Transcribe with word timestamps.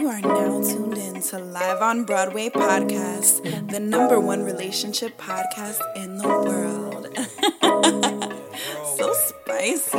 You 0.00 0.08
are 0.08 0.20
now 0.22 0.62
tuned 0.62 0.96
in 0.96 1.20
to 1.20 1.38
Live 1.38 1.82
on 1.82 2.04
Broadway 2.04 2.48
podcast, 2.48 3.42
the 3.70 3.78
number 3.78 4.18
one 4.18 4.42
relationship 4.42 5.18
podcast 5.18 5.78
in 5.94 6.16
the 6.16 6.26
world. 6.26 7.06
so 8.96 9.12
spicy. 9.12 9.98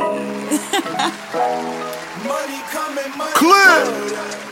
Money 2.26 2.62
coming, 2.72 3.16
money 3.16 3.32
Clear. 3.36 4.51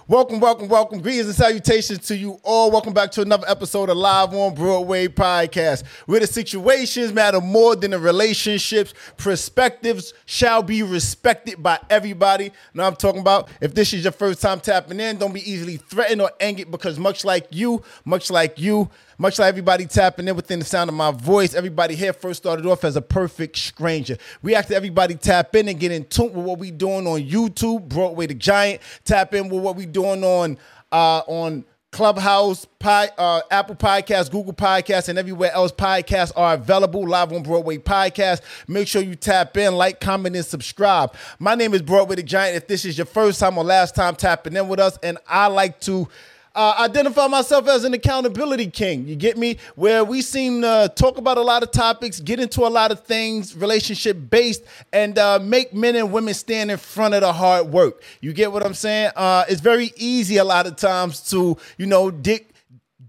Welcome, 0.11 0.41
welcome, 0.41 0.67
welcome. 0.67 0.99
Greetings 0.99 1.27
and 1.27 1.35
salutations 1.35 2.05
to 2.07 2.17
you 2.17 2.37
all. 2.43 2.69
Welcome 2.69 2.91
back 2.91 3.11
to 3.11 3.21
another 3.21 3.47
episode 3.47 3.89
of 3.89 3.95
Live 3.95 4.33
on 4.33 4.53
Broadway 4.53 5.07
podcast, 5.07 5.85
where 6.05 6.19
the 6.19 6.27
situations 6.27 7.13
matter 7.13 7.39
more 7.39 7.77
than 7.77 7.91
the 7.91 7.97
relationships. 7.97 8.93
Perspectives 9.15 10.13
shall 10.25 10.63
be 10.63 10.83
respected 10.83 11.63
by 11.63 11.79
everybody. 11.89 12.51
Now 12.73 12.87
I'm 12.87 12.97
talking 12.97 13.21
about 13.21 13.47
if 13.61 13.73
this 13.73 13.93
is 13.93 14.03
your 14.03 14.11
first 14.11 14.41
time 14.41 14.59
tapping 14.59 14.99
in, 14.99 15.17
don't 15.17 15.31
be 15.31 15.49
easily 15.49 15.77
threatened 15.77 16.21
or 16.21 16.31
angered 16.41 16.71
because 16.71 16.99
much 16.99 17.23
like 17.23 17.47
you, 17.49 17.81
much 18.03 18.29
like 18.29 18.59
you, 18.59 18.89
much 19.21 19.37
like 19.37 19.49
everybody 19.49 19.85
tapping 19.85 20.27
in 20.27 20.35
within 20.35 20.57
the 20.57 20.65
sound 20.65 20.89
of 20.89 20.95
my 20.95 21.11
voice, 21.11 21.53
everybody 21.53 21.93
here 21.93 22.11
first 22.11 22.41
started 22.41 22.65
off 22.65 22.83
as 22.83 22.95
a 22.95 23.01
perfect 23.01 23.55
stranger. 23.55 24.17
We 24.41 24.55
asked 24.55 24.71
everybody 24.71 25.13
tap 25.13 25.55
in 25.55 25.69
and 25.69 25.79
get 25.79 25.91
in 25.91 26.05
tune 26.05 26.33
with 26.33 26.43
what 26.43 26.57
we 26.57 26.71
doing 26.71 27.05
on 27.05 27.21
YouTube, 27.21 27.87
Broadway 27.87 28.25
the 28.25 28.33
Giant. 28.33 28.81
Tap 29.05 29.35
in 29.35 29.47
with 29.47 29.61
what 29.61 29.75
we 29.75 29.85
doing 29.85 30.23
on 30.23 30.57
uh, 30.91 31.21
on 31.27 31.65
Clubhouse, 31.91 32.65
Pi, 32.79 33.09
uh, 33.17 33.41
Apple 33.51 33.75
Podcasts, 33.75 34.31
Google 34.31 34.53
Podcasts, 34.53 35.07
and 35.07 35.19
everywhere 35.19 35.51
else 35.51 35.71
podcasts 35.71 36.31
are 36.35 36.55
available. 36.55 37.07
Live 37.07 37.31
on 37.31 37.43
Broadway 37.43 37.77
Podcast. 37.77 38.41
Make 38.67 38.87
sure 38.87 39.03
you 39.03 39.15
tap 39.15 39.55
in, 39.57 39.75
like, 39.75 39.99
comment, 39.99 40.35
and 40.35 40.45
subscribe. 40.45 41.13
My 41.37 41.53
name 41.53 41.75
is 41.75 41.83
Broadway 41.83 42.15
the 42.15 42.23
Giant. 42.23 42.55
If 42.55 42.67
this 42.67 42.85
is 42.85 42.97
your 42.97 43.05
first 43.05 43.39
time 43.39 43.57
or 43.57 43.63
last 43.65 43.93
time 43.93 44.15
tapping 44.15 44.55
in 44.55 44.67
with 44.67 44.79
us, 44.79 44.97
and 45.03 45.19
I 45.27 45.47
like 45.47 45.79
to 45.81 46.07
uh, 46.55 46.75
identify 46.79 47.27
myself 47.27 47.67
as 47.67 47.83
an 47.83 47.93
accountability 47.93 48.67
king. 48.67 49.07
You 49.07 49.15
get 49.15 49.37
me? 49.37 49.57
Where 49.75 50.03
we 50.03 50.21
seem 50.21 50.61
to 50.61 50.91
talk 50.95 51.17
about 51.17 51.37
a 51.37 51.41
lot 51.41 51.63
of 51.63 51.71
topics, 51.71 52.19
get 52.19 52.39
into 52.39 52.61
a 52.61 52.69
lot 52.69 52.91
of 52.91 53.03
things, 53.03 53.55
relationship 53.55 54.17
based, 54.29 54.63
and 54.91 55.17
uh, 55.17 55.39
make 55.39 55.73
men 55.73 55.95
and 55.95 56.11
women 56.11 56.33
stand 56.33 56.71
in 56.71 56.77
front 56.77 57.13
of 57.13 57.21
the 57.21 57.31
hard 57.33 57.67
work. 57.67 58.01
You 58.19 58.33
get 58.33 58.51
what 58.51 58.65
I'm 58.65 58.73
saying? 58.73 59.11
Uh, 59.15 59.45
it's 59.47 59.61
very 59.61 59.91
easy 59.95 60.37
a 60.37 60.43
lot 60.43 60.67
of 60.67 60.75
times 60.75 61.21
to, 61.29 61.57
you 61.77 61.85
know, 61.85 62.11
dick 62.11 62.50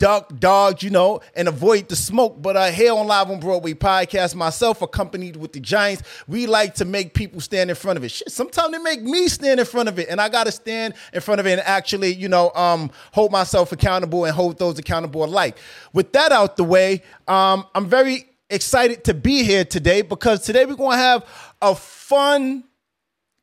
duck, 0.02 0.36
dodge, 0.40 0.82
you 0.82 0.90
know, 0.90 1.20
and 1.36 1.46
avoid 1.46 1.88
the 1.88 1.94
smoke. 1.94 2.42
But 2.42 2.56
uh, 2.56 2.72
here 2.72 2.92
on 2.92 3.06
Live 3.06 3.30
on 3.30 3.38
Broadway 3.38 3.74
podcast, 3.74 4.34
myself 4.34 4.82
accompanied 4.82 5.36
with 5.36 5.52
the 5.52 5.60
Giants, 5.60 6.02
we 6.26 6.48
like 6.48 6.74
to 6.74 6.84
make 6.84 7.14
people 7.14 7.40
stand 7.40 7.70
in 7.70 7.76
front 7.76 7.98
of 7.98 8.02
it. 8.02 8.10
Shit, 8.10 8.32
sometimes 8.32 8.72
they 8.72 8.78
make 8.78 9.00
me 9.00 9.28
stand 9.28 9.60
in 9.60 9.66
front 9.66 9.88
of 9.88 10.00
it, 10.00 10.08
and 10.08 10.20
I 10.20 10.28
got 10.28 10.46
to 10.46 10.52
stand 10.52 10.94
in 11.12 11.20
front 11.20 11.40
of 11.40 11.46
it 11.46 11.52
and 11.52 11.60
actually, 11.60 12.12
you 12.14 12.28
know, 12.28 12.50
um, 12.56 12.90
hold 13.12 13.30
myself 13.30 13.70
accountable 13.70 14.24
and 14.24 14.34
hold 14.34 14.58
those 14.58 14.76
accountable 14.76 15.22
alike. 15.22 15.56
With 15.92 16.12
that 16.14 16.32
out 16.32 16.56
the 16.56 16.64
way, 16.64 17.04
um, 17.28 17.64
I'm 17.72 17.86
very 17.86 18.28
excited 18.50 19.04
to 19.04 19.14
be 19.14 19.44
here 19.44 19.64
today 19.64 20.02
because 20.02 20.40
today 20.40 20.66
we're 20.66 20.74
to 20.74 20.96
have 20.96 21.24
a 21.62 21.76
fun 21.76 22.64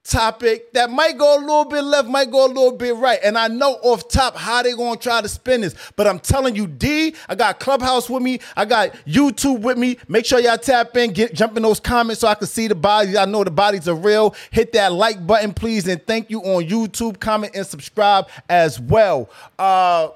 topic 0.09 0.73
that 0.73 0.89
might 0.89 1.17
go 1.17 1.37
a 1.37 1.39
little 1.39 1.65
bit 1.65 1.83
left, 1.83 2.07
might 2.07 2.31
go 2.31 2.45
a 2.45 2.49
little 2.49 2.71
bit 2.73 2.95
right. 2.95 3.19
And 3.23 3.37
I 3.37 3.47
know 3.47 3.73
off 3.83 4.07
top 4.09 4.35
how 4.35 4.63
they 4.63 4.73
gonna 4.73 4.99
try 4.99 5.21
to 5.21 5.29
spin 5.29 5.61
this. 5.61 5.75
But 5.95 6.07
I'm 6.07 6.19
telling 6.19 6.55
you, 6.55 6.67
D, 6.67 7.15
I 7.29 7.35
got 7.35 7.59
Clubhouse 7.59 8.09
with 8.09 8.23
me, 8.23 8.39
I 8.57 8.65
got 8.65 8.93
YouTube 9.07 9.61
with 9.61 9.77
me. 9.77 9.97
Make 10.07 10.25
sure 10.25 10.39
y'all 10.39 10.57
tap 10.57 10.97
in, 10.97 11.13
get 11.13 11.33
jump 11.33 11.55
in 11.57 11.63
those 11.63 11.79
comments 11.79 12.21
so 12.21 12.27
I 12.27 12.35
can 12.35 12.47
see 12.47 12.67
the 12.67 12.75
bodies. 12.75 13.15
I 13.15 13.25
know 13.25 13.43
the 13.43 13.51
bodies 13.51 13.87
are 13.87 13.95
real. 13.95 14.35
Hit 14.51 14.73
that 14.73 14.93
like 14.93 15.25
button, 15.25 15.53
please, 15.53 15.87
and 15.87 16.05
thank 16.05 16.29
you 16.29 16.41
on 16.41 16.67
YouTube, 16.67 17.19
comment, 17.19 17.55
and 17.55 17.65
subscribe 17.65 18.27
as 18.49 18.79
well. 18.79 19.29
Uh 19.57 20.09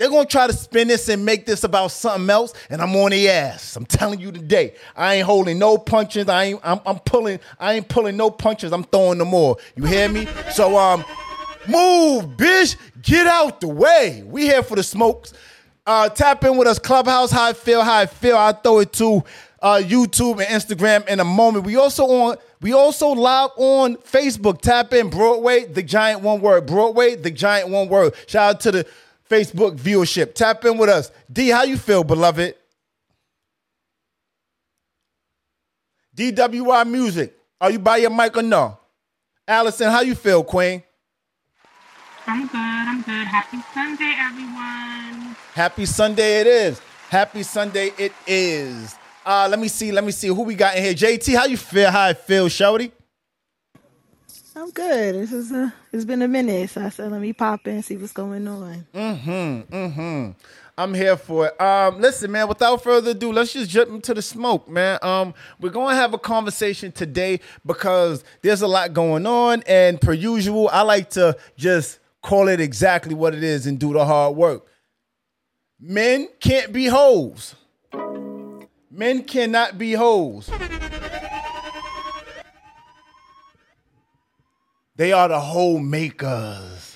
they're 0.00 0.08
gonna 0.08 0.24
try 0.24 0.46
to 0.46 0.52
spin 0.54 0.88
this 0.88 1.10
and 1.10 1.26
make 1.26 1.44
this 1.44 1.62
about 1.62 1.90
something 1.90 2.30
else, 2.30 2.54
and 2.70 2.80
I'm 2.80 2.96
on 2.96 3.10
the 3.10 3.28
ass. 3.28 3.76
I'm 3.76 3.84
telling 3.84 4.18
you 4.18 4.32
today, 4.32 4.72
I 4.96 5.16
ain't 5.16 5.26
holding 5.26 5.58
no 5.58 5.76
punches. 5.76 6.26
I 6.26 6.44
ain't. 6.44 6.60
I'm, 6.64 6.80
I'm 6.86 6.98
pulling. 7.00 7.38
I 7.58 7.74
ain't 7.74 7.86
pulling 7.86 8.16
no 8.16 8.30
punches. 8.30 8.72
I'm 8.72 8.84
throwing 8.84 9.18
them 9.18 9.34
all. 9.34 9.60
You 9.76 9.84
hear 9.84 10.08
me? 10.08 10.26
So 10.54 10.78
um, 10.78 11.04
move, 11.68 12.38
bitch. 12.38 12.76
Get 13.02 13.26
out 13.26 13.60
the 13.60 13.68
way. 13.68 14.22
We 14.24 14.44
here 14.46 14.62
for 14.62 14.74
the 14.74 14.82
smokes. 14.82 15.34
Uh, 15.84 16.08
tap 16.08 16.44
in 16.44 16.56
with 16.56 16.66
us, 16.66 16.78
Clubhouse. 16.78 17.30
How 17.30 17.50
I 17.50 17.52
feel. 17.52 17.82
How 17.82 17.98
I 17.98 18.06
feel. 18.06 18.38
I 18.38 18.52
throw 18.52 18.78
it 18.78 18.94
to 18.94 19.22
uh, 19.60 19.82
YouTube 19.84 20.42
and 20.42 20.48
Instagram 20.48 21.06
in 21.08 21.20
a 21.20 21.24
moment. 21.24 21.66
We 21.66 21.76
also 21.76 22.06
on. 22.06 22.36
We 22.62 22.72
also 22.72 23.08
live 23.10 23.50
on 23.58 23.96
Facebook. 23.96 24.62
Tap 24.62 24.94
in 24.94 25.10
Broadway, 25.10 25.66
the 25.66 25.82
giant 25.82 26.22
one 26.22 26.40
word. 26.40 26.64
Broadway, 26.64 27.16
the 27.16 27.30
giant 27.30 27.68
one 27.68 27.90
word. 27.90 28.14
Shout 28.26 28.54
out 28.54 28.60
to 28.60 28.72
the 28.72 28.86
Facebook 29.30 29.78
viewership. 29.78 30.34
Tap 30.34 30.64
in 30.64 30.76
with 30.76 30.90
us. 30.90 31.12
D, 31.32 31.48
how 31.48 31.62
you 31.62 31.78
feel, 31.78 32.02
beloved? 32.02 32.56
DWI 36.16 36.90
Music. 36.90 37.36
Are 37.60 37.70
you 37.70 37.78
by 37.78 37.98
your 37.98 38.10
mic 38.10 38.36
or 38.36 38.42
no? 38.42 38.76
Allison, 39.46 39.90
how 39.90 40.00
you 40.00 40.14
feel, 40.14 40.42
Queen? 40.42 40.82
I'm 42.26 42.46
good. 42.46 42.56
I'm 42.56 43.02
good. 43.02 43.26
Happy 43.26 43.58
Sunday, 43.72 44.14
everyone. 44.18 45.36
Happy 45.54 45.86
Sunday 45.86 46.40
it 46.40 46.46
is. 46.46 46.80
Happy 47.08 47.42
Sunday 47.42 47.92
it 47.98 48.12
is. 48.26 48.96
Uh, 49.24 49.46
let 49.50 49.58
me 49.58 49.68
see. 49.68 49.92
Let 49.92 50.04
me 50.04 50.12
see 50.12 50.28
who 50.28 50.42
we 50.42 50.54
got 50.54 50.76
in 50.76 50.82
here. 50.82 50.94
JT, 50.94 51.36
how 51.36 51.46
you 51.46 51.56
feel? 51.56 51.90
How 51.90 52.06
I 52.08 52.14
feel, 52.14 52.48
Shorty? 52.48 52.92
I'm 54.56 54.70
good. 54.70 55.14
This 55.14 55.32
is 55.32 55.52
a, 55.52 55.72
it's 55.92 56.04
been 56.04 56.22
a 56.22 56.28
minute, 56.28 56.70
so 56.70 56.82
I 56.82 56.88
said 56.88 57.12
let 57.12 57.20
me 57.20 57.32
pop 57.32 57.66
in 57.66 57.82
see 57.82 57.96
what's 57.96 58.12
going 58.12 58.48
on. 58.48 58.86
Mm-hmm. 58.92 59.74
Mm-hmm. 59.74 60.30
I'm 60.76 60.94
here 60.94 61.16
for 61.16 61.46
it. 61.48 61.60
Um, 61.60 62.00
listen, 62.00 62.32
man, 62.32 62.48
without 62.48 62.82
further 62.82 63.12
ado, 63.12 63.32
let's 63.32 63.52
just 63.52 63.70
jump 63.70 63.90
into 63.90 64.14
the 64.14 64.22
smoke, 64.22 64.68
man. 64.68 64.98
Um, 65.02 65.34
we're 65.60 65.70
gonna 65.70 65.94
have 65.94 66.14
a 66.14 66.18
conversation 66.18 66.90
today 66.90 67.40
because 67.64 68.24
there's 68.42 68.62
a 68.62 68.66
lot 68.66 68.92
going 68.92 69.26
on, 69.26 69.62
and 69.66 70.00
per 70.00 70.12
usual, 70.12 70.68
I 70.72 70.82
like 70.82 71.10
to 71.10 71.36
just 71.56 71.98
call 72.22 72.48
it 72.48 72.60
exactly 72.60 73.14
what 73.14 73.34
it 73.34 73.44
is 73.44 73.66
and 73.66 73.78
do 73.78 73.92
the 73.92 74.04
hard 74.04 74.36
work. 74.36 74.66
Men 75.78 76.28
can't 76.40 76.72
be 76.72 76.86
hoes. 76.86 77.54
Men 78.90 79.22
cannot 79.22 79.78
be 79.78 79.92
hoes. 79.92 80.50
They 85.00 85.12
are 85.12 85.28
the 85.28 85.40
whole 85.40 85.78
makers. 85.78 86.94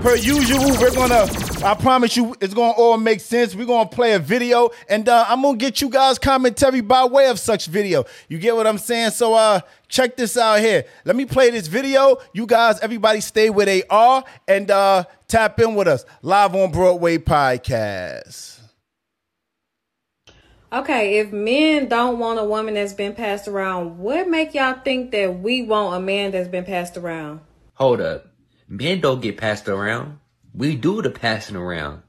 Per 0.00 0.16
usual, 0.16 0.70
we're 0.80 0.94
gonna, 0.94 1.26
I 1.66 1.76
promise 1.78 2.16
you, 2.16 2.34
it's 2.40 2.54
gonna 2.54 2.72
all 2.72 2.96
make 2.96 3.20
sense. 3.20 3.54
We're 3.54 3.66
gonna 3.66 3.90
play 3.90 4.14
a 4.14 4.18
video 4.18 4.70
and 4.88 5.06
uh, 5.06 5.26
I'm 5.28 5.42
gonna 5.42 5.58
get 5.58 5.82
you 5.82 5.90
guys 5.90 6.18
commentary 6.18 6.80
by 6.80 7.04
way 7.04 7.28
of 7.28 7.38
such 7.38 7.66
video. 7.66 8.06
You 8.26 8.38
get 8.38 8.56
what 8.56 8.66
I'm 8.66 8.78
saying? 8.78 9.10
So 9.10 9.34
uh 9.34 9.60
check 9.88 10.16
this 10.16 10.38
out 10.38 10.60
here. 10.60 10.86
Let 11.04 11.14
me 11.14 11.26
play 11.26 11.50
this 11.50 11.66
video. 11.66 12.16
You 12.32 12.46
guys, 12.46 12.80
everybody 12.80 13.20
stay 13.20 13.50
where 13.50 13.66
they 13.66 13.82
are 13.90 14.24
and 14.46 14.70
uh 14.70 15.04
tap 15.26 15.60
in 15.60 15.74
with 15.74 15.88
us. 15.88 16.06
Live 16.22 16.54
on 16.54 16.72
Broadway 16.72 17.18
podcast. 17.18 18.57
Okay, 20.70 21.18
if 21.18 21.32
men 21.32 21.88
don't 21.88 22.18
want 22.18 22.38
a 22.38 22.44
woman 22.44 22.74
that's 22.74 22.92
been 22.92 23.14
passed 23.14 23.48
around, 23.48 23.98
what 23.98 24.28
make 24.28 24.52
y'all 24.52 24.78
think 24.84 25.12
that 25.12 25.40
we 25.40 25.62
want 25.62 25.96
a 25.96 26.00
man 26.00 26.30
that's 26.30 26.48
been 26.48 26.66
passed 26.66 26.98
around? 26.98 27.40
Hold 27.72 28.02
up. 28.02 28.26
Men 28.68 29.00
don't 29.00 29.22
get 29.22 29.38
passed 29.38 29.66
around. 29.66 30.18
We 30.52 30.76
do 30.76 31.00
the 31.00 31.08
passing 31.08 31.56
around. 31.56 32.02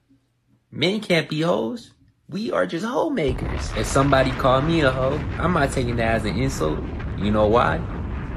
Men 0.71 0.99
can't 0.99 1.29
be 1.29 1.39
hoes. 1.39 1.91
We 2.27 2.51
are 2.51 2.65
just 2.65 2.85
hoe 2.85 3.09
makers. 3.09 3.71
If 3.77 3.87
somebody 3.87 4.31
call 4.31 4.61
me 4.61 4.81
a 4.81 4.91
hoe, 4.91 5.21
I'm 5.37 5.53
not 5.53 5.71
taking 5.71 5.95
that 5.95 6.15
as 6.15 6.25
an 6.25 6.35
insult. 6.37 6.81
You 7.17 7.31
know 7.31 7.47
why? 7.47 7.77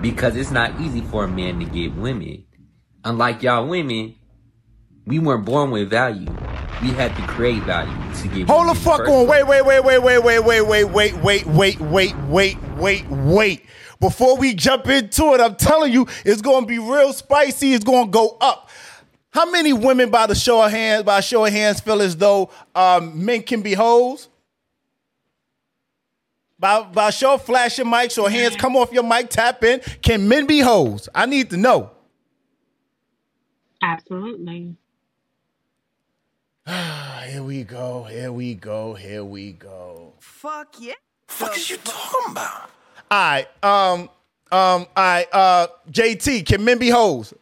Because 0.00 0.36
it's 0.36 0.52
not 0.52 0.80
easy 0.80 1.00
for 1.00 1.24
a 1.24 1.28
man 1.28 1.58
to 1.58 1.64
get 1.64 1.96
women. 1.96 2.44
Unlike 3.04 3.42
y'all 3.42 3.66
women, 3.66 4.14
we 5.04 5.18
weren't 5.18 5.44
born 5.44 5.72
with 5.72 5.90
value. 5.90 6.28
We 6.82 6.88
had 6.88 7.14
to 7.14 7.22
create 7.28 7.62
value 7.62 7.92
to 8.14 8.28
give. 8.28 8.48
Hold 8.48 8.68
the 8.68 8.74
fuck 8.74 9.00
on. 9.00 9.26
place. 9.26 9.28
Wait, 9.28 9.46
wait, 9.46 9.64
wait, 9.64 9.84
wait, 9.84 9.98
wait, 10.02 10.18
wait, 10.18 10.40
wait, 10.40 10.62
wait, 10.62 10.84
wait, 10.84 11.46
wait, 11.46 11.46
wait, 11.80 12.20
wait, 12.20 12.56
wait, 12.76 13.08
wait. 13.08 13.66
Before 14.00 14.36
we 14.36 14.52
jump 14.52 14.88
into 14.88 15.32
it, 15.34 15.40
I'm 15.40 15.54
telling 15.54 15.92
you, 15.92 16.08
it's 16.24 16.42
gonna 16.42 16.66
be 16.66 16.80
real 16.80 17.12
spicy. 17.12 17.72
It's 17.72 17.84
gonna 17.84 18.10
go 18.10 18.36
up. 18.40 18.68
How 19.30 19.48
many 19.48 19.72
women, 19.72 20.10
by 20.10 20.26
the 20.26 20.34
show 20.34 20.60
of 20.60 20.72
hands, 20.72 21.04
by 21.04 21.20
show 21.20 21.44
of 21.46 21.52
hands, 21.52 21.80
feel 21.80 22.02
as 22.02 22.16
though 22.16 22.50
um, 22.74 23.24
men 23.24 23.42
can 23.42 23.62
be 23.62 23.74
hoes? 23.74 24.28
By, 26.58 26.82
by 26.82 27.10
show 27.10 27.34
of 27.34 27.42
flashing 27.42 27.86
mics 27.86 28.20
or 28.20 28.28
hands, 28.28 28.56
come 28.56 28.76
off 28.76 28.92
your 28.92 29.04
mic, 29.04 29.30
tap 29.30 29.62
in. 29.62 29.80
Can 30.02 30.28
men 30.28 30.46
be 30.46 30.58
hoes? 30.60 31.08
I 31.14 31.26
need 31.26 31.50
to 31.50 31.56
know. 31.56 31.92
Absolutely. 33.82 34.76
Ah, 36.66 37.24
Here 37.28 37.42
we 37.42 37.64
go. 37.64 38.04
Here 38.04 38.32
we 38.32 38.54
go. 38.54 38.94
Here 38.94 39.24
we 39.24 39.52
go. 39.52 40.12
Fuck 40.20 40.76
yeah. 40.80 40.94
Fuck 41.28 41.56
is 41.56 41.70
you 41.70 41.76
talking 41.78 42.32
about? 42.32 42.70
All 43.10 43.18
right. 43.18 43.46
Um. 43.62 44.00
Um. 44.02 44.08
All 44.50 44.86
right. 44.96 45.26
Uh. 45.32 45.66
JT. 45.90 46.46
Can 46.46 46.64
men 46.64 46.78
be 46.78 46.90
hoes? 46.90 47.32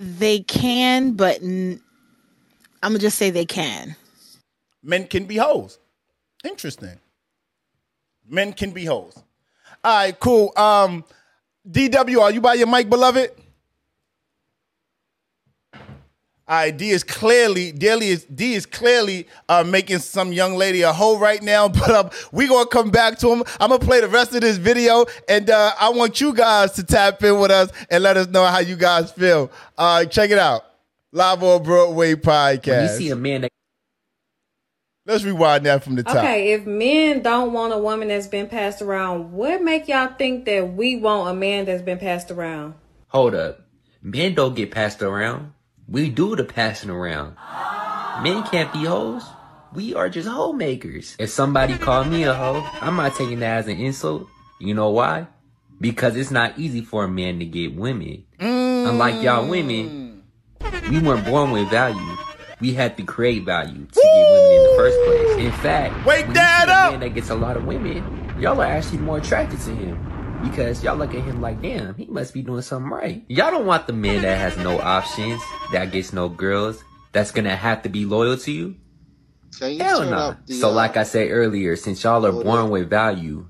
They 0.00 0.40
can, 0.40 1.12
but 1.12 1.40
n- 1.42 1.80
I'm 2.82 2.90
gonna 2.92 2.98
just 2.98 3.16
say 3.16 3.30
they 3.30 3.46
can. 3.46 3.96
Men 4.82 5.06
can 5.06 5.24
be 5.24 5.36
hoes. 5.36 5.78
Interesting. 6.44 6.98
Men 8.28 8.52
can 8.52 8.72
be 8.72 8.84
hoes. 8.84 9.16
All 9.84 9.94
right. 9.96 10.18
Cool. 10.18 10.52
Um. 10.56 11.04
DW. 11.70 12.20
Are 12.20 12.30
you 12.32 12.40
by 12.40 12.54
your 12.54 12.66
mic, 12.66 12.90
beloved? 12.90 13.30
All 16.46 16.56
right, 16.56 16.76
D 16.76 16.90
is 16.90 17.02
clearly, 17.02 17.72
D 17.72 17.86
is, 17.86 18.24
D 18.26 18.52
is 18.52 18.66
clearly 18.66 19.26
uh, 19.48 19.64
making 19.64 20.00
some 20.00 20.30
young 20.30 20.56
lady 20.56 20.82
a 20.82 20.92
hoe 20.92 21.18
right 21.18 21.42
now, 21.42 21.68
but 21.70 21.90
um, 21.90 22.10
we 22.32 22.46
gonna 22.46 22.66
come 22.66 22.90
back 22.90 23.18
to 23.20 23.30
him. 23.30 23.42
I'm 23.58 23.70
gonna 23.70 23.78
play 23.78 24.02
the 24.02 24.08
rest 24.08 24.34
of 24.34 24.42
this 24.42 24.58
video, 24.58 25.06
and 25.26 25.48
uh, 25.48 25.72
I 25.80 25.88
want 25.88 26.20
you 26.20 26.34
guys 26.34 26.72
to 26.72 26.82
tap 26.84 27.22
in 27.22 27.38
with 27.38 27.50
us 27.50 27.70
and 27.88 28.02
let 28.02 28.18
us 28.18 28.28
know 28.28 28.44
how 28.44 28.58
you 28.58 28.76
guys 28.76 29.10
feel. 29.10 29.50
Uh, 29.78 30.04
check 30.04 30.30
it 30.30 30.38
out, 30.38 30.64
live 31.12 31.42
on 31.42 31.62
Broadway 31.62 32.08
When 32.12 32.16
you 32.16 32.16
podcast. 32.18 32.98
see 32.98 33.08
a 33.10 33.16
man 33.16 33.42
that 33.42 33.50
Let's 35.06 35.24
rewind 35.24 35.66
that 35.66 35.82
from 35.84 35.96
the 35.96 36.02
top. 36.02 36.16
Okay, 36.16 36.52
if 36.52 36.66
men 36.66 37.22
don't 37.22 37.52
want 37.52 37.74
a 37.74 37.78
woman 37.78 38.08
that's 38.08 38.26
been 38.26 38.48
passed 38.48 38.80
around, 38.80 39.32
what 39.32 39.62
make 39.62 39.86
y'all 39.88 40.12
think 40.18 40.44
that 40.46 40.74
we 40.74 40.96
want 40.96 41.30
a 41.30 41.34
man 41.34 41.64
that's 41.66 41.82
been 41.82 41.98
passed 41.98 42.30
around? 42.30 42.74
hold 43.08 43.34
up, 43.34 43.60
men 44.02 44.34
don't 44.34 44.54
get 44.54 44.70
passed 44.70 45.00
around. 45.02 45.52
We 45.88 46.10
do 46.10 46.34
the 46.36 46.44
passing 46.44 46.90
around. 46.90 47.36
Men 48.22 48.42
can't 48.44 48.72
be 48.72 48.84
hoes. 48.84 49.24
We 49.72 49.94
are 49.94 50.08
just 50.08 50.28
hoe 50.28 50.52
makers. 50.52 51.16
If 51.18 51.30
somebody 51.30 51.76
call 51.76 52.04
me 52.04 52.22
a 52.24 52.32
hoe, 52.34 52.66
I'm 52.80 52.96
not 52.96 53.14
taking 53.16 53.40
that 53.40 53.58
as 53.58 53.68
an 53.68 53.78
insult. 53.78 54.28
You 54.60 54.74
know 54.74 54.90
why? 54.90 55.26
Because 55.80 56.16
it's 56.16 56.30
not 56.30 56.58
easy 56.58 56.80
for 56.80 57.04
a 57.04 57.08
man 57.08 57.38
to 57.40 57.44
get 57.44 57.74
women. 57.74 58.24
Unlike 58.38 59.22
y'all 59.22 59.48
women, 59.48 60.22
we 60.88 61.00
weren't 61.00 61.26
born 61.26 61.50
with 61.50 61.68
value. 61.70 62.16
We 62.60 62.72
had 62.72 62.96
to 62.96 63.02
create 63.02 63.44
value 63.44 63.84
to 63.84 64.00
get 64.00 64.30
women 64.30 64.52
in 64.52 64.62
the 64.62 64.74
first 64.76 64.98
place. 65.04 65.46
In 65.46 65.52
fact, 65.60 66.06
Wake 66.06 66.32
that 66.34 66.68
up! 66.68 66.92
man 66.92 67.00
that 67.00 67.14
gets 67.14 67.28
a 67.30 67.34
lot 67.34 67.56
of 67.56 67.66
women, 67.66 68.02
y'all 68.40 68.60
are 68.60 68.64
actually 68.64 68.98
more 68.98 69.18
attracted 69.18 69.60
to 69.62 69.70
him. 69.74 69.98
Because 70.44 70.84
y'all 70.84 70.96
look 70.96 71.14
at 71.14 71.22
him 71.22 71.40
like, 71.40 71.60
damn, 71.62 71.94
he 71.94 72.06
must 72.06 72.34
be 72.34 72.42
doing 72.42 72.62
something 72.62 72.90
right. 72.90 73.24
Y'all 73.28 73.50
don't 73.50 73.66
want 73.66 73.86
the 73.86 73.92
man 73.92 74.22
that 74.22 74.36
has 74.38 74.56
no 74.58 74.78
options, 74.80 75.42
that 75.72 75.90
gets 75.92 76.12
no 76.12 76.28
girls, 76.28 76.84
that's 77.12 77.30
gonna 77.32 77.56
have 77.56 77.82
to 77.82 77.88
be 77.88 78.04
loyal 78.04 78.36
to 78.38 78.52
you. 78.52 78.76
Can 79.58 79.72
you 79.72 79.78
Hell 79.82 80.04
no. 80.04 80.16
up 80.16 80.46
the, 80.46 80.54
So 80.54 80.70
uh, 80.70 80.72
like 80.72 80.96
I 80.96 81.04
said 81.04 81.30
earlier, 81.30 81.76
since 81.76 82.04
y'all 82.04 82.26
are 82.26 82.32
born 82.32 82.66
up. 82.66 82.70
with 82.70 82.90
value, 82.90 83.48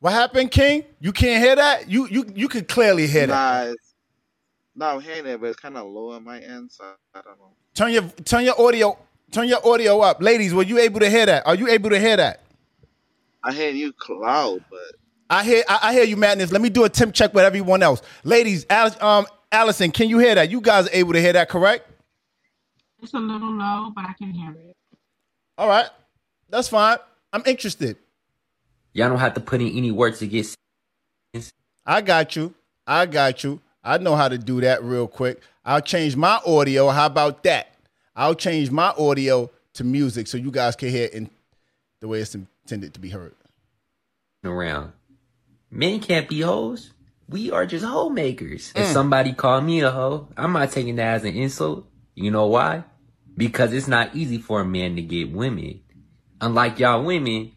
What 0.00 0.12
happened, 0.12 0.50
King? 0.50 0.84
You 1.00 1.12
can't 1.12 1.42
hear 1.42 1.56
that? 1.56 1.88
You 1.90 2.08
you 2.08 2.26
you 2.34 2.48
could 2.48 2.68
clearly 2.68 3.06
hear 3.06 3.26
that. 3.28 3.66
Nah, 3.66 3.72
it's, 3.72 3.94
no, 4.74 4.86
I'm 4.96 5.00
hearing 5.00 5.26
it, 5.26 5.40
but 5.40 5.48
it's 5.48 5.60
kind 5.60 5.76
of 5.76 5.86
low 5.86 6.12
on 6.12 6.24
my 6.24 6.40
end, 6.40 6.70
so 6.72 6.84
I 7.14 7.22
don't 7.22 7.38
know. 7.38 7.52
Turn 7.74 7.92
your 7.92 8.02
turn 8.24 8.44
your 8.44 8.60
audio 8.60 8.98
turn 9.32 9.48
your 9.48 9.66
audio 9.66 10.00
up, 10.00 10.22
ladies. 10.22 10.54
Were 10.54 10.62
you 10.64 10.78
able 10.78 11.00
to 11.00 11.10
hear 11.10 11.26
that? 11.26 11.46
Are 11.46 11.54
you 11.54 11.68
able 11.68 11.90
to 11.90 12.00
hear 12.00 12.16
that? 12.16 12.42
I 13.44 13.52
hear 13.52 13.70
you 13.70 13.92
Cloud, 13.92 14.64
but 14.70 14.80
I 15.28 15.44
hear 15.44 15.64
I, 15.68 15.78
I 15.82 15.92
hear 15.92 16.04
you, 16.04 16.16
madness. 16.16 16.52
Let 16.52 16.60
me 16.62 16.68
do 16.68 16.84
a 16.84 16.88
temp 16.88 17.14
check 17.14 17.34
with 17.34 17.44
everyone 17.44 17.82
else. 17.82 18.02
Ladies, 18.24 18.66
Alice, 18.70 19.00
um, 19.02 19.26
Allison, 19.50 19.90
can 19.90 20.08
you 20.08 20.18
hear 20.18 20.34
that? 20.34 20.50
You 20.50 20.60
guys 20.60 20.86
are 20.86 20.92
able 20.92 21.12
to 21.12 21.20
hear 21.20 21.32
that, 21.32 21.48
correct? 21.48 21.88
It's 23.02 23.12
a 23.14 23.18
little 23.18 23.52
low, 23.52 23.92
but 23.94 24.04
I 24.04 24.12
can 24.14 24.32
hear 24.32 24.50
it. 24.52 24.76
All 25.58 25.68
right, 25.68 25.88
that's 26.48 26.68
fine. 26.68 26.98
I'm 27.32 27.42
interested. 27.46 27.96
y'all 28.92 29.08
don't 29.08 29.18
have 29.18 29.34
to 29.34 29.40
put 29.40 29.60
in 29.60 29.68
any 29.68 29.90
work 29.90 30.16
to 30.18 30.26
get 30.26 30.46
I 31.84 32.00
got 32.00 32.34
you. 32.34 32.52
I 32.86 33.06
got 33.06 33.44
you. 33.44 33.60
I 33.84 33.98
know 33.98 34.16
how 34.16 34.28
to 34.28 34.38
do 34.38 34.60
that 34.62 34.82
real 34.82 35.06
quick. 35.06 35.40
I'll 35.64 35.80
change 35.80 36.16
my 36.16 36.40
audio. 36.44 36.88
How 36.88 37.06
about 37.06 37.44
that? 37.44 37.74
I'll 38.16 38.34
change 38.34 38.70
my 38.70 38.92
audio 38.98 39.50
to 39.74 39.84
music 39.84 40.26
so 40.26 40.36
you 40.36 40.50
guys 40.50 40.74
can 40.74 40.88
hear 40.88 41.04
it 41.04 41.12
in 41.12 41.30
the 42.00 42.08
way 42.08 42.20
it's 42.20 42.34
intended 42.34 42.94
to 42.94 43.00
be 43.00 43.10
heard. 43.10 43.34
around. 44.44 44.92
Men 45.76 46.00
can't 46.00 46.26
be 46.26 46.40
hoes. 46.40 46.94
We 47.28 47.50
are 47.50 47.66
just 47.66 47.84
hoe 47.84 48.08
makers. 48.08 48.72
If 48.74 48.86
mm. 48.86 48.92
somebody 48.94 49.34
call 49.34 49.60
me 49.60 49.82
a 49.82 49.90
hoe, 49.90 50.26
I'm 50.34 50.54
not 50.54 50.72
taking 50.72 50.96
that 50.96 51.16
as 51.16 51.24
an 51.24 51.34
insult. 51.34 51.86
You 52.14 52.30
know 52.30 52.46
why? 52.46 52.84
Because 53.36 53.74
it's 53.74 53.86
not 53.86 54.16
easy 54.16 54.38
for 54.38 54.62
a 54.62 54.64
man 54.64 54.96
to 54.96 55.02
get 55.02 55.30
women. 55.30 55.82
Unlike 56.40 56.78
y'all 56.78 57.04
women, 57.04 57.52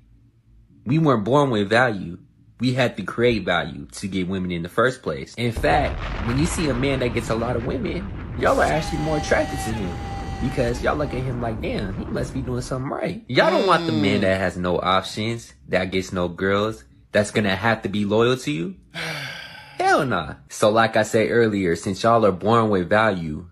we 0.86 1.00
weren't 1.00 1.24
born 1.24 1.50
with 1.50 1.70
value. 1.70 2.20
We 2.60 2.74
had 2.74 2.98
to 2.98 3.04
create 3.04 3.46
value 3.46 3.86
to 3.86 4.08
get 4.10 4.28
women 4.28 4.52
in 4.52 4.64
the 4.64 4.70
first 4.70 5.02
place. 5.02 5.34
In 5.36 5.54
fact, 5.54 5.98
when 6.28 6.38
you 6.38 6.46
see 6.46 6.68
a 6.68 6.74
man 6.74 7.00
that 7.00 7.14
gets 7.14 7.30
a 7.30 7.36
lot 7.36 7.56
of 7.56 7.66
women, 7.66 8.06
y'all 8.38 8.60
are 8.60 8.66
actually 8.66 9.00
more 9.00 9.16
attracted 9.16 9.60
to 9.60 9.72
him. 9.72 9.98
Because 10.44 10.84
y'all 10.84 10.98
look 10.98 11.14
at 11.14 11.24
him 11.24 11.42
like, 11.42 11.62
damn, 11.62 11.96
he 11.98 12.04
must 12.04 12.34
be 12.34 12.42
doing 12.42 12.62
something 12.62 12.92
right. 12.92 13.24
Y'all 13.30 13.50
don't 13.50 13.66
want 13.66 13.86
the 13.86 13.94
man 13.94 14.18
mm. 14.18 14.22
that 14.22 14.40
has 14.40 14.58
no 14.58 14.78
options, 14.78 15.54
that 15.70 15.86
gets 15.92 16.12
no 16.12 16.28
girls, 16.28 16.84
that's 17.12 17.32
gonna 17.32 17.56
have 17.56 17.82
to 17.84 17.90
be 17.90 18.06
loyal 18.06 18.38
to 18.38 18.52
you. 18.52 18.76
Hell 19.78 20.06
nah. 20.06 20.36
So 20.50 20.70
like 20.70 20.98
I 20.98 21.04
said 21.04 21.30
earlier, 21.32 21.76
since 21.76 22.04
y'all 22.04 22.26
are 22.26 22.32
born 22.32 22.70
with 22.70 22.90
value, 22.90 23.50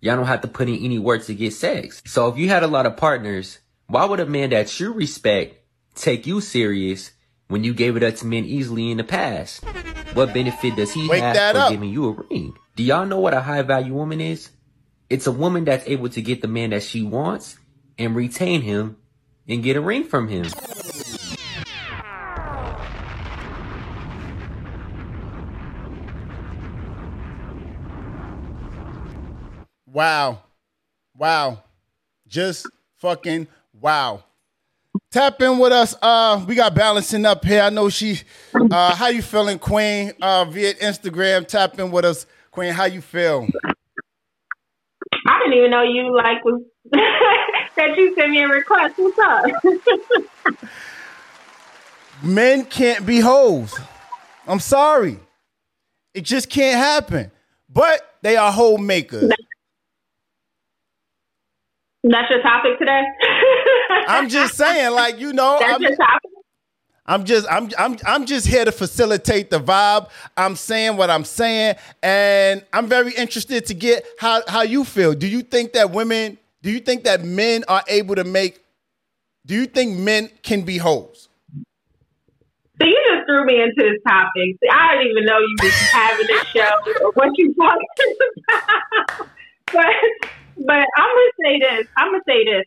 y'all 0.00 0.16
don't 0.16 0.26
have 0.26 0.42
to 0.42 0.48
put 0.48 0.68
in 0.68 0.76
any 0.76 0.98
work 0.98 1.24
to 1.24 1.34
get 1.34 1.52
sex. 1.52 2.02
So 2.06 2.28
if 2.28 2.36
you 2.36 2.48
had 2.48 2.62
a 2.62 2.68
lot 2.68 2.86
of 2.86 2.96
partners, 2.96 3.60
why 3.86 4.04
would 4.04 4.20
a 4.20 4.26
man 4.26 4.50
that 4.50 4.80
you 4.80 4.92
respect 4.92 5.56
take 5.94 6.26
you 6.26 6.40
serious 6.40 7.12
when 7.48 7.62
you 7.62 7.72
gave 7.72 7.96
it 7.96 8.02
up 8.02 8.16
to 8.16 8.26
men 8.26 8.44
easily 8.44 8.90
in 8.90 8.96
the 8.96 9.04
past? 9.04 9.64
What 10.14 10.34
benefit 10.34 10.76
does 10.76 10.92
he 10.92 11.08
Wake 11.08 11.22
have 11.22 11.54
for 11.54 11.60
up. 11.62 11.70
giving 11.70 11.90
you 11.90 12.08
a 12.08 12.12
ring? 12.12 12.54
Do 12.76 12.82
y'all 12.82 13.06
know 13.06 13.20
what 13.20 13.34
a 13.34 13.40
high 13.40 13.62
value 13.62 13.94
woman 13.94 14.20
is? 14.20 14.50
It's 15.08 15.26
a 15.26 15.32
woman 15.32 15.64
that's 15.64 15.86
able 15.86 16.08
to 16.08 16.22
get 16.22 16.42
the 16.42 16.48
man 16.48 16.70
that 16.70 16.82
she 16.82 17.02
wants 17.02 17.58
and 17.98 18.16
retain 18.16 18.62
him 18.62 18.96
and 19.46 19.62
get 19.62 19.76
a 19.76 19.80
ring 19.80 20.04
from 20.04 20.28
him. 20.28 20.46
Wow. 29.94 30.40
Wow. 31.16 31.62
Just 32.26 32.66
fucking 32.98 33.46
wow. 33.80 34.24
Tap 35.12 35.40
in 35.40 35.58
with 35.58 35.72
us. 35.72 35.94
Uh, 36.02 36.44
we 36.48 36.56
got 36.56 36.74
balancing 36.74 37.24
up 37.24 37.44
here. 37.44 37.62
I 37.62 37.70
know 37.70 37.88
she 37.88 38.20
uh 38.72 38.92
how 38.96 39.06
you 39.06 39.22
feeling, 39.22 39.60
Queen? 39.60 40.12
Uh 40.20 40.46
via 40.46 40.74
Instagram. 40.74 41.46
Tap 41.46 41.78
in 41.78 41.92
with 41.92 42.04
us, 42.04 42.26
Queen. 42.50 42.72
How 42.72 42.86
you 42.86 43.00
feel? 43.00 43.46
I 45.28 45.38
didn't 45.44 45.58
even 45.58 45.70
know 45.70 45.82
you 45.82 46.12
like 46.12 46.44
was 46.44 46.60
that 46.90 47.96
you 47.96 48.16
sent 48.16 48.32
me 48.32 48.42
a 48.42 48.48
request. 48.48 48.94
What's 48.96 49.18
up? 49.20 49.44
Men 52.22 52.64
can't 52.64 53.06
be 53.06 53.20
hoes. 53.20 53.78
I'm 54.44 54.58
sorry. 54.60 55.20
It 56.14 56.22
just 56.22 56.50
can't 56.50 56.78
happen. 56.78 57.30
But 57.68 58.00
they 58.22 58.36
are 58.36 58.50
hoe 58.50 58.76
makers. 58.76 59.30
That's 62.04 62.28
your 62.28 62.42
topic 62.42 62.78
today. 62.78 63.02
I'm 64.08 64.28
just 64.28 64.56
saying, 64.56 64.92
like, 64.92 65.18
you 65.18 65.32
know, 65.32 65.56
That's 65.58 65.74
I'm, 65.74 65.82
your 65.82 65.96
topic. 65.96 66.30
I'm 67.06 67.24
just 67.24 67.46
I'm 67.50 67.70
I'm 67.78 67.96
I'm 68.06 68.26
just 68.26 68.46
here 68.46 68.64
to 68.64 68.72
facilitate 68.72 69.50
the 69.50 69.58
vibe. 69.58 70.08
I'm 70.36 70.54
saying 70.56 70.96
what 70.96 71.10
I'm 71.10 71.24
saying, 71.24 71.76
and 72.02 72.64
I'm 72.72 72.86
very 72.88 73.12
interested 73.14 73.66
to 73.66 73.74
get 73.74 74.06
how 74.18 74.42
how 74.48 74.62
you 74.62 74.84
feel. 74.84 75.14
Do 75.14 75.26
you 75.26 75.42
think 75.42 75.72
that 75.72 75.90
women? 75.92 76.38
Do 76.62 76.70
you 76.70 76.80
think 76.80 77.04
that 77.04 77.24
men 77.24 77.64
are 77.68 77.82
able 77.88 78.14
to 78.14 78.24
make? 78.24 78.62
Do 79.46 79.54
you 79.54 79.66
think 79.66 79.98
men 79.98 80.30
can 80.42 80.62
be 80.62 80.78
hoes? 80.78 81.28
So 82.80 82.86
you 82.86 83.04
just 83.08 83.26
threw 83.26 83.44
me 83.44 83.62
into 83.62 83.76
this 83.76 84.00
topic. 84.06 84.56
I 84.70 84.96
didn't 84.96 85.10
even 85.10 85.24
know 85.26 85.38
you 85.38 85.56
was 85.62 85.74
having 85.92 86.26
this 86.26 86.46
show 86.48 87.04
or 87.04 87.12
what 87.12 87.30
you 87.36 87.54
talking 87.54 88.16
about. 88.48 89.28
but 89.72 90.30
but 90.58 90.76
I'm 90.96 91.10
gonna 91.16 91.32
say 91.44 91.60
this. 91.60 91.88
I'm 91.96 92.08
gonna 92.12 92.22
say 92.28 92.44
this. 92.44 92.64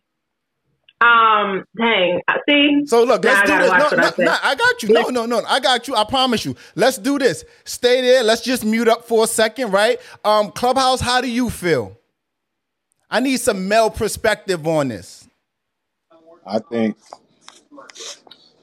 Um, 1.02 1.66
dang. 1.78 2.22
See. 2.50 2.86
So 2.86 3.04
look, 3.04 3.24
let's 3.26 3.42
I 3.42 3.46
do 3.46 3.48
gotta 3.48 3.64
this. 3.64 3.70
watch 3.70 3.92
No, 3.92 3.98
I 3.98 4.02
no, 4.02 4.12
no, 4.20 4.36
I 4.44 4.56
got 4.56 4.84
you. 4.84 4.90
No, 4.90 5.10
no, 5.10 5.26
no. 5.28 5.42
I 5.48 5.60
got 5.60 5.88
you. 5.88 5.96
I 5.96 6.06
promise 6.06 6.46
you. 6.46 6.56
Let's 6.76 6.98
do 6.98 7.20
this. 7.20 7.46
Stay 7.66 8.02
there. 8.02 8.24
Let's 8.24 8.42
just 8.42 8.66
mute 8.66 8.88
up 8.90 9.06
for 9.08 9.26
a 9.26 9.28
second, 9.28 9.72
right? 9.72 10.00
Um, 10.26 10.52
Clubhouse, 10.52 11.02
how 11.02 11.22
do 11.22 11.30
you 11.30 11.50
feel? 11.50 11.98
I 13.12 13.22
need 13.22 13.38
some 13.40 13.68
male 13.68 13.90
perspective 13.92 14.68
on 14.68 14.90
this. 14.90 15.28
I 16.46 16.60
think, 16.60 16.98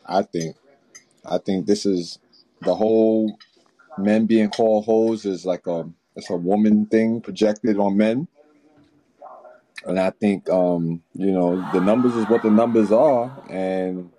I 0.07 0.23
think, 0.23 0.57
I 1.25 1.39
think 1.39 1.67
this 1.67 1.87
is 1.87 2.19
the 2.63 2.75
whole 2.75 3.39
men 3.99 4.27
being 4.27 4.51
called 4.51 4.85
hoes 4.87 5.27
is 5.27 5.47
like 5.47 5.67
a 5.67 5.89
it's 6.17 6.31
a 6.31 6.37
woman 6.37 6.87
thing 6.87 7.21
projected 7.21 7.79
on 7.79 7.97
men, 7.97 8.29
and 9.87 9.99
I 9.99 10.11
think 10.11 10.49
um 10.51 11.03
you 11.15 11.33
know 11.33 11.57
the 11.73 11.81
numbers 11.81 12.15
is 12.17 12.29
what 12.29 12.43
the 12.43 12.51
numbers 12.51 12.93
are, 12.93 13.31
and 13.49 14.11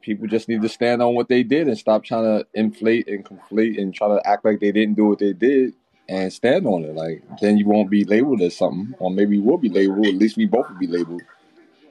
people 0.00 0.26
just 0.26 0.48
need 0.48 0.62
to 0.62 0.68
stand 0.68 1.02
on 1.02 1.14
what 1.14 1.28
they 1.28 1.42
did 1.42 1.68
and 1.68 1.78
stop 1.78 2.04
trying 2.04 2.24
to 2.24 2.46
inflate 2.54 3.08
and 3.08 3.24
conflate 3.24 3.80
and 3.80 3.94
try 3.94 4.08
to 4.08 4.20
act 4.26 4.44
like 4.44 4.60
they 4.60 4.72
didn't 4.72 4.94
do 4.94 5.06
what 5.06 5.18
they 5.18 5.32
did 5.32 5.74
and 6.08 6.32
stand 6.32 6.66
on 6.66 6.84
it. 6.84 6.94
Like 6.94 7.22
then 7.40 7.58
you 7.58 7.66
won't 7.66 7.90
be 7.90 8.04
labeled 8.04 8.40
as 8.42 8.56
something, 8.56 8.94
or 8.98 9.10
maybe 9.10 9.38
will 9.38 9.58
be 9.58 9.68
labeled. 9.68 10.06
At 10.06 10.14
least 10.14 10.36
we 10.36 10.46
both 10.46 10.68
will 10.68 10.78
be 10.78 10.86
labeled, 10.86 11.22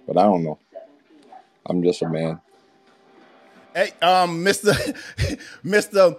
but 0.07 0.17
I 0.17 0.23
don't 0.23 0.43
know. 0.43 0.59
I'm 1.65 1.83
just 1.83 2.01
a 2.01 2.09
man. 2.09 2.41
Hey, 3.73 3.91
um, 4.01 4.43
Mister, 4.43 4.73
Mister, 5.63 6.15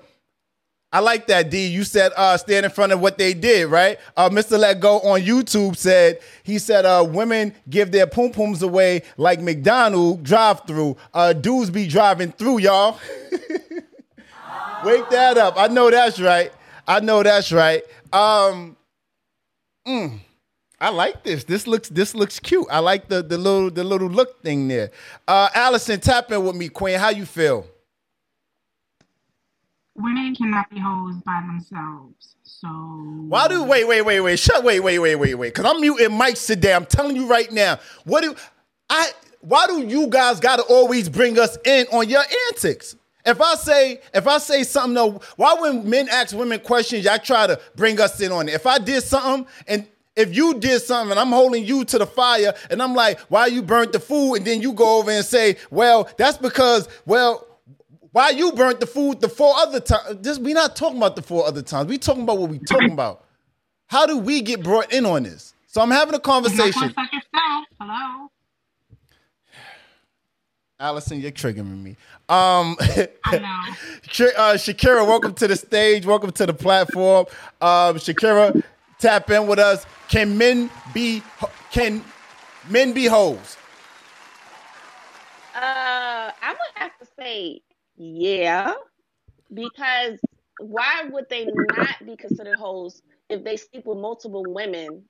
I 0.93 1.01
like 1.01 1.27
that. 1.27 1.51
D, 1.51 1.67
you 1.67 1.85
said 1.85 2.13
uh, 2.17 2.37
stand 2.37 2.65
in 2.65 2.71
front 2.71 2.93
of 2.93 3.01
what 3.01 3.19
they 3.19 3.35
did, 3.35 3.69
right? 3.69 3.99
Uh, 4.17 4.31
Mister 4.33 4.57
Let 4.57 4.81
Go 4.81 5.01
on 5.01 5.21
YouTube 5.21 5.77
said 5.77 6.21
he 6.43 6.59
said 6.59 6.85
uh, 6.85 7.05
women 7.09 7.55
give 7.69 7.91
their 7.91 8.07
poom 8.07 8.33
pooms 8.33 8.63
away 8.63 9.03
like 9.17 9.41
McDonald 9.41 10.23
drive 10.23 10.63
through. 10.67 10.97
Uh, 11.13 11.33
dudes 11.33 11.71
be 11.71 11.87
driving 11.89 12.33
through, 12.33 12.59
y'all. 12.59 12.99
Wake 14.85 15.09
that 15.11 15.37
up. 15.37 15.55
I 15.57 15.69
know 15.69 15.91
that's 15.91 16.21
right. 16.21 16.53
I 16.87 17.01
know 17.01 17.23
that's 17.23 17.51
right. 17.51 17.83
Um, 18.13 18.77
mm, 19.87 20.21
I 20.81 20.91
like 20.91 21.25
this. 21.25 21.45
This 21.45 21.67
looks 21.67 21.89
this 21.89 22.15
looks 22.15 22.39
cute. 22.39 22.67
I 22.71 22.79
like 22.79 23.09
the 23.09 23.23
the 23.23 23.37
little 23.37 23.71
the 23.71 23.83
little 23.83 24.09
look 24.09 24.43
thing 24.43 24.69
there. 24.69 24.93
Uh, 25.27 25.49
Allison, 25.53 25.99
tap 25.99 26.31
in 26.31 26.45
with 26.45 26.55
me, 26.55 26.69
Queen. 26.69 26.99
How 26.99 27.09
you 27.11 27.27
feel? 27.27 27.67
Women 29.99 30.35
cannot 30.35 30.71
be 30.71 30.79
hoes 30.79 31.17
by 31.25 31.43
themselves. 31.47 32.37
So 32.43 32.69
Why 32.69 33.49
do 33.49 33.63
wait 33.65 33.87
wait 33.87 34.03
wait 34.03 34.21
wait 34.21 34.39
shut 34.39 34.65
wait 34.65 34.81
wait 34.81 34.99
wait 34.99 35.17
wait 35.17 35.35
wait? 35.35 35.55
Cause 35.55 35.65
I'm 35.65 35.81
muting 35.81 36.17
Mike 36.17 36.37
today. 36.37 36.75
I'm 36.75 36.87
telling 36.87 37.17
you 37.17 37.27
right 37.27 37.51
now. 37.51 37.79
What 38.05 38.23
do 38.23 38.35
I? 38.89 39.11
Why 39.41 39.67
do 39.67 39.87
you 39.87 40.09
guys 40.09 40.41
got 40.41 40.57
to 40.57 40.63
always 40.63 41.09
bring 41.09 41.39
us 41.39 41.59
in 41.65 41.87
on 41.93 42.09
your 42.09 42.23
antics? 42.49 42.97
If 43.25 43.41
I 43.41 43.55
say 43.57 44.01
if 44.15 44.27
I 44.27 44.39
say 44.39 44.63
something, 44.63 44.95
though, 44.95 45.21
why 45.37 45.55
when 45.55 45.89
men 45.89 46.09
ask 46.09 46.37
women 46.37 46.61
questions, 46.61 47.05
y'all 47.05 47.19
try 47.19 47.47
to 47.47 47.61
bring 47.75 48.01
us 48.01 48.21
in 48.21 48.33
on 48.33 48.49
it? 48.49 48.55
If 48.55 48.67
I 48.67 48.79
did 48.79 49.03
something 49.03 49.47
and 49.67 49.87
if 50.17 50.35
you 50.35 50.59
did 50.59 50.81
something 50.81 51.11
and 51.11 51.21
I'm 51.21 51.31
holding 51.31 51.65
you 51.65 51.85
to 51.85 51.99
the 51.99 52.07
fire 52.07 52.55
and 52.71 52.83
I'm 52.83 52.95
like, 52.95 53.21
why 53.29 53.47
you 53.47 53.63
burnt 53.63 53.93
the 53.93 54.01
food? 54.01 54.37
And 54.37 54.47
then 54.47 54.63
you 54.63 54.73
go 54.73 54.99
over 54.99 55.11
and 55.11 55.25
say, 55.25 55.57
well, 55.71 56.09
that's 56.17 56.39
because, 56.39 56.89
well, 57.05 57.46
why 58.17 58.31
you 58.31 58.51
burnt 58.53 58.81
the 58.81 58.87
food 58.87 59.21
the 59.21 59.29
four 59.29 59.55
other 59.59 59.79
times? 59.79 60.23
This 60.23 60.39
we 60.39 60.55
not 60.55 60.75
talking 60.75 60.97
about 60.97 61.17
the 61.17 61.23
four 61.23 61.47
other 61.47 61.61
times. 61.61 61.91
We 61.91 61.99
talking 61.99 62.23
about 62.23 62.39
what 62.39 62.49
we 62.49 62.59
talking 62.59 62.93
about. 62.93 63.23
How 63.89 64.07
do 64.07 64.17
we 64.17 64.41
get 64.41 64.63
brought 64.63 64.91
in 64.91 65.05
on 65.05 65.25
this? 65.25 65.53
So 65.67 65.83
I'm 65.83 65.91
having 65.91 66.15
a 66.15 66.19
conversation. 66.19 66.95
Hello. 67.79 68.31
Allison, 70.81 71.21
you're 71.21 71.31
triggering 71.31 71.83
me. 71.83 71.91
Um, 72.31 72.79
I 72.81 73.39
know. 73.39 73.49
Uh, 73.69 74.55
Shakira, 74.55 75.07
welcome 75.07 75.35
to 75.35 75.47
the 75.47 75.57
stage. 75.57 76.07
Welcome 76.07 76.33
to 76.33 76.47
the 76.47 76.55
platform. 76.55 77.27
Um, 77.61 77.97
Shakira, 77.97 78.63
tap 78.99 79.29
in 79.29 79.47
with 79.47 79.59
us. 79.59 79.85
Can 80.09 80.39
men 80.39 80.71
be 80.95 81.23
can 81.71 82.03
men 82.71 82.95
be 82.95 83.05
hoes? 83.05 83.59
Uh, 85.55 86.33
I 86.41 86.49
would 86.49 86.59
have 86.77 86.99
to 86.99 87.07
say 87.19 87.61
yeah, 87.97 88.75
because 89.53 90.21
why 90.61 91.05
would 91.11 91.27
they 91.31 91.47
not 91.47 92.07
be 92.07 92.17
considered 92.17 92.59
hoes 92.59 93.03
if 93.29 93.45
they 93.45 93.57
sleep 93.57 93.87
with 93.87 93.99
multiple 93.99 94.45
women? 94.47 95.05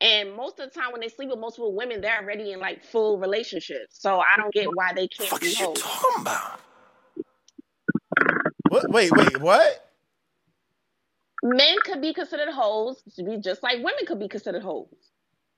And 0.00 0.34
most 0.34 0.60
of 0.60 0.72
the 0.72 0.80
time, 0.80 0.92
when 0.92 1.00
they 1.00 1.08
sleep 1.08 1.30
with 1.30 1.40
multiple 1.40 1.74
women, 1.74 2.00
they're 2.00 2.18
already 2.22 2.52
in 2.52 2.60
like 2.60 2.84
full 2.84 3.18
relationships. 3.18 4.00
So 4.00 4.20
I 4.20 4.36
don't 4.36 4.52
get 4.54 4.68
why 4.74 4.92
they 4.94 5.08
can't 5.08 5.40
be 5.40 5.54
hoes. 5.54 5.82
What? 8.68 8.90
Wait, 8.90 9.10
wait, 9.12 9.40
what? 9.40 9.90
Men 11.42 11.76
could 11.84 12.00
be 12.02 12.14
considered 12.14 12.50
hoes, 12.50 13.02
to 13.16 13.24
be 13.24 13.38
just 13.38 13.62
like 13.62 13.76
women 13.78 14.06
could 14.06 14.20
be 14.20 14.28
considered 14.28 14.62
hoes. 14.62 14.88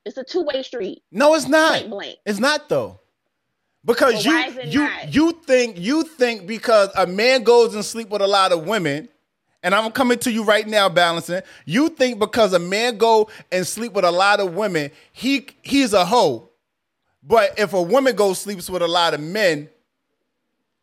It's 0.04 0.16
a 0.16 0.24
two 0.24 0.42
way 0.42 0.62
street. 0.62 1.02
No, 1.12 1.34
it's 1.34 1.48
not. 1.48 1.72
Point 1.72 1.90
blank. 1.90 2.18
It's 2.26 2.38
not 2.38 2.68
though. 2.68 2.99
Because 3.84 4.24
Well, 4.26 4.52
you 4.52 4.62
you 4.62 4.80
not? 4.80 5.14
you 5.14 5.32
think 5.32 5.78
you 5.78 6.02
think 6.02 6.46
because 6.46 6.90
a 6.96 7.06
man 7.06 7.42
goes 7.42 7.74
and 7.74 7.84
sleep 7.84 8.10
with 8.10 8.20
a 8.20 8.26
lot 8.26 8.52
of 8.52 8.66
women, 8.66 9.08
and 9.62 9.74
I'm 9.74 9.90
coming 9.92 10.18
to 10.20 10.30
you 10.32 10.44
right 10.44 10.66
now, 10.68 10.88
balancing. 10.88 11.40
You 11.64 11.88
think 11.88 12.18
because 12.18 12.52
a 12.52 12.58
man 12.58 12.98
go 12.98 13.30
and 13.50 13.66
sleep 13.66 13.92
with 13.92 14.04
a 14.04 14.10
lot 14.10 14.40
of 14.40 14.54
women, 14.54 14.90
he 15.12 15.46
he's 15.62 15.92
a 15.94 16.04
hoe. 16.04 16.50
But 17.22 17.58
if 17.58 17.72
a 17.72 17.82
woman 17.82 18.16
goes 18.16 18.38
sleeps 18.38 18.68
with 18.68 18.82
a 18.82 18.88
lot 18.88 19.14
of 19.14 19.20
men, 19.20 19.68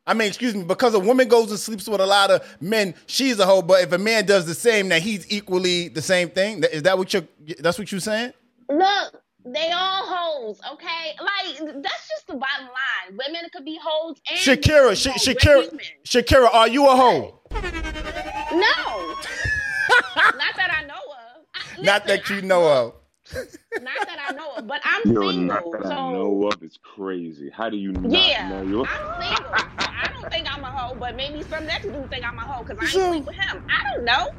I 0.06 0.14
mean, 0.14 0.28
excuse 0.28 0.56
me, 0.56 0.64
because 0.64 0.94
a 0.94 1.00
woman 1.00 1.28
goes 1.28 1.50
and 1.52 1.60
sleeps 1.60 1.88
with 1.88 2.00
a 2.00 2.06
lot 2.06 2.32
of 2.32 2.42
men, 2.62 2.96
she's 3.08 3.38
a 3.40 3.46
hoe. 3.46 3.62
But 3.62 3.84
if 3.84 3.92
a 3.92 3.98
man 3.98 4.26
does 4.26 4.46
the 4.46 4.56
same, 4.56 4.90
that 4.90 5.02
he's 5.02 5.32
equally 5.32 5.90
the 5.90 6.02
same 6.02 6.30
thing. 6.30 6.64
Is 6.64 6.84
that 6.84 6.98
what 6.98 7.14
you're? 7.14 7.28
That's 7.60 7.78
what 7.78 7.92
you're 7.92 8.02
saying? 8.02 8.34
Look, 8.70 9.22
they 9.54 9.72
all 9.72 10.04
hoes, 10.06 10.60
okay? 10.74 11.16
Like 11.20 11.82
that's 11.84 12.08
just 12.10 12.28
the 12.28 12.36
bottom 12.36 12.68
line. 12.68 13.18
Women 13.26 13.42
could 13.54 13.66
be 13.66 13.80
hoes 13.82 14.18
and 14.30 14.38
Shakira, 14.40 14.96
Sh- 14.96 15.06
hoes. 15.08 15.26
Shakira, 15.26 15.72
We're. 15.72 15.80
Shakira, 16.06 16.54
are 16.54 16.68
you 16.68 16.88
a 16.88 16.96
hoe? 16.96 17.40
No, 17.52 17.60
not 20.38 20.56
that 20.56 20.78
I 20.82 20.86
know 20.86 20.96
of. 20.96 21.46
I- 21.56 21.82
Not 21.82 22.06
that 22.08 22.30
you 22.30 22.42
know 22.42 22.68
of. 22.68 22.94
Not 23.82 24.08
that 24.08 24.26
I 24.30 24.34
know 24.34 24.54
of, 24.54 24.68
but 24.68 24.80
I'm 24.86 25.02
Yo, 25.12 25.30
single, 25.30 25.34
not 25.48 25.64
that 25.84 25.92
I 25.92 26.12
know 26.14 26.48
of. 26.48 26.64
It's 26.64 26.78
crazy. 26.82 27.50
How 27.54 27.70
do 27.70 27.76
you 27.76 27.92
not 27.92 28.10
yeah, 28.10 28.48
know? 28.48 28.62
You? 28.64 28.86
I'm 28.86 29.22
single. 29.22 29.54
So 29.58 29.66
I 29.80 30.10
don't 30.14 30.32
think 30.32 30.48
I'm 30.58 30.64
a 30.64 30.72
hoe, 30.72 30.96
but 30.96 31.18
maybe 31.18 31.44
some 31.44 31.66
next 31.66 31.84
dude 31.88 32.10
think 32.10 32.26
I'm 32.26 32.38
a 32.38 32.42
hoe 32.42 32.64
because 32.64 32.78
I 32.80 32.84
ain't 32.84 32.92
So- 32.94 33.12
sleep 33.12 33.26
with 33.26 33.36
him. 33.36 33.66
I 33.70 33.94
don't 33.94 34.06
know. 34.06 34.30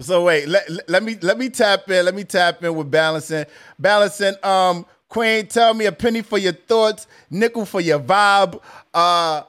So 0.00 0.24
wait, 0.24 0.48
let, 0.48 0.88
let 0.88 1.02
me 1.02 1.16
let 1.20 1.38
me 1.38 1.48
tap 1.50 1.90
in. 1.90 2.04
Let 2.04 2.14
me 2.14 2.24
tap 2.24 2.62
in 2.64 2.74
with 2.74 2.90
balancing. 2.90 3.44
Balancing. 3.78 4.34
Um, 4.42 4.86
Queen, 5.08 5.46
tell 5.46 5.74
me 5.74 5.86
a 5.86 5.92
penny 5.92 6.22
for 6.22 6.38
your 6.38 6.52
thoughts, 6.52 7.06
nickel 7.30 7.66
for 7.66 7.80
your 7.80 7.98
vibe. 7.98 8.60
Uh, 8.94 9.42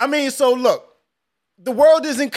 I 0.00 0.06
mean, 0.08 0.30
so 0.32 0.52
look, 0.52 0.96
the 1.58 1.72
world 1.72 2.04
isn't 2.04 2.36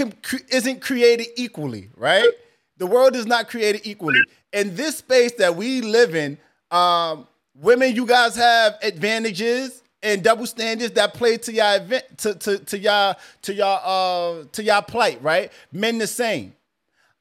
isn't 0.50 0.82
created 0.82 1.28
equally, 1.36 1.90
right? 1.98 2.30
The 2.78 2.86
world 2.86 3.16
is 3.16 3.26
not 3.26 3.50
created 3.50 3.82
equally. 3.86 4.20
In 4.54 4.76
this 4.76 4.98
space 4.98 5.34
that 5.34 5.56
we 5.56 5.82
live 5.82 6.16
in, 6.16 6.38
um, 6.72 7.28
women, 7.56 7.96
you 7.96 8.06
guys 8.06 8.36
have 8.36 8.78
advantages 8.84 9.82
and 10.04 10.24
double 10.24 10.46
standards 10.46 10.94
that 10.94 11.14
play 11.16 11.38
to 11.38 11.52
your 11.52 11.76
event 11.76 12.04
to 12.20 12.36
to 12.36 12.60
to 12.60 12.78
y'all 12.78 13.16
to 13.42 13.54
y'all 13.54 13.82
uh 13.84 14.46
to 14.52 14.64
y'all 14.64 14.82
plight, 14.84 15.22
right? 15.24 15.52
Men 15.72 15.98
the 15.98 16.08
same. 16.08 16.54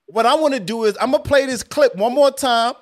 What 0.07 0.27
I 0.27 0.35
want 0.35 0.55
to 0.55 0.61
do 0.61 0.85
is 0.85 0.97
I'm 1.01 1.11
gonna 1.11 1.23
play 1.23 1.47
this 1.47 1.63
clip 1.63 1.95
one 1.97 2.15
more 2.15 2.31
time, 2.31 2.75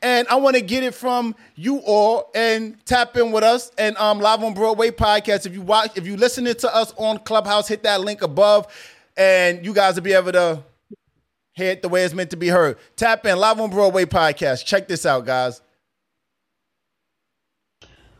and 0.00 0.26
I 0.28 0.36
want 0.36 0.56
to 0.56 0.62
get 0.62 0.82
it 0.82 0.94
from 0.94 1.34
you 1.54 1.78
all 1.78 2.30
and 2.34 2.82
tap 2.86 3.16
in 3.16 3.32
with 3.32 3.44
us 3.44 3.70
and 3.76 3.96
um 3.98 4.18
live 4.20 4.42
on 4.42 4.54
Broadway 4.54 4.90
podcast. 4.90 5.46
If 5.46 5.54
you 5.54 5.62
watch, 5.62 5.96
if 5.96 6.06
you 6.06 6.16
listening 6.16 6.54
to 6.54 6.74
us 6.74 6.92
on 6.96 7.18
Clubhouse, 7.18 7.68
hit 7.68 7.82
that 7.82 8.00
link 8.00 8.22
above, 8.22 8.66
and 9.16 9.64
you 9.64 9.74
guys 9.74 9.94
will 9.96 10.02
be 10.02 10.14
able 10.14 10.32
to 10.32 10.62
hear 11.52 11.70
it 11.70 11.82
the 11.82 11.88
way 11.88 12.04
it's 12.04 12.14
meant 12.14 12.30
to 12.30 12.36
be 12.36 12.48
heard. 12.48 12.78
Tap 12.96 13.24
in 13.26 13.38
live 13.38 13.60
on 13.60 13.70
Broadway 13.70 14.06
podcast. 14.06 14.64
Check 14.64 14.88
this 14.88 15.06
out, 15.06 15.26
guys. 15.26 15.60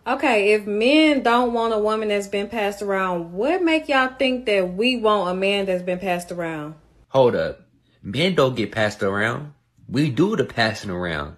Okay, 0.06 0.52
if 0.52 0.66
men 0.66 1.22
don't 1.22 1.54
want 1.54 1.72
a 1.72 1.78
woman 1.78 2.08
that's 2.08 2.28
been 2.28 2.48
passed 2.48 2.82
around, 2.82 3.32
what 3.32 3.62
make 3.62 3.88
y'all 3.88 4.14
think 4.18 4.44
that 4.44 4.74
we 4.74 4.98
want 4.98 5.30
a 5.30 5.34
man 5.34 5.64
that's 5.64 5.82
been 5.82 5.98
passed 5.98 6.30
around? 6.30 6.74
Hold 7.08 7.34
up. 7.34 7.60
Men 8.06 8.34
don't 8.34 8.54
get 8.54 8.70
passed 8.70 9.02
around. 9.02 9.54
We 9.88 10.10
do 10.10 10.36
the 10.36 10.44
passing 10.44 10.90
around. 10.90 11.36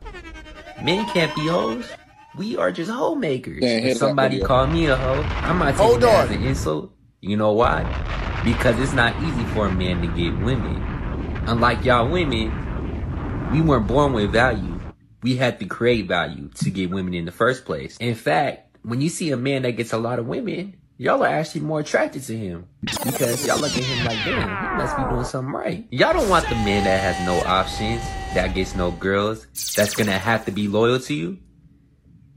Men 0.83 1.07
can't 1.11 1.33
be 1.37 1.47
hoes. 1.47 1.89
We 2.37 2.57
are 2.57 2.73
just 2.73 2.91
hoe 2.91 3.15
makers. 3.15 3.63
Yeah, 3.63 3.79
if 3.79 3.99
somebody 3.99 4.41
call 4.41 4.67
me 4.67 4.87
a 4.87 4.97
hoe, 4.97 5.23
I'm 5.47 5.61
not 5.61 5.77
taking 5.77 5.87
Hold 5.87 6.01
that 6.03 6.25
as 6.29 6.37
an 6.37 6.43
insult. 6.43 6.93
You 7.21 7.37
know 7.37 7.53
why? 7.53 7.85
Because 8.45 8.79
it's 8.81 8.93
not 8.93 9.15
easy 9.23 9.45
for 9.55 9.67
a 9.67 9.73
man 9.73 10.03
to 10.03 10.09
get 10.09 10.37
women. 10.45 10.83
Unlike 11.47 11.85
y'all 11.85 12.11
women, 12.11 12.51
We 13.53 13.61
weren't 13.61 13.87
born 13.87 14.13
with 14.13 14.33
value. 14.33 14.81
We 15.23 15.37
had 15.37 15.61
to 15.61 15.67
create 15.67 16.09
value 16.09 16.51
to 16.57 16.71
get 16.71 16.91
women 16.91 17.15
in 17.15 17.27
the 17.27 17.33
first 17.33 17.65
place. 17.65 17.97
In 17.99 18.17
fact, 18.17 18.77
when 18.83 19.01
you 19.01 19.09
see 19.09 19.31
a 19.31 19.37
man 19.37 19.63
that 19.63 19.73
gets 19.73 19.93
a 19.93 19.99
lot 19.99 20.19
of 20.19 20.27
women, 20.27 20.77
y'all 20.99 21.23
are 21.23 21.27
actually 21.29 21.61
more 21.63 21.81
attracted 21.81 22.23
to 22.25 22.37
him 22.37 22.67
because 23.05 23.47
y'all 23.47 23.59
look 23.61 23.77
at 23.77 23.83
him 23.85 24.07
like, 24.07 24.25
damn, 24.25 24.49
he 24.49 24.77
must 24.83 24.97
be 24.97 25.03
doing 25.05 25.25
something 25.25 25.53
right. 25.55 25.87
Y'all 25.91 26.13
don't 26.13 26.29
want 26.29 26.49
the 26.49 26.55
man 26.57 26.85
that 26.85 27.01
has 27.01 27.27
no 27.27 27.39
options, 27.49 28.01
that 28.35 28.55
gets 28.55 28.75
no 28.75 28.91
girls, 28.91 29.47
that's 29.77 29.95
gonna 29.95 30.13
have 30.19 30.45
to 30.47 30.51
be 30.53 30.69
loyal 30.69 30.99
to 31.01 31.15
you. 31.15 31.39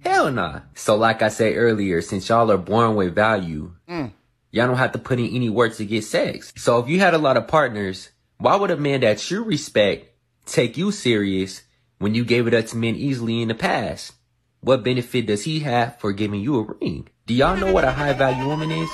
Hell 0.03 0.31
nah. 0.31 0.61
So 0.75 0.95
like 0.95 1.21
I 1.21 1.27
said 1.29 1.55
earlier, 1.55 2.01
since 2.01 2.29
y'all 2.29 2.51
are 2.51 2.57
born 2.57 2.95
with 2.95 3.15
value, 3.15 3.73
Mm. 3.87 4.11
y'all 4.51 4.67
don't 4.67 4.77
have 4.77 4.93
to 4.93 4.99
put 4.99 5.19
in 5.19 5.27
any 5.27 5.49
work 5.49 5.75
to 5.75 5.85
get 5.85 6.03
sex. 6.03 6.53
So 6.55 6.79
if 6.79 6.87
you 6.87 6.99
had 6.99 7.13
a 7.13 7.17
lot 7.17 7.37
of 7.37 7.47
partners, 7.47 8.09
why 8.37 8.55
would 8.55 8.71
a 8.71 8.77
man 8.77 9.01
that 9.01 9.29
you 9.29 9.43
respect 9.43 10.07
take 10.45 10.77
you 10.77 10.91
serious 10.91 11.63
when 11.97 12.15
you 12.15 12.23
gave 12.23 12.47
it 12.47 12.53
up 12.53 12.65
to 12.67 12.77
men 12.77 12.95
easily 12.95 13.41
in 13.41 13.49
the 13.49 13.55
past? 13.55 14.13
What 14.61 14.83
benefit 14.83 15.25
does 15.25 15.43
he 15.43 15.59
have 15.61 15.99
for 15.99 16.11
giving 16.13 16.41
you 16.41 16.59
a 16.59 16.63
ring? 16.81 17.07
Do 17.29 17.35
y'all 17.35 17.55
know 17.55 17.71
what 17.71 17.83
a 17.83 17.91
high 17.91 18.13
value 18.13 18.47
woman 18.47 18.71
is? 18.71 18.89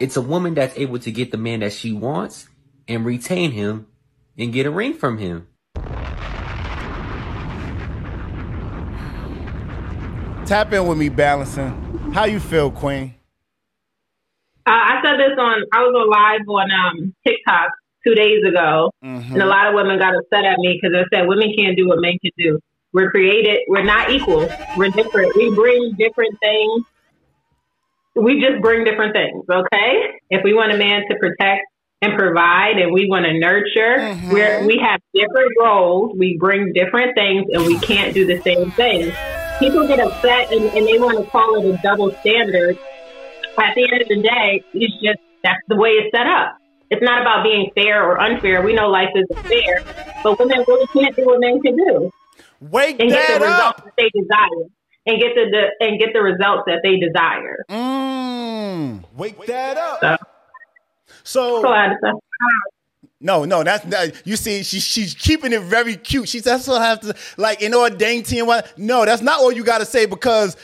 It's 0.00 0.16
a 0.16 0.22
woman 0.22 0.54
that's 0.54 0.74
able 0.78 0.98
to 1.00 1.12
get 1.12 1.32
the 1.32 1.36
man 1.36 1.60
that 1.60 1.74
she 1.74 1.92
wants 1.92 2.48
and 2.88 3.04
retain 3.04 3.50
him 3.50 3.88
and 4.38 4.54
get 4.54 4.64
a 4.64 4.70
ring 4.70 4.94
from 4.94 5.18
him. 5.18 5.48
Tap 10.46 10.72
in 10.72 10.86
with 10.86 10.96
me, 10.96 11.10
balancing. 11.10 11.68
How 12.14 12.24
you 12.24 12.40
feel, 12.40 12.70
Queen? 12.70 13.14
Uh, 14.66 14.70
I 14.70 15.02
said 15.04 15.18
this 15.18 15.36
on, 15.38 15.62
I 15.70 15.82
was 15.82 15.94
on 15.94 16.08
live 16.08 16.48
on 16.48 16.70
um, 16.70 17.14
TikTok 17.26 17.70
two 18.02 18.14
days 18.14 18.42
ago, 18.48 18.90
Mm-hmm. 19.04 19.34
and 19.34 19.42
a 19.42 19.46
lot 19.46 19.66
of 19.66 19.74
women 19.74 19.98
got 19.98 20.14
upset 20.16 20.46
at 20.46 20.58
me 20.58 20.80
because 20.80 20.96
they 20.96 21.04
said 21.14 21.28
women 21.28 21.52
can't 21.54 21.76
do 21.76 21.86
what 21.86 22.00
men 22.00 22.16
can 22.22 22.30
do. 22.38 22.60
We're 22.94 23.10
created, 23.10 23.58
we're 23.68 23.84
not 23.84 24.10
equal, 24.10 24.48
we're 24.74 24.88
different. 24.88 25.36
We 25.36 25.54
bring 25.54 25.92
different 25.98 26.34
things. 26.40 26.86
We 28.18 28.40
just 28.40 28.60
bring 28.62 28.84
different 28.84 29.14
things, 29.14 29.44
okay? 29.50 30.20
If 30.30 30.42
we 30.44 30.54
want 30.54 30.72
a 30.72 30.76
man 30.76 31.02
to 31.10 31.16
protect 31.18 31.62
and 32.02 32.16
provide 32.16 32.78
and 32.78 32.92
we 32.92 33.08
want 33.08 33.26
to 33.26 33.38
nurture, 33.38 33.98
mm-hmm. 33.98 34.30
we're, 34.30 34.66
we 34.66 34.78
have 34.78 35.00
different 35.14 35.52
roles, 35.60 36.16
we 36.16 36.36
bring 36.38 36.72
different 36.72 37.14
things, 37.16 37.46
and 37.52 37.64
we 37.66 37.78
can't 37.80 38.14
do 38.14 38.26
the 38.26 38.40
same 38.42 38.70
thing. 38.72 39.12
People 39.58 39.86
get 39.86 39.98
upset 39.98 40.52
and, 40.52 40.64
and 40.76 40.86
they 40.86 40.98
want 40.98 41.18
to 41.18 41.30
call 41.30 41.56
it 41.56 41.74
a 41.74 41.78
double 41.82 42.12
standard 42.20 42.78
at 43.60 43.74
the 43.74 43.88
end 43.90 44.02
of 44.02 44.08
the 44.08 44.22
day, 44.22 44.62
it's 44.74 44.94
just 45.02 45.18
that's 45.42 45.60
the 45.68 45.76
way 45.76 45.90
it's 45.90 46.16
set 46.16 46.26
up. 46.26 46.56
It's 46.90 47.02
not 47.02 47.20
about 47.20 47.44
being 47.44 47.70
fair 47.74 48.02
or 48.02 48.20
unfair. 48.20 48.62
We 48.62 48.74
know 48.74 48.88
life 48.88 49.10
isn't 49.14 49.46
fair, 49.46 49.84
but 50.22 50.38
women 50.38 50.64
really 50.66 50.86
can't 50.88 51.14
do 51.14 51.26
what 51.26 51.40
men 51.40 51.60
can 51.60 51.76
do. 51.76 52.10
Wake 52.60 52.98
and 53.00 53.10
get 53.10 53.28
that 53.28 53.40
the 53.40 53.46
results 53.46 53.78
up. 53.78 53.84
that 53.84 53.94
they 53.96 54.10
desire, 54.14 54.70
and 55.08 55.20
get 55.20 55.34
the, 55.34 55.46
the 55.50 55.86
and 55.86 55.98
get 55.98 56.12
the 56.12 56.20
results 56.20 56.64
that 56.66 56.80
they 56.82 56.98
desire. 56.98 57.64
Mm, 57.70 59.04
wake 59.16 59.44
that 59.46 59.76
up. 59.76 60.20
So, 61.24 61.62
So, 62.00 62.20
no, 63.20 63.44
no, 63.44 63.64
that's 63.64 63.84
not, 63.84 64.26
you 64.26 64.36
see, 64.36 64.62
she, 64.62 64.78
she's 64.78 65.14
keeping 65.14 65.52
it 65.52 65.62
very 65.62 65.96
cute. 65.96 66.28
She 66.28 66.40
that's 66.40 66.68
what 66.68 66.80
I 66.80 66.86
have 66.86 67.00
to 67.00 67.14
like 67.36 67.62
in 67.62 67.74
all 67.74 67.90
dainty 67.90 68.38
and 68.38 68.46
what. 68.46 68.78
No, 68.78 69.04
that's 69.04 69.22
not 69.22 69.40
all 69.40 69.50
you 69.50 69.64
got 69.64 69.78
to 69.78 69.86
say 69.86 70.06
because 70.06 70.56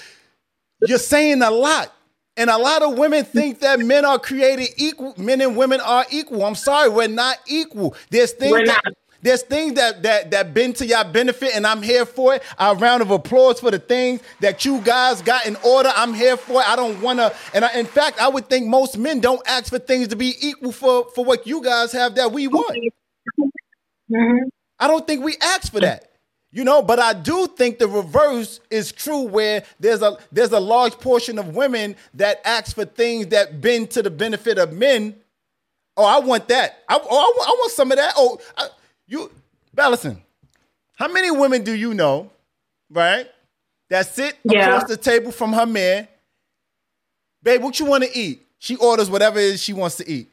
you're 0.86 0.98
saying 0.98 1.42
a 1.42 1.50
lot. 1.50 1.92
And 2.36 2.50
a 2.50 2.58
lot 2.58 2.82
of 2.82 2.98
women 2.98 3.24
think 3.24 3.60
that 3.60 3.78
men 3.78 4.04
are 4.04 4.18
created 4.18 4.68
equal. 4.76 5.14
Men 5.16 5.40
and 5.40 5.56
women 5.56 5.80
are 5.80 6.04
equal. 6.10 6.44
I'm 6.44 6.56
sorry, 6.56 6.88
we're 6.88 7.06
not 7.06 7.38
equal. 7.46 7.94
There's 8.10 8.32
things 8.32 8.52
that. 8.66 8.82
There's 9.24 9.42
things 9.42 9.72
that 9.74 10.02
that 10.02 10.30
that 10.32 10.52
been 10.52 10.74
to 10.74 10.86
your 10.86 11.02
benefit, 11.02 11.56
and 11.56 11.66
I'm 11.66 11.82
here 11.82 12.04
for 12.04 12.34
it. 12.34 12.42
A 12.58 12.74
round 12.74 13.00
of 13.00 13.10
applause 13.10 13.58
for 13.58 13.70
the 13.70 13.78
things 13.78 14.20
that 14.40 14.66
you 14.66 14.82
guys 14.82 15.22
got 15.22 15.46
in 15.46 15.56
order. 15.64 15.90
I'm 15.96 16.12
here 16.12 16.36
for 16.36 16.60
it. 16.60 16.68
I 16.68 16.76
don't 16.76 17.00
want 17.00 17.20
to. 17.20 17.34
And 17.54 17.64
I, 17.64 17.72
in 17.72 17.86
fact, 17.86 18.20
I 18.20 18.28
would 18.28 18.50
think 18.50 18.66
most 18.66 18.98
men 18.98 19.20
don't 19.20 19.40
ask 19.48 19.70
for 19.70 19.78
things 19.78 20.08
to 20.08 20.16
be 20.16 20.34
equal 20.46 20.72
for 20.72 21.06
for 21.14 21.24
what 21.24 21.46
you 21.46 21.62
guys 21.62 21.90
have 21.92 22.16
that 22.16 22.32
we 22.32 22.48
want. 22.48 22.76
Mm-hmm. 24.12 24.48
I 24.78 24.88
don't 24.88 25.06
think 25.06 25.24
we 25.24 25.36
ask 25.40 25.72
for 25.72 25.80
that. 25.80 26.10
You 26.52 26.62
know, 26.62 26.82
but 26.82 27.00
I 27.00 27.14
do 27.14 27.46
think 27.46 27.78
the 27.78 27.88
reverse 27.88 28.60
is 28.70 28.92
true 28.92 29.22
where 29.22 29.64
there's 29.80 30.02
a 30.02 30.18
there's 30.32 30.52
a 30.52 30.60
large 30.60 30.92
portion 30.98 31.38
of 31.38 31.56
women 31.56 31.96
that 32.12 32.42
ask 32.44 32.74
for 32.74 32.84
things 32.84 33.28
that 33.28 33.62
bend 33.62 33.90
to 33.92 34.02
the 34.02 34.10
benefit 34.10 34.58
of 34.58 34.74
men. 34.74 35.16
Oh, 35.96 36.04
I 36.04 36.18
want 36.18 36.48
that. 36.48 36.82
I, 36.88 36.98
oh, 36.98 36.98
I, 36.98 37.32
want, 37.36 37.48
I 37.48 37.52
want 37.52 37.72
some 37.72 37.90
of 37.90 37.98
that. 37.98 38.14
Oh, 38.16 38.38
I, 38.58 38.66
you, 39.06 39.30
Bellison, 39.72 40.22
how 40.96 41.08
many 41.08 41.30
women 41.30 41.64
do 41.64 41.72
you 41.72 41.94
know, 41.94 42.30
right, 42.90 43.26
that 43.90 44.06
sit 44.06 44.36
Yeah. 44.44 44.68
across 44.68 44.88
the 44.88 44.96
table 44.96 45.32
from 45.32 45.52
her 45.52 45.66
man? 45.66 46.08
Babe, 47.42 47.62
what 47.62 47.78
you 47.78 47.86
want 47.86 48.04
to 48.04 48.18
eat? 48.18 48.46
She 48.58 48.76
orders 48.76 49.10
whatever 49.10 49.38
it 49.38 49.44
is 49.44 49.62
she 49.62 49.72
wants 49.72 49.96
to 49.96 50.10
eat. 50.10 50.30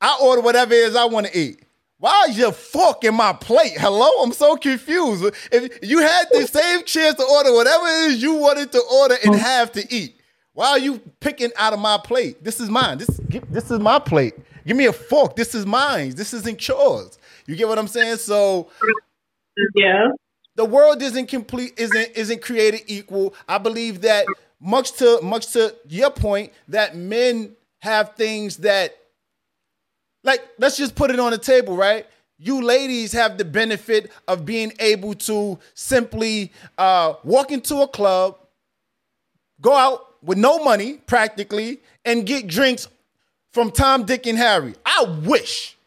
I 0.00 0.18
order 0.20 0.42
whatever 0.42 0.74
it 0.74 0.80
is 0.80 0.96
I 0.96 1.06
want 1.06 1.26
to 1.26 1.38
eat. 1.38 1.62
Why 1.98 2.26
is 2.28 2.38
your 2.38 2.52
fork 2.52 3.02
in 3.02 3.14
my 3.14 3.32
plate? 3.32 3.72
Hello? 3.76 4.08
I'm 4.22 4.32
so 4.32 4.56
confused. 4.56 5.24
If 5.50 5.78
you 5.82 5.98
had 5.98 6.26
the 6.30 6.46
same 6.46 6.84
chance 6.84 7.16
to 7.16 7.24
order 7.24 7.52
whatever 7.52 7.86
it 7.86 8.12
is 8.12 8.22
you 8.22 8.34
wanted 8.34 8.70
to 8.72 8.82
order 8.92 9.16
and 9.24 9.34
mm. 9.34 9.38
have 9.38 9.72
to 9.72 9.94
eat, 9.94 10.14
why 10.52 10.70
are 10.70 10.78
you 10.78 10.98
picking 11.20 11.50
out 11.56 11.72
of 11.72 11.80
my 11.80 11.98
plate? 11.98 12.44
This 12.44 12.60
is 12.60 12.68
mine. 12.68 12.98
This, 12.98 13.20
this 13.50 13.70
is 13.70 13.80
my 13.80 13.98
plate. 13.98 14.34
Give 14.66 14.76
me 14.76 14.86
a 14.86 14.92
fork. 14.92 15.34
This 15.34 15.54
is 15.54 15.66
mine. 15.66 16.14
This 16.14 16.34
isn't 16.34 16.66
yours. 16.68 17.18
You 17.48 17.56
get 17.56 17.66
what 17.66 17.78
I'm 17.78 17.88
saying? 17.88 18.18
So 18.18 18.70
yeah. 19.74 20.08
The 20.54 20.64
world 20.64 21.00
isn't 21.02 21.28
complete, 21.28 21.74
isn't 21.78 22.10
isn't 22.14 22.42
created 22.42 22.82
equal. 22.86 23.34
I 23.48 23.58
believe 23.58 24.02
that 24.02 24.26
much 24.60 24.92
to 24.94 25.20
much 25.22 25.52
to 25.54 25.74
your 25.88 26.10
point, 26.10 26.52
that 26.68 26.94
men 26.94 27.56
have 27.80 28.14
things 28.16 28.58
that 28.58 28.94
like 30.24 30.46
let's 30.58 30.76
just 30.76 30.94
put 30.94 31.10
it 31.10 31.18
on 31.18 31.30
the 31.30 31.38
table, 31.38 31.74
right? 31.74 32.06
You 32.38 32.62
ladies 32.62 33.12
have 33.12 33.38
the 33.38 33.44
benefit 33.44 34.12
of 34.28 34.44
being 34.44 34.72
able 34.78 35.14
to 35.14 35.58
simply 35.74 36.52
uh, 36.76 37.14
walk 37.24 37.50
into 37.50 37.76
a 37.78 37.88
club, 37.88 38.36
go 39.60 39.74
out 39.74 40.22
with 40.22 40.36
no 40.36 40.62
money 40.62 40.98
practically, 41.06 41.80
and 42.04 42.26
get 42.26 42.46
drinks 42.46 42.88
from 43.52 43.70
Tom, 43.70 44.04
Dick, 44.04 44.26
and 44.26 44.36
Harry. 44.36 44.74
I 44.84 45.22
wish. 45.24 45.77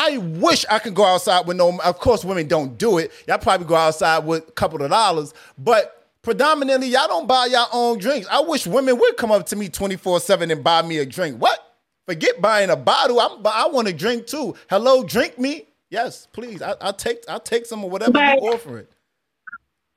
I 0.00 0.16
wish 0.18 0.64
I 0.70 0.78
could 0.78 0.94
go 0.94 1.04
outside 1.04 1.46
with 1.46 1.56
no. 1.56 1.78
Of 1.80 1.98
course, 1.98 2.24
women 2.24 2.46
don't 2.46 2.78
do 2.78 2.98
it. 2.98 3.10
Y'all 3.26 3.36
probably 3.38 3.66
go 3.66 3.74
outside 3.74 4.18
with 4.24 4.48
a 4.48 4.52
couple 4.52 4.80
of 4.82 4.90
dollars, 4.90 5.34
but 5.58 6.06
predominantly 6.22 6.86
y'all 6.88 7.08
don't 7.08 7.26
buy 7.26 7.46
y'all 7.46 7.66
own 7.72 7.98
drinks. 7.98 8.28
I 8.30 8.40
wish 8.40 8.66
women 8.66 8.96
would 8.98 9.16
come 9.16 9.32
up 9.32 9.44
to 9.46 9.56
me 9.56 9.68
twenty 9.68 9.96
four 9.96 10.20
seven 10.20 10.50
and 10.52 10.62
buy 10.62 10.82
me 10.82 10.98
a 10.98 11.04
drink. 11.04 11.40
What? 11.42 11.58
Forget 12.06 12.40
buying 12.40 12.70
a 12.70 12.76
bottle. 12.76 13.20
I'm, 13.20 13.44
I 13.44 13.66
want 13.66 13.88
a 13.88 13.92
drink 13.92 14.26
too. 14.28 14.54
Hello, 14.70 15.02
drink 15.02 15.38
me. 15.38 15.66
Yes, 15.90 16.28
please. 16.32 16.62
I, 16.62 16.74
I'll 16.80 16.92
take. 16.92 17.24
I'll 17.28 17.40
take 17.40 17.66
some 17.66 17.82
of 17.84 17.90
whatever 17.90 18.12
But- 18.12 18.40
you 18.40 18.48
offer 18.52 18.78
it. 18.78 18.92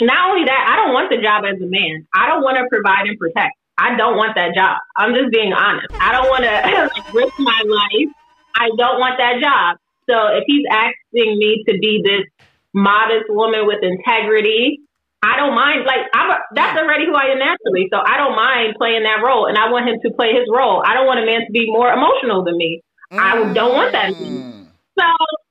Not 0.01 0.31
only 0.31 0.45
that, 0.45 0.65
I 0.67 0.75
don't 0.83 0.93
want 0.95 1.11
the 1.11 1.21
job 1.21 1.45
as 1.45 1.61
a 1.61 1.69
man. 1.69 2.07
I 2.15 2.25
don't 2.25 2.41
want 2.41 2.57
to 2.57 2.65
provide 2.73 3.05
and 3.05 3.19
protect. 3.19 3.53
I 3.77 3.95
don't 3.95 4.17
want 4.17 4.33
that 4.33 4.55
job. 4.55 4.77
I'm 4.97 5.13
just 5.13 5.31
being 5.31 5.53
honest. 5.53 5.93
I 5.93 6.11
don't 6.11 6.25
want 6.27 6.41
to 6.43 7.13
risk 7.13 7.33
my 7.37 7.61
life. 7.69 8.09
I 8.57 8.69
don't 8.77 8.99
want 8.99 9.17
that 9.19 9.39
job. 9.39 9.77
So 10.09 10.15
if 10.33 10.43
he's 10.47 10.65
asking 10.71 11.37
me 11.37 11.63
to 11.67 11.77
be 11.79 12.01
this 12.03 12.25
modest 12.73 13.29
woman 13.29 13.67
with 13.67 13.79
integrity, 13.81 14.79
I 15.23 15.37
don't 15.37 15.53
mind. 15.53 15.85
Like 15.85 16.09
I'm, 16.13 16.31
a, 16.31 16.37
that's 16.53 16.77
already 16.79 17.05
who 17.05 17.13
I 17.13 17.31
am 17.31 17.39
naturally. 17.39 17.87
So 17.91 17.99
I 18.03 18.17
don't 18.17 18.35
mind 18.35 18.75
playing 18.77 19.03
that 19.03 19.21
role, 19.23 19.45
and 19.45 19.57
I 19.57 19.69
want 19.69 19.87
him 19.87 19.99
to 20.03 20.11
play 20.15 20.33
his 20.33 20.47
role. 20.51 20.81
I 20.85 20.93
don't 20.93 21.05
want 21.05 21.19
a 21.19 21.25
man 21.25 21.45
to 21.45 21.51
be 21.51 21.67
more 21.67 21.91
emotional 21.91 22.43
than 22.43 22.57
me. 22.57 22.81
I 23.11 23.53
don't 23.53 23.73
want 23.73 23.91
that. 23.91 24.13
So 24.13 25.05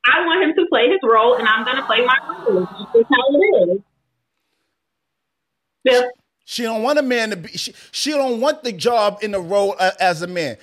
I 0.06 0.24
want 0.26 0.42
him 0.42 0.54
to 0.56 0.66
play 0.70 0.88
his 0.88 0.98
role, 1.04 1.34
and 1.34 1.46
I'm 1.46 1.64
going 1.64 1.76
to 1.76 1.84
play 1.84 2.04
my 2.04 2.16
role. 2.48 2.66
That's 2.94 3.08
how 3.08 3.34
it 3.34 3.70
is. 3.70 3.80
Yeah. 5.84 6.02
She 6.44 6.62
don't 6.64 6.82
want 6.82 6.98
a 6.98 7.02
man 7.02 7.30
to 7.30 7.36
be. 7.36 7.48
She, 7.50 7.72
she 7.92 8.10
don't 8.10 8.40
want 8.40 8.64
the 8.64 8.72
job 8.72 9.20
in 9.22 9.30
the 9.30 9.40
role 9.40 9.76
uh, 9.78 9.92
as 10.00 10.22
a 10.22 10.26
man. 10.26 10.56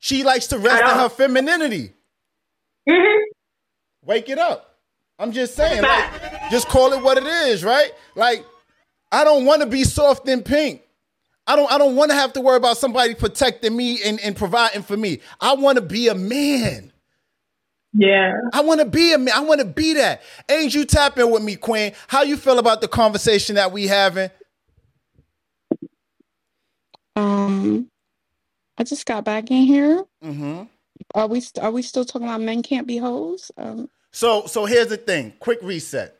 She 0.00 0.24
likes 0.24 0.48
to 0.48 0.58
rest 0.58 0.82
in 0.82 0.98
her 0.98 1.08
femininity. 1.08 1.92
Mm-hmm. 2.88 3.27
Wake 4.08 4.30
it 4.30 4.38
up. 4.38 4.78
I'm 5.18 5.32
just 5.32 5.54
saying, 5.54 5.82
like, 5.82 6.50
just 6.50 6.66
call 6.68 6.94
it 6.94 7.02
what 7.02 7.18
it 7.18 7.24
is, 7.24 7.62
right? 7.62 7.92
Like, 8.16 8.42
I 9.12 9.22
don't 9.22 9.44
want 9.44 9.60
to 9.60 9.68
be 9.68 9.84
soft 9.84 10.26
and 10.28 10.42
pink. 10.42 10.80
I 11.46 11.56
don't. 11.56 11.70
I 11.70 11.76
don't 11.76 11.94
want 11.94 12.10
to 12.10 12.16
have 12.16 12.32
to 12.32 12.40
worry 12.40 12.56
about 12.56 12.78
somebody 12.78 13.14
protecting 13.14 13.76
me 13.76 14.02
and, 14.02 14.18
and 14.20 14.34
providing 14.34 14.82
for 14.82 14.96
me. 14.96 15.20
I 15.40 15.54
want 15.54 15.76
to 15.76 15.82
be 15.82 16.08
a 16.08 16.14
man. 16.14 16.90
Yeah. 17.92 18.32
I 18.54 18.62
want 18.62 18.80
to 18.80 18.86
be 18.86 19.12
a 19.12 19.18
man. 19.18 19.34
I 19.36 19.40
want 19.40 19.60
to 19.60 19.66
be 19.66 19.94
that. 19.94 20.22
Ain't 20.48 20.74
you 20.74 20.86
tap 20.86 21.18
in 21.18 21.30
with 21.30 21.42
me, 21.42 21.56
Queen? 21.56 21.92
How 22.06 22.22
you 22.22 22.38
feel 22.38 22.58
about 22.58 22.80
the 22.80 22.88
conversation 22.88 23.56
that 23.56 23.72
we 23.72 23.88
having? 23.88 24.30
Um, 27.14 27.90
I 28.78 28.84
just 28.84 29.04
got 29.04 29.24
back 29.24 29.50
in 29.50 29.64
here. 29.64 30.04
Mm-hmm. 30.24 30.62
Are 31.14 31.26
we 31.26 31.40
st- 31.40 31.62
are 31.62 31.70
we 31.70 31.82
still 31.82 32.04
talking 32.06 32.26
about 32.26 32.40
men 32.40 32.62
can't 32.62 32.86
be 32.86 32.96
hoes? 32.98 33.50
Um, 33.56 33.88
So 34.10 34.46
so 34.46 34.64
here's 34.64 34.88
the 34.88 34.96
thing. 34.96 35.34
Quick 35.38 35.60
reset. 35.62 36.14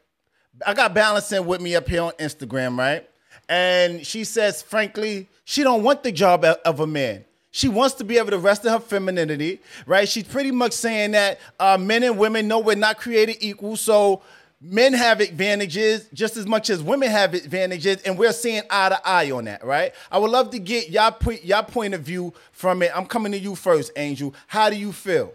I 0.66 0.74
got 0.74 0.94
balancing 0.94 1.46
with 1.46 1.60
me 1.60 1.76
up 1.76 1.88
here 1.88 2.02
on 2.02 2.12
Instagram, 2.12 2.78
right? 2.78 3.08
And 3.48 4.06
she 4.06 4.24
says, 4.24 4.60
frankly, 4.60 5.28
she 5.44 5.62
don't 5.62 5.82
want 5.82 6.02
the 6.02 6.12
job 6.12 6.44
of 6.44 6.80
a 6.80 6.86
man. 6.86 7.24
She 7.50 7.68
wants 7.68 7.94
to 7.96 8.04
be 8.04 8.18
able 8.18 8.30
to 8.30 8.38
rest 8.38 8.64
in 8.64 8.70
her 8.70 8.78
femininity, 8.78 9.60
right? 9.86 10.08
She's 10.08 10.24
pretty 10.24 10.50
much 10.50 10.72
saying 10.72 11.12
that 11.12 11.40
uh, 11.58 11.78
men 11.78 12.02
and 12.02 12.18
women 12.18 12.46
know 12.46 12.58
we're 12.58 12.76
not 12.76 12.98
created 12.98 13.38
equal, 13.40 13.76
so 13.76 14.22
men 14.60 14.92
have 14.92 15.20
advantages 15.20 16.08
just 16.12 16.36
as 16.36 16.46
much 16.46 16.68
as 16.68 16.82
women 16.82 17.10
have 17.10 17.32
advantages, 17.32 18.02
and 18.02 18.18
we're 18.18 18.32
seeing 18.32 18.62
eye 18.68 18.90
to 18.90 19.08
eye 19.08 19.30
on 19.30 19.46
that, 19.46 19.64
right? 19.64 19.94
I 20.10 20.18
would 20.18 20.30
love 20.30 20.50
to 20.50 20.58
get 20.58 20.90
y'all 20.90 21.16
y'all 21.42 21.62
point 21.62 21.94
of 21.94 22.02
view 22.02 22.34
from 22.52 22.82
it. 22.82 22.92
I'm 22.94 23.06
coming 23.06 23.32
to 23.32 23.38
you 23.38 23.54
first, 23.54 23.92
Angel. 23.96 24.34
How 24.46 24.68
do 24.68 24.76
you 24.76 24.92
feel? 24.92 25.32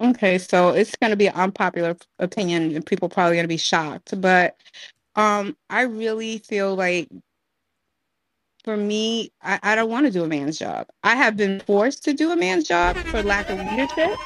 Okay, 0.00 0.38
so 0.38 0.70
it's 0.70 0.96
going 0.96 1.10
to 1.10 1.16
be 1.16 1.26
an 1.26 1.34
unpopular 1.34 1.96
opinion, 2.18 2.74
and 2.74 2.86
people 2.86 3.08
probably 3.08 3.36
going 3.36 3.44
to 3.44 3.48
be 3.48 3.58
shocked. 3.58 4.18
But 4.18 4.56
um, 5.14 5.56
I 5.68 5.82
really 5.82 6.38
feel 6.38 6.74
like, 6.74 7.08
for 8.64 8.76
me, 8.76 9.30
I, 9.42 9.58
I 9.62 9.74
don't 9.74 9.90
want 9.90 10.06
to 10.06 10.12
do 10.12 10.24
a 10.24 10.28
man's 10.28 10.58
job. 10.58 10.86
I 11.02 11.16
have 11.16 11.36
been 11.36 11.60
forced 11.60 12.02
to 12.04 12.14
do 12.14 12.30
a 12.30 12.36
man's 12.36 12.66
job 12.66 12.96
for 12.96 13.22
lack 13.22 13.50
of 13.50 13.58
leadership. 13.58 14.18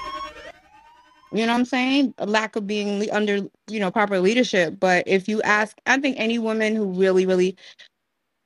You 1.32 1.46
know 1.46 1.52
what 1.52 1.58
I'm 1.58 1.64
saying? 1.64 2.14
A 2.18 2.26
lack 2.26 2.54
of 2.54 2.66
being 2.68 3.00
le- 3.00 3.12
under, 3.12 3.40
you 3.66 3.80
know, 3.80 3.90
proper 3.90 4.20
leadership. 4.20 4.78
But 4.78 5.02
if 5.08 5.28
you 5.28 5.42
ask, 5.42 5.76
I 5.86 5.98
think 5.98 6.16
any 6.20 6.38
woman 6.38 6.76
who 6.76 6.92
really, 6.92 7.26
really 7.26 7.56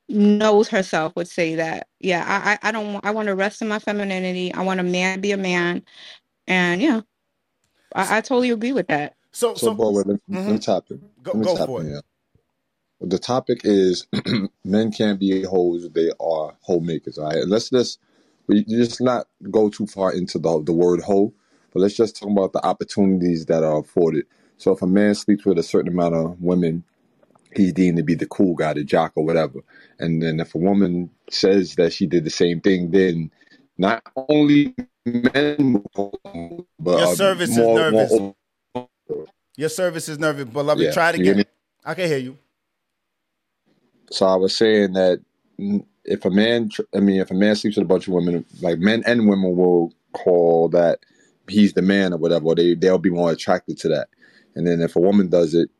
knows 0.08 0.68
herself 0.68 1.14
would 1.16 1.28
say 1.28 1.56
that. 1.56 1.88
Yeah, 2.00 2.24
I, 2.26 2.68
I, 2.68 2.72
don't. 2.72 3.04
I 3.04 3.10
want 3.10 3.26
to 3.28 3.34
rest 3.34 3.60
in 3.60 3.68
my 3.68 3.78
femininity. 3.78 4.54
I 4.54 4.62
want 4.62 4.80
a 4.80 4.84
man 4.84 5.20
be 5.20 5.32
a 5.32 5.36
man, 5.36 5.82
and 6.46 6.80
yeah, 6.80 7.02
I, 7.94 8.18
I 8.18 8.22
totally 8.22 8.50
agree 8.50 8.72
with 8.72 8.88
that. 8.88 9.16
So, 9.32 9.56
So, 9.56 9.74
bro, 9.74 9.90
let, 9.90 10.06
me- 10.06 10.18
let 10.46 10.54
me 10.54 10.58
mm-hmm. 10.58 10.58
tap 10.58 10.84
in. 10.90 11.02
Go- 11.22 11.34
let 11.34 11.40
me 11.40 11.46
go 11.46 11.56
tap 11.56 11.66
for 11.66 11.82
in 11.82 11.86
it. 11.86 11.88
here. 11.88 12.02
The 13.02 13.20
topic 13.20 13.62
is 13.64 14.08
men 14.66 14.92
can't 14.92 15.20
be 15.20 15.44
hoes; 15.44 15.88
they 15.90 16.10
are 16.20 16.56
homemakers. 16.62 17.18
All 17.18 17.26
right, 17.30 17.46
let's 17.48 17.70
just 17.70 18.00
we 18.48 18.64
just 18.64 19.00
not 19.02 19.28
go 19.52 19.70
too 19.70 19.86
far 19.86 20.12
into 20.14 20.40
the 20.40 20.62
the 20.64 20.74
word 20.74 21.02
hoe, 21.02 21.32
but 21.72 21.80
let's 21.80 21.96
just 21.96 22.16
talk 22.16 22.30
about 22.30 22.54
the 22.54 22.66
opportunities 22.66 23.46
that 23.46 23.64
are 23.64 23.80
afforded. 23.80 24.26
So, 24.58 24.72
if 24.72 24.82
a 24.82 24.88
man 24.88 25.14
sleeps 25.14 25.46
with 25.46 25.60
a 25.60 25.64
certain 25.64 25.92
amount 25.92 26.16
of 26.16 26.42
women, 26.42 26.84
he's 27.56 27.72
deemed 27.74 27.98
to 27.98 28.04
be 28.04 28.14
the 28.16 28.26
cool 28.26 28.54
guy, 28.56 28.74
the 28.74 28.84
jock, 28.84 29.12
or 29.16 29.24
whatever. 29.24 29.60
And 29.98 30.22
then 30.22 30.40
if 30.40 30.54
a 30.54 30.58
woman 30.58 31.10
says 31.30 31.76
that 31.76 31.92
she 31.92 32.06
did 32.06 32.24
the 32.24 32.30
same 32.30 32.60
thing, 32.60 32.90
then 32.92 33.30
not 33.78 34.02
only 34.16 34.76
men, 35.12 35.84
but 36.78 36.98
Your 36.98 37.16
service 37.16 37.50
is 37.50 37.56
more, 37.58 37.76
nervous. 37.76 38.12
more 38.12 38.34
Your 39.56 39.68
service 39.68 40.08
is 40.08 40.18
nervous, 40.18 40.44
but 40.44 40.52
beloved. 40.52 40.82
Yeah, 40.82 40.92
Try 40.92 41.10
it 41.10 41.16
again. 41.16 41.44
I 41.84 41.94
can 41.94 42.08
hear 42.08 42.18
you. 42.18 42.38
So 44.10 44.26
I 44.26 44.36
was 44.36 44.56
saying 44.56 44.94
that 44.94 45.20
if 46.04 46.24
a 46.24 46.30
man, 46.30 46.70
I 46.94 47.00
mean, 47.00 47.20
if 47.20 47.30
a 47.30 47.34
man 47.34 47.56
sleeps 47.56 47.76
with 47.76 47.84
a 47.84 47.88
bunch 47.88 48.08
of 48.08 48.14
women, 48.14 48.44
like 48.60 48.78
men 48.78 49.02
and 49.06 49.28
women 49.28 49.56
will 49.56 49.92
call 50.14 50.68
that 50.70 51.00
he's 51.48 51.74
the 51.74 51.82
man 51.82 52.12
or 52.12 52.18
whatever, 52.18 52.46
or 52.46 52.54
they 52.54 52.74
they'll 52.74 52.98
be 52.98 53.10
more 53.10 53.32
attracted 53.32 53.78
to 53.78 53.88
that. 53.88 54.08
And 54.54 54.66
then 54.66 54.80
if 54.80 54.96
a 54.96 55.00
woman 55.00 55.28
does 55.28 55.54
it 55.54 55.70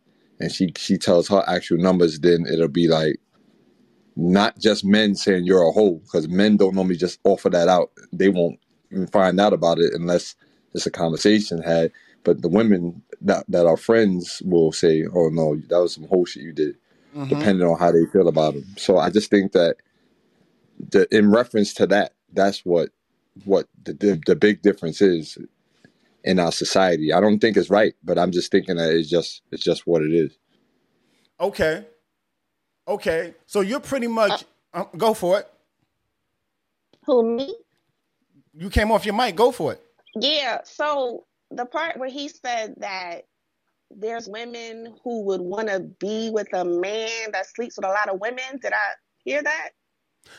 and 0.41 0.53
she 0.53 0.73
she 0.77 0.99
tells 0.99 1.29
her 1.29 1.43
actual 1.49 1.79
numbers, 1.79 2.21
then 2.21 2.47
it'll 2.53 2.69
be 2.69 2.89
like 2.89 3.17
not 4.17 4.59
just 4.59 4.85
men 4.85 5.15
saying 5.15 5.45
you're 5.45 5.63
a 5.63 5.73
hoe 5.73 5.97
because 6.05 6.29
men 6.29 6.57
don't 6.57 6.75
normally 6.75 6.97
just 6.97 7.21
offer 7.25 7.51
that 7.51 7.69
out. 7.69 7.93
They 8.13 8.29
won't 8.29 8.59
even 8.93 9.07
find 9.09 9.41
out 9.41 9.53
about 9.53 9.79
it 9.79 9.95
unless 9.95 10.37
it's 10.75 10.87
a 10.87 10.91
conversation 10.91 11.63
had. 11.63 11.93
But 12.25 12.43
the 12.43 12.49
women 12.49 13.03
that 13.23 13.45
that 13.49 13.67
are 13.67 13.77
friends 13.79 14.43
will 14.45 14.73
say, 14.73 15.05
"Oh 15.15 15.29
no, 15.31 15.57
that 15.69 15.79
was 15.81 15.95
some 15.95 16.05
whole 16.09 16.27
shit 16.27 16.43
you 16.43 16.53
did," 16.53 16.77
Mhm. 17.15 17.29
depending 17.29 17.67
on 17.69 17.79
how 17.79 17.93
they 17.93 18.07
feel 18.07 18.29
about 18.29 18.55
him. 18.55 18.67
So 18.79 18.99
I 18.99 19.11
just 19.11 19.31
think 19.31 19.53
that 19.53 19.77
the, 20.91 21.09
in 21.17 21.31
reference 21.31 21.75
to 21.75 21.87
that, 21.89 22.15
that's 22.33 22.65
what 22.65 22.91
what 23.45 23.69
the, 23.85 23.95
the 23.95 24.21
the 24.27 24.37
big 24.37 24.63
difference 24.63 25.01
is 25.03 25.39
in 26.25 26.39
our 26.39 26.53
society. 26.53 27.13
I 27.13 27.21
don't 27.21 27.41
think 27.41 27.57
it's 27.57 27.71
right, 27.71 27.95
but 28.05 28.19
I'm 28.19 28.33
just 28.33 28.51
thinking 28.53 28.77
that 28.77 28.93
it's 28.93 29.11
just 29.11 29.43
it's 29.53 29.65
just 29.65 29.87
what 29.87 30.03
it 30.03 30.13
is. 30.13 30.33
Okay. 31.41 31.87
Okay. 32.89 33.35
So 33.47 33.61
you're 33.61 33.81
pretty 33.81 34.09
much 34.09 34.45
uh, 34.75 34.85
go 34.97 35.15
for 35.15 35.41
it. 35.41 35.51
Who 37.07 37.37
me? 37.37 37.55
You 38.59 38.71
came 38.71 38.91
off 38.91 39.05
your 39.05 39.15
mic. 39.15 39.37
Go 39.37 39.53
for 39.53 39.73
it. 39.73 39.83
Yeah. 40.17 40.59
So 40.65 41.25
the 41.51 41.65
part 41.65 41.97
where 41.97 42.11
he 42.11 42.29
said 42.29 42.75
that 42.79 43.23
there's 43.91 44.29
women 44.29 44.95
who 45.03 45.23
would 45.25 45.41
want 45.41 45.69
to 45.69 45.81
be 45.81 46.31
with 46.31 46.53
a 46.53 46.65
man 46.65 47.31
that 47.33 47.47
sleeps 47.47 47.77
with 47.77 47.87
a 47.87 47.89
lot 47.89 48.09
of 48.09 48.21
women. 48.21 48.59
Did 48.61 48.73
I 48.73 48.95
hear 49.25 49.43
that? 49.43 49.71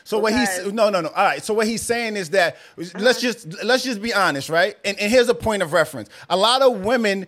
So 0.04 0.18
what 0.18 0.32
he's 0.34 0.72
no 0.72 0.90
no 0.90 1.00
no. 1.00 1.08
All 1.08 1.24
right. 1.24 1.42
So 1.42 1.54
what 1.54 1.66
he's 1.66 1.82
saying 1.82 2.16
is 2.16 2.30
that 2.30 2.56
Uh-huh. 2.78 2.98
let's 2.98 3.20
just 3.20 3.62
let's 3.64 3.82
just 3.82 4.00
be 4.00 4.14
honest, 4.14 4.48
right? 4.48 4.76
And, 4.84 4.98
and 5.00 5.10
here's 5.10 5.28
a 5.28 5.34
point 5.34 5.62
of 5.62 5.72
reference. 5.72 6.10
A 6.28 6.36
lot 6.36 6.62
of 6.62 6.84
women 6.84 7.26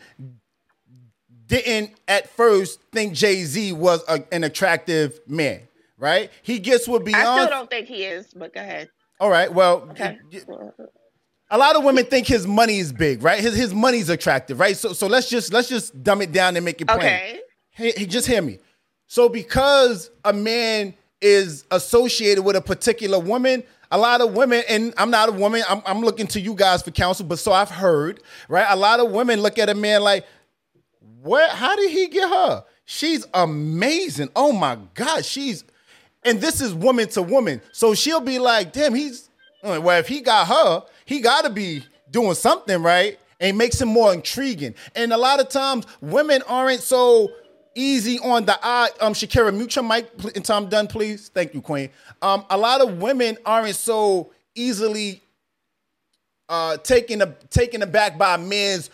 didn't 1.46 1.94
at 2.06 2.30
first 2.30 2.80
think 2.92 3.14
Jay 3.14 3.42
Z 3.44 3.72
was 3.72 4.04
a, 4.08 4.22
an 4.32 4.44
attractive 4.44 5.20
man, 5.26 5.62
right? 5.98 6.30
He 6.42 6.58
gets 6.60 6.86
with 6.86 7.02
Beyoncé 7.02 7.14
I 7.14 7.36
still 7.44 7.50
don't 7.50 7.70
think 7.70 7.88
he 7.88 8.04
is, 8.04 8.32
but 8.34 8.54
go 8.54 8.60
ahead. 8.60 8.90
All 9.22 9.30
right. 9.30 9.52
Well, 9.54 9.86
Okay. 9.92 10.18
a 11.48 11.56
lot 11.56 11.76
of 11.76 11.84
women 11.84 12.04
think 12.06 12.26
his 12.26 12.44
money 12.44 12.78
is 12.80 12.92
big, 12.92 13.22
right? 13.22 13.38
His 13.40 13.54
his 13.54 13.72
money's 13.72 14.08
attractive, 14.08 14.58
right? 14.58 14.76
So 14.76 14.92
so 14.94 15.06
let's 15.06 15.28
just 15.30 15.52
let's 15.52 15.68
just 15.68 16.02
dumb 16.02 16.22
it 16.22 16.32
down 16.32 16.56
and 16.56 16.64
make 16.64 16.80
it 16.80 16.88
plain. 16.88 16.98
Okay. 16.98 17.40
Hey, 17.70 17.92
hey, 17.96 18.06
just 18.06 18.26
hear 18.26 18.42
me. 18.42 18.58
So 19.06 19.28
because 19.28 20.10
a 20.24 20.32
man 20.32 20.94
is 21.20 21.64
associated 21.70 22.42
with 22.42 22.56
a 22.56 22.60
particular 22.60 23.20
woman, 23.20 23.62
a 23.92 23.96
lot 23.96 24.20
of 24.22 24.32
women, 24.32 24.64
and 24.68 24.92
I'm 24.96 25.12
not 25.12 25.28
a 25.28 25.32
woman, 25.32 25.62
I'm, 25.68 25.82
I'm 25.86 26.00
looking 26.00 26.26
to 26.28 26.40
you 26.40 26.54
guys 26.56 26.82
for 26.82 26.90
counsel, 26.90 27.24
but 27.24 27.38
so 27.38 27.52
I've 27.52 27.70
heard, 27.70 28.20
right? 28.48 28.66
A 28.68 28.74
lot 28.74 28.98
of 28.98 29.12
women 29.12 29.40
look 29.40 29.56
at 29.56 29.68
a 29.68 29.74
man 29.74 30.02
like, 30.02 30.26
what? 31.20 31.48
How 31.50 31.76
did 31.76 31.92
he 31.92 32.08
get 32.08 32.28
her? 32.28 32.64
She's 32.86 33.24
amazing. 33.34 34.30
Oh 34.34 34.50
my 34.50 34.78
God, 34.94 35.24
she's, 35.24 35.62
and 36.24 36.40
this 36.40 36.60
is 36.60 36.74
woman 36.74 37.08
to 37.08 37.22
woman. 37.22 37.60
So 37.72 37.94
she'll 37.94 38.20
be 38.20 38.38
like, 38.38 38.72
damn, 38.72 38.94
he's, 38.94 39.28
uh, 39.62 39.80
well, 39.82 39.98
if 39.98 40.08
he 40.08 40.20
got 40.20 40.46
her, 40.48 40.84
he 41.04 41.20
got 41.20 41.44
to 41.44 41.50
be 41.50 41.84
doing 42.10 42.34
something 42.34 42.82
right. 42.82 43.18
And 43.40 43.50
it 43.50 43.58
makes 43.58 43.80
him 43.80 43.88
more 43.88 44.12
intriguing. 44.14 44.74
And 44.94 45.12
a 45.12 45.16
lot 45.16 45.40
of 45.40 45.48
times, 45.48 45.84
women 46.00 46.42
aren't 46.46 46.80
so 46.80 47.32
easy 47.74 48.18
on 48.20 48.44
the 48.44 48.58
eye. 48.62 48.90
Um, 49.00 49.14
Shakira, 49.14 49.52
mute 49.52 49.74
your 49.74 49.84
mic 49.84 50.08
until 50.36 50.56
I'm 50.56 50.68
done, 50.68 50.86
please. 50.86 51.28
Thank 51.28 51.54
you, 51.54 51.60
Queen. 51.60 51.90
Um, 52.20 52.44
a 52.50 52.56
lot 52.56 52.80
of 52.80 52.98
women 52.98 53.36
aren't 53.44 53.74
so 53.74 54.30
easily 54.54 55.22
uh 56.48 56.76
taken 56.76 57.22
a, 57.22 57.26
taken 57.48 57.82
aback 57.82 58.18
by 58.18 58.34
a 58.34 58.38
man's 58.38 58.90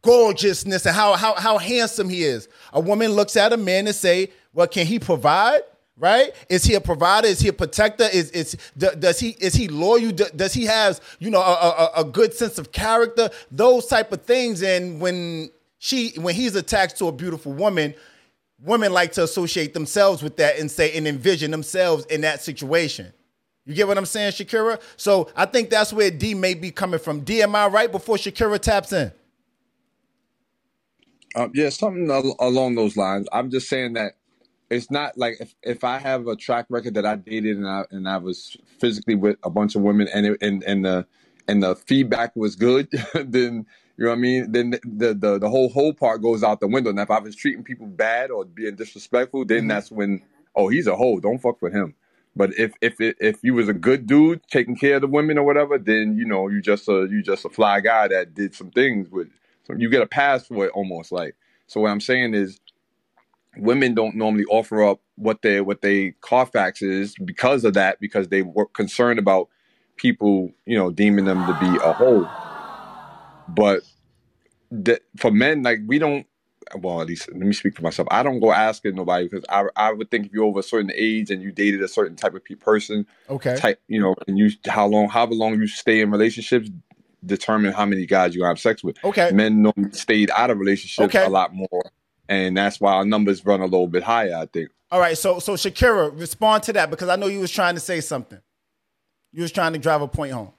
gorgeousness 0.00 0.86
and 0.86 0.94
how 0.94 1.14
how 1.14 1.34
how 1.34 1.58
handsome 1.58 2.08
he 2.08 2.22
is. 2.24 2.48
A 2.72 2.80
woman 2.80 3.12
looks 3.12 3.36
at 3.36 3.52
a 3.52 3.56
man 3.56 3.86
and 3.86 3.94
say, 3.94 4.30
"Well, 4.52 4.66
can 4.66 4.86
he 4.86 4.98
provide?" 4.98 5.62
Right? 5.96 6.34
Is 6.48 6.64
he 6.64 6.74
a 6.74 6.80
provider? 6.80 7.28
Is 7.28 7.40
he 7.40 7.48
a 7.48 7.52
protector? 7.52 8.08
Is 8.12 8.30
is 8.32 8.56
does 8.76 9.20
he 9.20 9.30
is 9.40 9.54
he 9.54 9.68
loyal? 9.68 10.12
Does 10.12 10.52
he 10.52 10.64
has 10.66 11.00
you 11.20 11.30
know 11.30 11.40
a, 11.40 11.90
a, 11.96 12.00
a 12.00 12.04
good 12.04 12.34
sense 12.34 12.58
of 12.58 12.72
character? 12.72 13.30
Those 13.50 13.86
type 13.86 14.12
of 14.12 14.22
things. 14.22 14.62
And 14.62 15.00
when 15.00 15.50
she 15.78 16.10
when 16.16 16.34
he's 16.34 16.56
attached 16.56 16.98
to 16.98 17.06
a 17.08 17.12
beautiful 17.12 17.52
woman, 17.52 17.94
women 18.60 18.92
like 18.92 19.12
to 19.12 19.22
associate 19.22 19.72
themselves 19.74 20.22
with 20.22 20.36
that 20.38 20.58
and 20.58 20.70
say 20.70 20.96
and 20.96 21.06
envision 21.06 21.52
themselves 21.52 22.06
in 22.06 22.22
that 22.22 22.42
situation. 22.42 23.12
You 23.66 23.74
get 23.74 23.88
what 23.88 23.96
I'm 23.96 24.06
saying, 24.06 24.32
Shakira? 24.32 24.80
So 24.96 25.30
I 25.36 25.46
think 25.46 25.70
that's 25.70 25.92
where 25.92 26.10
D 26.10 26.34
may 26.34 26.54
be 26.54 26.70
coming 26.70 27.00
from. 27.00 27.20
D, 27.20 27.42
am 27.42 27.54
I 27.54 27.66
right 27.68 27.90
before 27.90 28.16
Shakira 28.16 28.58
taps 28.58 28.92
in? 28.92 29.12
Um, 31.36 31.50
yeah, 31.54 31.70
something 31.70 32.10
al- 32.10 32.36
along 32.40 32.74
those 32.76 32.96
lines. 32.96 33.26
I'm 33.32 33.50
just 33.50 33.68
saying 33.68 33.94
that 33.94 34.12
it's 34.74 34.90
not 34.90 35.18
like 35.18 35.38
if, 35.40 35.54
if 35.64 35.84
I 35.84 35.98
have 35.98 36.28
a 36.28 36.36
track 36.36 36.66
record 36.70 36.94
that 36.96 37.06
I 37.06 37.16
dated 37.16 37.58
and 37.58 37.68
I 37.68 37.84
and 37.92 38.08
I 38.08 38.18
was 38.18 38.56
physically 38.80 39.16
with 39.16 39.38
a 39.44 39.50
bunch 39.50 39.76
of 39.76 39.82
women 39.82 40.08
and 40.14 40.26
it, 40.26 40.38
and 40.42 40.64
and 40.64 40.84
the 40.86 41.06
and 41.48 41.62
the 41.64 41.76
feedback 41.76 42.36
was 42.36 42.56
good, 42.56 42.88
then 43.14 43.66
you 43.98 44.06
know 44.06 44.10
what 44.10 44.18
I 44.18 44.20
mean. 44.20 44.52
Then 44.52 44.70
the 44.72 45.14
the 45.14 45.38
the 45.40 45.50
whole 45.50 45.70
whole 45.70 45.94
part 45.94 46.22
goes 46.22 46.44
out 46.44 46.60
the 46.60 46.68
window. 46.68 46.92
Now 46.92 47.02
if 47.04 47.12
I 47.12 47.20
was 47.20 47.36
treating 47.36 47.64
people 47.64 47.88
bad 47.88 48.30
or 48.32 48.44
being 48.46 48.76
disrespectful, 48.76 49.46
then 49.46 49.64
Mhm. 49.64 49.68
that's 49.70 49.92
when 49.92 50.22
oh 50.56 50.68
he's 50.68 50.88
a 50.88 50.96
hoe. 50.96 51.20
Don't 51.20 51.38
fuck 51.40 51.62
with 51.62 51.74
him. 51.74 51.94
But 52.36 52.58
if 52.58 52.74
if 52.82 53.00
it, 53.00 53.16
if 53.20 53.44
you 53.44 53.54
was 53.54 53.68
a 53.68 53.74
good 53.74 54.06
dude 54.06 54.42
taking 54.50 54.76
care 54.76 54.96
of 54.96 55.02
the 55.02 55.08
women 55.08 55.38
or 55.38 55.44
whatever, 55.44 55.78
then 55.78 56.16
you 56.18 56.26
know 56.26 56.48
you 56.48 56.62
just 56.62 56.88
a 56.88 57.08
you 57.10 57.22
just 57.22 57.46
a 57.46 57.50
fly 57.50 57.80
guy 57.80 58.08
that 58.08 58.34
did 58.34 58.54
some 58.54 58.70
things 58.72 59.08
with. 59.10 59.28
So 59.64 59.74
you 59.78 59.90
get 59.90 60.02
a 60.02 60.06
pass 60.08 60.46
for 60.48 60.66
it 60.66 60.72
almost 60.74 61.12
like. 61.12 61.36
So 61.68 61.80
what 61.82 61.90
I'm 61.90 62.00
saying 62.00 62.34
is, 62.34 62.60
women 63.58 63.94
don't 63.94 64.16
normally 64.16 64.44
offer 64.46 64.82
up 64.82 65.00
what 65.16 65.42
they 65.42 65.60
what 65.60 65.82
they 65.82 66.12
Carfax 66.20 66.82
is 66.82 67.14
because 67.24 67.64
of 67.64 67.74
that 67.74 68.00
because 68.00 68.28
they 68.28 68.42
were 68.42 68.66
concerned 68.66 69.18
about 69.18 69.48
people 69.96 70.50
you 70.66 70.76
know 70.76 70.90
deeming 70.90 71.24
them 71.24 71.46
to 71.46 71.58
be 71.60 71.78
a 71.84 71.92
hoe. 71.92 72.28
But 73.48 73.82
that 74.70 75.02
for 75.16 75.30
men, 75.30 75.62
like 75.62 75.80
we 75.86 75.98
don't 75.98 76.26
well, 76.76 77.02
at 77.02 77.06
least 77.08 77.28
let 77.28 77.36
me 77.38 77.52
speak 77.52 77.76
for 77.76 77.82
myself. 77.82 78.08
I 78.10 78.22
don't 78.22 78.40
go 78.40 78.52
asking 78.52 78.96
nobody 78.96 79.28
because 79.28 79.44
I 79.48 79.64
I 79.76 79.92
would 79.92 80.10
think 80.10 80.26
if 80.26 80.32
you're 80.32 80.44
over 80.44 80.60
a 80.60 80.64
certain 80.64 80.90
age 80.94 81.30
and 81.30 81.42
you 81.42 81.52
dated 81.52 81.82
a 81.82 81.88
certain 81.88 82.16
type 82.16 82.34
of 82.34 82.42
person, 82.60 83.06
Okay. 83.28 83.56
type 83.56 83.80
you 83.88 84.00
know, 84.00 84.14
and 84.26 84.38
you 84.38 84.50
how 84.66 84.86
long 84.86 85.08
however 85.08 85.34
long 85.34 85.54
you 85.60 85.66
stay 85.66 86.00
in 86.00 86.10
relationships 86.10 86.70
determine 87.24 87.72
how 87.72 87.86
many 87.86 88.06
guys 88.06 88.34
you 88.34 88.44
have 88.44 88.58
sex 88.58 88.82
with. 88.84 88.96
Okay. 89.04 89.30
Men 89.32 89.62
normally 89.62 89.92
stayed 89.92 90.30
out 90.30 90.50
of 90.50 90.58
relationships 90.58 91.14
Okay. 91.14 91.24
a 91.24 91.28
lot 91.28 91.54
more, 91.54 91.92
and 92.28 92.56
that's 92.56 92.80
why 92.80 92.92
our 92.92 93.04
numbers 93.04 93.44
run 93.44 93.60
a 93.60 93.64
little 93.64 93.86
bit 93.86 94.02
higher. 94.02 94.34
I 94.34 94.46
think. 94.46 94.70
All 94.90 95.00
right, 95.00 95.16
so 95.18 95.38
so 95.38 95.54
Shakira, 95.54 96.18
respond 96.18 96.62
to 96.64 96.72
that 96.74 96.90
because 96.90 97.08
I 97.08 97.16
know 97.16 97.26
you 97.26 97.40
was 97.40 97.50
trying 97.50 97.74
to 97.74 97.80
say 97.80 98.00
something. 98.00 98.40
You 99.32 99.42
was 99.42 99.52
trying 99.52 99.72
to 99.72 99.78
drive 99.78 100.02
a 100.02 100.08
point 100.08 100.32
home. 100.32 100.52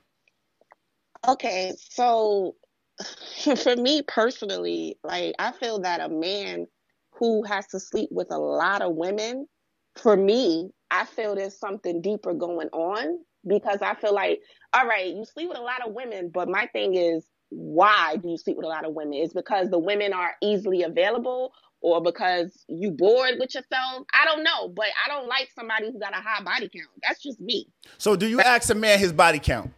Okay, 1.28 1.74
so 1.78 2.56
for 3.64 3.76
me 3.76 4.02
personally, 4.08 4.98
like 5.04 5.36
I 5.40 5.52
feel 5.52 5.80
that 5.82 6.02
a 6.02 6.10
man 6.10 6.68
who 7.12 7.44
has 7.44 7.68
to 7.68 7.80
sleep 7.80 8.10
with 8.12 8.32
a 8.32 8.38
lot 8.38 8.82
of 8.82 8.96
women, 8.96 9.48
for 9.96 10.18
me, 10.18 10.70
I 10.92 11.06
feel 11.06 11.36
there's 11.36 11.58
something 11.58 12.02
deeper 12.02 12.34
going 12.34 12.68
on 12.70 13.20
because 13.48 13.82
I 13.82 13.96
feel 13.96 14.14
like, 14.14 14.42
all 14.74 14.86
right, 14.86 15.08
you 15.08 15.26
sleep 15.26 15.50
with 15.50 15.58
a 15.58 15.62
lot 15.62 15.88
of 15.88 15.94
women, 15.94 16.30
but 16.34 16.50
my 16.50 16.68
thing 16.68 16.96
is, 16.96 17.26
why 17.50 18.18
do 18.18 18.30
you 18.30 18.38
sleep 18.38 18.58
with 18.58 18.66
a 18.66 18.70
lot 18.70 18.86
of 18.86 18.94
women? 18.94 19.14
Is 19.14 19.34
because 19.34 19.70
the 19.70 19.80
women 19.80 20.14
are 20.14 20.32
easily 20.42 20.84
available 20.84 21.54
or 21.82 22.02
because 22.02 22.64
you 22.68 22.92
bored 22.92 23.36
with 23.40 23.54
yourself? 23.56 24.06
I 24.14 24.26
don't 24.26 24.44
know, 24.44 24.70
but 24.70 24.88
I 25.06 25.10
don't 25.10 25.28
like 25.28 25.50
somebody 25.56 25.86
who's 25.92 26.00
got 26.00 26.14
a 26.14 26.22
high 26.22 26.44
body 26.44 26.70
count. 26.70 26.90
That's 27.04 27.22
just 27.22 27.40
me. 27.40 27.68
So 27.98 28.16
do 28.16 28.28
you 28.28 28.42
ask 28.42 28.70
a 28.72 28.76
man 28.76 29.00
his 29.00 29.14
body 29.14 29.40
count? 29.40 29.72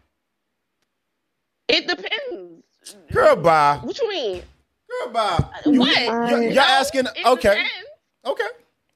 It 1.67 1.87
depends. 1.87 2.63
Girl, 3.11 3.35
bye. 3.35 3.79
What 3.83 3.99
you 3.99 4.09
mean? 4.09 4.41
Girl, 5.03 5.13
bye. 5.13 5.43
What? 5.65 6.01
You're, 6.29 6.41
you're 6.43 6.53
No, 6.53 6.61
asking. 6.61 7.07
it 7.15 7.25
Okay. 7.25 7.49
depends. 7.49 7.69
Okay. 8.25 8.47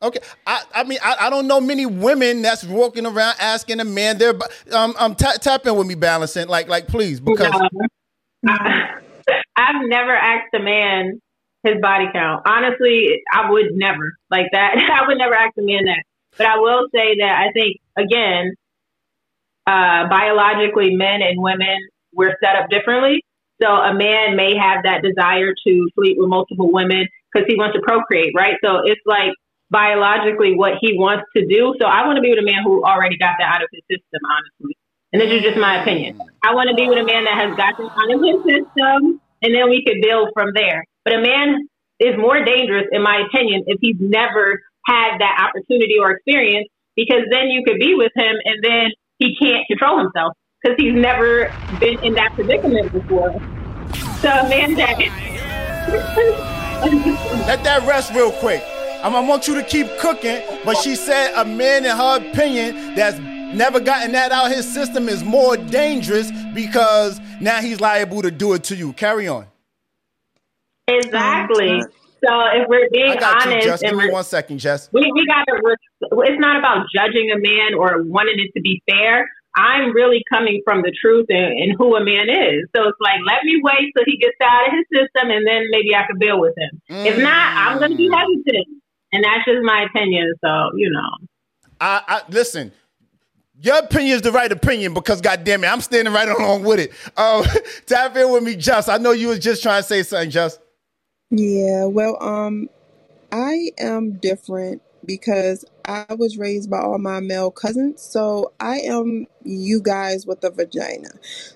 Okay. 0.03 0.19
I, 0.47 0.63
I 0.73 0.83
mean, 0.85 0.97
I, 1.03 1.15
I 1.27 1.29
don't 1.29 1.47
know 1.47 1.59
many 1.61 1.85
women 1.85 2.41
that's 2.41 2.63
walking 2.63 3.05
around 3.05 3.35
asking 3.39 3.81
a 3.81 3.85
man 3.85 4.17
their. 4.17 4.33
bo- 4.33 4.47
Um, 4.71 4.95
um, 4.97 5.15
ta- 5.15 5.33
tap 5.39 5.67
in 5.67 5.75
with 5.75 5.85
me, 5.85 5.95
balancing. 5.95 6.47
Like, 6.47 6.67
like, 6.69 6.87
please, 6.87 7.19
because 7.19 7.53
I've 8.47 9.87
never 9.87 10.15
asked 10.15 10.53
a 10.53 10.59
man 10.59 11.21
his 11.63 11.75
body 11.81 12.05
count. 12.11 12.41
Honestly, 12.47 13.21
I 13.31 13.51
would 13.51 13.67
never 13.73 14.13
like 14.29 14.47
that. 14.51 14.75
I 15.01 15.07
would 15.07 15.17
never 15.17 15.35
ask 15.35 15.53
a 15.57 15.61
man 15.61 15.85
that. 15.85 16.03
But 16.37 16.47
I 16.47 16.57
will 16.57 16.87
say 16.93 17.17
that 17.19 17.47
I 17.47 17.51
think 17.51 17.77
again, 17.97 18.53
uh, 19.67 20.07
biologically, 20.09 20.95
men 20.95 21.21
and 21.21 21.41
women 21.41 21.77
we're 22.13 22.35
set 22.43 22.55
up 22.55 22.69
differently. 22.69 23.23
So 23.61 23.67
a 23.67 23.93
man 23.93 24.35
may 24.35 24.57
have 24.57 24.83
that 24.83 25.01
desire 25.03 25.53
to 25.53 25.89
sleep 25.95 26.17
with 26.19 26.29
multiple 26.29 26.71
women 26.71 27.07
because 27.31 27.45
he 27.47 27.55
wants 27.55 27.75
to 27.75 27.81
procreate, 27.81 28.33
right? 28.35 28.55
So 28.63 28.81
it's 28.83 29.01
like 29.05 29.31
biologically 29.69 30.55
what 30.55 30.73
he 30.81 30.97
wants 30.97 31.25
to 31.37 31.45
do. 31.45 31.75
So 31.79 31.85
I 31.85 32.05
want 32.05 32.17
to 32.17 32.21
be 32.21 32.31
with 32.31 32.39
a 32.39 32.45
man 32.45 32.63
who 32.65 32.83
already 32.83 33.17
got 33.17 33.35
that 33.39 33.47
out 33.47 33.63
of 33.63 33.69
his 33.71 33.83
system, 33.87 34.19
honestly. 34.25 34.75
And 35.13 35.21
this 35.21 35.31
is 35.31 35.41
just 35.41 35.57
my 35.57 35.81
opinion. 35.81 36.21
I 36.43 36.55
want 36.55 36.69
to 36.69 36.75
be 36.75 36.87
with 36.87 36.97
a 36.97 37.03
man 37.03 37.25
that 37.25 37.35
has 37.35 37.55
got 37.57 37.77
this 37.77 37.91
out 37.91 38.07
of 38.07 38.23
his 38.23 38.39
system, 38.47 39.19
and 39.43 39.53
then 39.53 39.69
we 39.69 39.83
could 39.85 39.99
build 40.01 40.29
from 40.33 40.51
there. 40.55 40.85
But 41.03 41.15
a 41.15 41.21
man 41.21 41.67
is 41.99 42.15
more 42.17 42.43
dangerous, 42.43 42.87
in 42.91 43.03
my 43.03 43.23
opinion, 43.27 43.63
if 43.67 43.77
he's 43.81 43.97
never 43.99 44.61
had 44.85 45.19
that 45.19 45.49
opportunity 45.49 45.97
or 45.99 46.11
experience, 46.11 46.67
because 46.95 47.23
then 47.29 47.49
you 47.49 47.63
could 47.65 47.79
be 47.79 47.93
with 47.95 48.11
him 48.15 48.35
and 48.43 48.63
then 48.63 48.91
he 49.19 49.35
can't 49.35 49.67
control 49.67 49.99
himself 49.99 50.33
because 50.61 50.75
he's 50.77 50.93
never 50.93 51.53
been 51.79 52.03
in 52.03 52.13
that 52.15 52.33
predicament 52.33 52.91
before. 52.91 53.31
So 54.21 54.29
a 54.29 54.49
man 54.49 54.75
that 54.75 54.97
let 57.47 57.63
that 57.63 57.87
rest 57.87 58.13
real 58.13 58.31
quick. 58.31 58.63
I'm, 59.03 59.15
I 59.15 59.19
want 59.19 59.47
you 59.47 59.55
to 59.55 59.63
keep 59.63 59.87
cooking, 59.99 60.41
but 60.63 60.77
she 60.77 60.95
said 60.95 61.33
a 61.35 61.43
man, 61.43 61.85
in 61.85 61.95
her 61.95 62.17
opinion, 62.17 62.95
that's 62.95 63.17
never 63.53 63.79
gotten 63.79 64.11
that 64.13 64.31
out 64.31 64.51
his 64.51 64.71
system 64.71 65.09
is 65.09 65.23
more 65.23 65.57
dangerous 65.57 66.31
because 66.53 67.19
now 67.39 67.61
he's 67.61 67.79
liable 67.79 68.21
to 68.21 68.31
do 68.31 68.53
it 68.53 68.63
to 68.65 68.75
you. 68.75 68.93
Carry 68.93 69.27
on. 69.27 69.47
exactly. 70.87 71.67
Mm-hmm. 71.67 71.91
So 72.23 72.31
if 72.53 72.67
we're 72.69 72.87
being 72.91 73.11
I 73.11 73.15
got 73.15 73.47
honest, 73.47 73.65
you, 73.65 73.71
Jess. 73.71 73.81
Give 73.81 73.89
and 73.89 73.97
me 73.97 74.05
we're, 74.05 74.13
one 74.13 74.23
second, 74.23 74.59
Jess. 74.59 74.89
we, 74.93 75.11
we 75.11 75.25
got 75.25 75.43
to. 75.49 75.57
It's 76.23 76.39
not 76.39 76.57
about 76.57 76.85
judging 76.93 77.31
a 77.31 77.39
man 77.39 77.73
or 77.73 78.03
wanting 78.03 78.37
it 78.37 78.51
to 78.55 78.61
be 78.61 78.81
fair. 78.87 79.27
I'm 79.55 79.93
really 79.93 80.23
coming 80.31 80.61
from 80.63 80.81
the 80.81 80.95
truth 81.01 81.25
and, 81.29 81.51
and 81.59 81.75
who 81.77 81.95
a 81.95 82.05
man 82.05 82.29
is. 82.29 82.69
So 82.75 82.87
it's 82.87 82.97
like, 83.01 83.19
let 83.27 83.43
me 83.43 83.59
wait 83.61 83.91
till 83.97 84.05
he 84.05 84.17
gets 84.17 84.37
out 84.41 84.67
of 84.67 84.73
his 84.73 84.85
system, 84.93 85.29
and 85.29 85.45
then 85.45 85.67
maybe 85.71 85.93
I 85.93 86.05
can 86.07 86.17
build 86.19 86.39
with 86.39 86.55
him. 86.55 86.81
If 86.87 87.17
not, 87.17 87.57
I'm 87.57 87.79
going 87.79 87.91
to 87.91 87.97
be 87.97 88.07
mm. 88.07 88.15
hesitant, 88.15 88.67
and 89.11 89.23
that's 89.25 89.43
just 89.45 89.59
my 89.63 89.87
opinion. 89.89 90.31
So 90.45 90.77
you 90.77 90.91
know, 90.91 91.27
I, 91.81 92.03
I 92.07 92.21
listen. 92.29 92.71
Your 93.61 93.79
opinion 93.79 94.15
is 94.17 94.23
the 94.23 94.31
right 94.31 94.51
opinion 94.51 94.93
because 94.93 95.21
goddamn 95.21 95.63
it, 95.63 95.67
I'm 95.67 95.81
standing 95.81 96.13
right 96.13 96.29
along 96.29 96.63
with 96.63 96.79
it. 96.79 96.93
Um, 97.17 97.45
tap 97.87 98.15
in 98.17 98.31
with 98.31 98.43
me, 98.43 98.55
Jess. 98.55 98.89
I 98.89 98.97
know 98.97 99.11
you 99.11 99.29
was 99.29 99.39
just 99.39 99.63
trying 99.63 99.83
to 99.83 99.87
say 99.87 100.03
something, 100.03 100.31
Jess. 100.31 100.59
Yeah, 101.31 101.85
well, 101.85 102.21
um, 102.23 102.69
I 103.31 103.69
am 103.79 104.13
different 104.13 104.81
because 105.05 105.65
I 105.85 106.05
was 106.17 106.37
raised 106.37 106.69
by 106.71 106.79
all 106.79 106.99
my 106.99 107.21
male 107.21 107.51
cousins, 107.51 108.01
so 108.01 108.53
I 108.59 108.79
am 108.79 109.27
you 109.43 109.81
guys 109.81 110.25
with 110.27 110.43
a 110.43 110.51
vagina. 110.51 111.09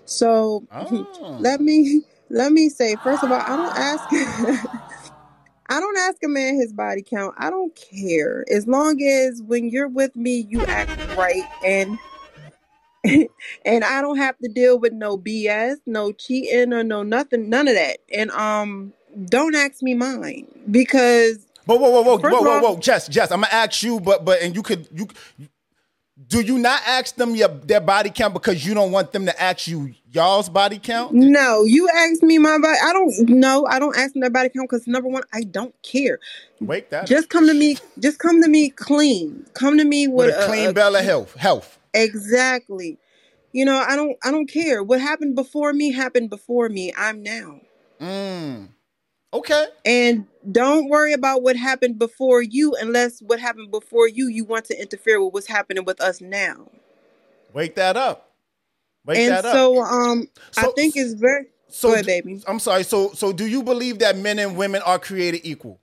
So 0.05 0.65
let 1.39 1.61
me 1.61 2.03
let 2.29 2.51
me 2.53 2.69
say 2.69 2.95
first 3.03 3.23
of 3.23 3.31
all, 3.31 3.41
I 3.41 3.55
don't 3.57 3.77
ask 3.77 4.09
I 5.67 5.79
don't 5.79 5.97
ask 5.97 6.23
a 6.23 6.27
man 6.27 6.55
his 6.55 6.73
body 6.73 7.01
count. 7.01 7.35
I 7.37 7.49
don't 7.49 7.75
care. 7.75 8.45
As 8.51 8.67
long 8.67 9.01
as 9.01 9.41
when 9.41 9.69
you're 9.69 9.87
with 9.87 10.15
me, 10.15 10.45
you 10.49 10.63
act 10.67 10.91
right 11.17 11.43
and 11.63 11.97
and 13.65 13.83
I 13.83 14.01
don't 14.01 14.17
have 14.17 14.37
to 14.39 14.49
deal 14.49 14.79
with 14.79 14.93
no 14.93 15.17
BS, 15.17 15.77
no 15.85 16.11
cheating 16.11 16.73
or 16.73 16.83
no 16.83 17.03
nothing, 17.03 17.49
none 17.49 17.67
of 17.67 17.75
that. 17.75 17.97
And 18.13 18.31
um 18.31 18.93
don't 19.29 19.55
ask 19.55 19.81
me 19.81 19.93
mine 19.93 20.47
because 20.69 21.45
Whoa, 21.65 21.77
whoa, 21.77 21.89
whoa, 21.89 22.01
whoa, 22.03 22.17
First 22.19 22.35
whoa, 22.35 22.41
whoa, 22.41 22.51
all- 22.51 22.75
whoa, 22.75 22.79
Jess, 22.79 23.07
Jess. 23.07 23.31
I'm 23.31 23.41
gonna 23.41 23.53
ask 23.53 23.81
you, 23.81 23.99
but 23.99 24.23
but 24.23 24.41
and 24.41 24.55
you 24.55 24.61
could 24.61 24.87
you 24.93 25.07
do 26.27 26.39
you 26.41 26.57
not 26.57 26.81
ask 26.85 27.15
them 27.15 27.35
your 27.35 27.49
their 27.49 27.81
body 27.81 28.09
count 28.09 28.33
because 28.33 28.65
you 28.65 28.73
don't 28.73 28.91
want 28.91 29.11
them 29.11 29.25
to 29.25 29.41
ask 29.41 29.67
you 29.67 29.93
y'all's 30.11 30.47
body 30.47 30.79
count? 30.79 31.13
No, 31.13 31.63
you 31.63 31.89
ask 31.89 32.23
me 32.23 32.37
my 32.37 32.57
body. 32.57 32.77
I 32.81 32.93
don't 32.93 33.29
know. 33.29 33.65
I 33.69 33.79
don't 33.79 33.97
ask 33.97 34.13
them 34.13 34.21
their 34.21 34.29
body 34.29 34.49
count 34.49 34.69
because 34.69 34.87
number 34.87 35.09
one, 35.09 35.23
I 35.33 35.41
don't 35.41 35.75
care. 35.83 36.19
Wake 36.61 36.89
that. 36.91 37.05
Just 37.05 37.29
come 37.29 37.47
to 37.47 37.53
me. 37.53 37.77
Just 37.99 38.19
come 38.19 38.41
to 38.41 38.47
me 38.47 38.69
clean. 38.69 39.45
Come 39.53 39.77
to 39.77 39.83
me 39.83 40.07
with, 40.07 40.27
with 40.27 40.35
a 40.35 40.47
clean 40.47 40.73
bill 40.73 40.95
of 40.95 41.03
health. 41.03 41.35
Health. 41.35 41.79
Exactly. 41.93 42.97
You 43.51 43.65
know, 43.65 43.77
I 43.77 43.97
don't. 43.97 44.17
I 44.23 44.31
don't 44.31 44.47
care. 44.47 44.83
What 44.83 45.01
happened 45.01 45.35
before 45.35 45.73
me 45.73 45.91
happened 45.91 46.29
before 46.29 46.69
me. 46.69 46.93
I'm 46.97 47.23
now. 47.23 47.59
Mm. 47.99 48.69
Okay. 49.35 49.65
And 49.83 50.25
don't 50.49 50.87
worry 50.87 51.11
about 51.11 51.43
what 51.43 51.57
happened 51.57 51.99
before 51.99 52.41
you, 52.41 52.73
unless 52.79 53.21
what 53.21 53.37
happened 53.37 53.69
before 53.69 54.07
you, 54.07 54.29
you 54.29 54.45
want 54.45 54.63
to 54.65 54.81
interfere 54.81 55.21
with 55.21 55.33
what's 55.33 55.47
happening 55.47 55.83
with 55.83 55.99
us 55.99 56.21
now. 56.21 56.71
Wake 57.53 57.75
that 57.75 57.97
up. 57.97 58.31
Wake 59.05 59.17
and 59.17 59.31
that 59.31 59.43
up. 59.43 59.51
so, 59.53 59.81
um, 59.83 60.29
I 60.55 60.67
think 60.67 60.95
it's 60.95 61.13
very. 61.13 61.47
So, 61.67 61.91
ahead, 61.91 62.05
baby. 62.05 62.41
I'm 62.47 62.59
sorry. 62.59 62.83
So, 62.83 63.11
so 63.11 63.33
do 63.33 63.45
you 63.45 63.61
believe 63.61 63.99
that 63.99 64.17
men 64.17 64.39
and 64.39 64.55
women 64.55 64.81
are 64.85 64.99
created 64.99 65.41
equal? 65.43 65.81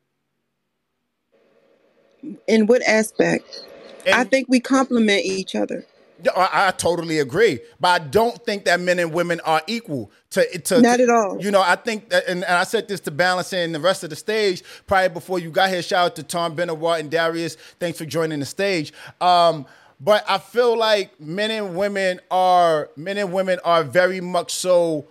In 2.46 2.66
what 2.66 2.80
aspect? 2.82 3.66
I 4.10 4.24
think 4.24 4.48
we 4.48 4.60
complement 4.60 5.26
each 5.26 5.54
other. 5.54 5.84
I, 6.36 6.68
I 6.68 6.70
totally 6.70 7.18
agree, 7.18 7.60
but 7.80 7.88
I 7.88 8.04
don't 8.04 8.42
think 8.44 8.64
that 8.64 8.80
men 8.80 8.98
and 8.98 9.12
women 9.12 9.40
are 9.44 9.62
equal. 9.66 10.10
To, 10.30 10.58
to 10.58 10.80
Not 10.80 11.00
at 11.00 11.10
all. 11.10 11.42
You 11.42 11.50
know, 11.50 11.60
I 11.60 11.76
think, 11.76 12.08
that, 12.08 12.26
and, 12.26 12.42
and 12.44 12.54
I 12.54 12.64
said 12.64 12.88
this 12.88 13.00
to 13.00 13.10
Balance 13.10 13.52
and 13.52 13.74
the 13.74 13.80
rest 13.80 14.02
of 14.02 14.10
the 14.10 14.16
stage 14.16 14.62
probably 14.86 15.10
before 15.10 15.38
you 15.38 15.50
got 15.50 15.68
here. 15.68 15.82
Shout 15.82 16.06
out 16.06 16.16
to 16.16 16.22
Tom 16.22 16.54
Benoit 16.54 17.00
and 17.00 17.10
Darius. 17.10 17.56
Thanks 17.78 17.98
for 17.98 18.06
joining 18.06 18.40
the 18.40 18.46
stage. 18.46 18.92
Um, 19.20 19.66
but 20.00 20.24
I 20.28 20.38
feel 20.38 20.76
like 20.76 21.20
men 21.20 21.50
and 21.50 21.76
women 21.76 22.20
are 22.30 22.90
men 22.96 23.18
and 23.18 23.32
women 23.32 23.60
are 23.64 23.84
very 23.84 24.20
much 24.20 24.54
so. 24.54 25.06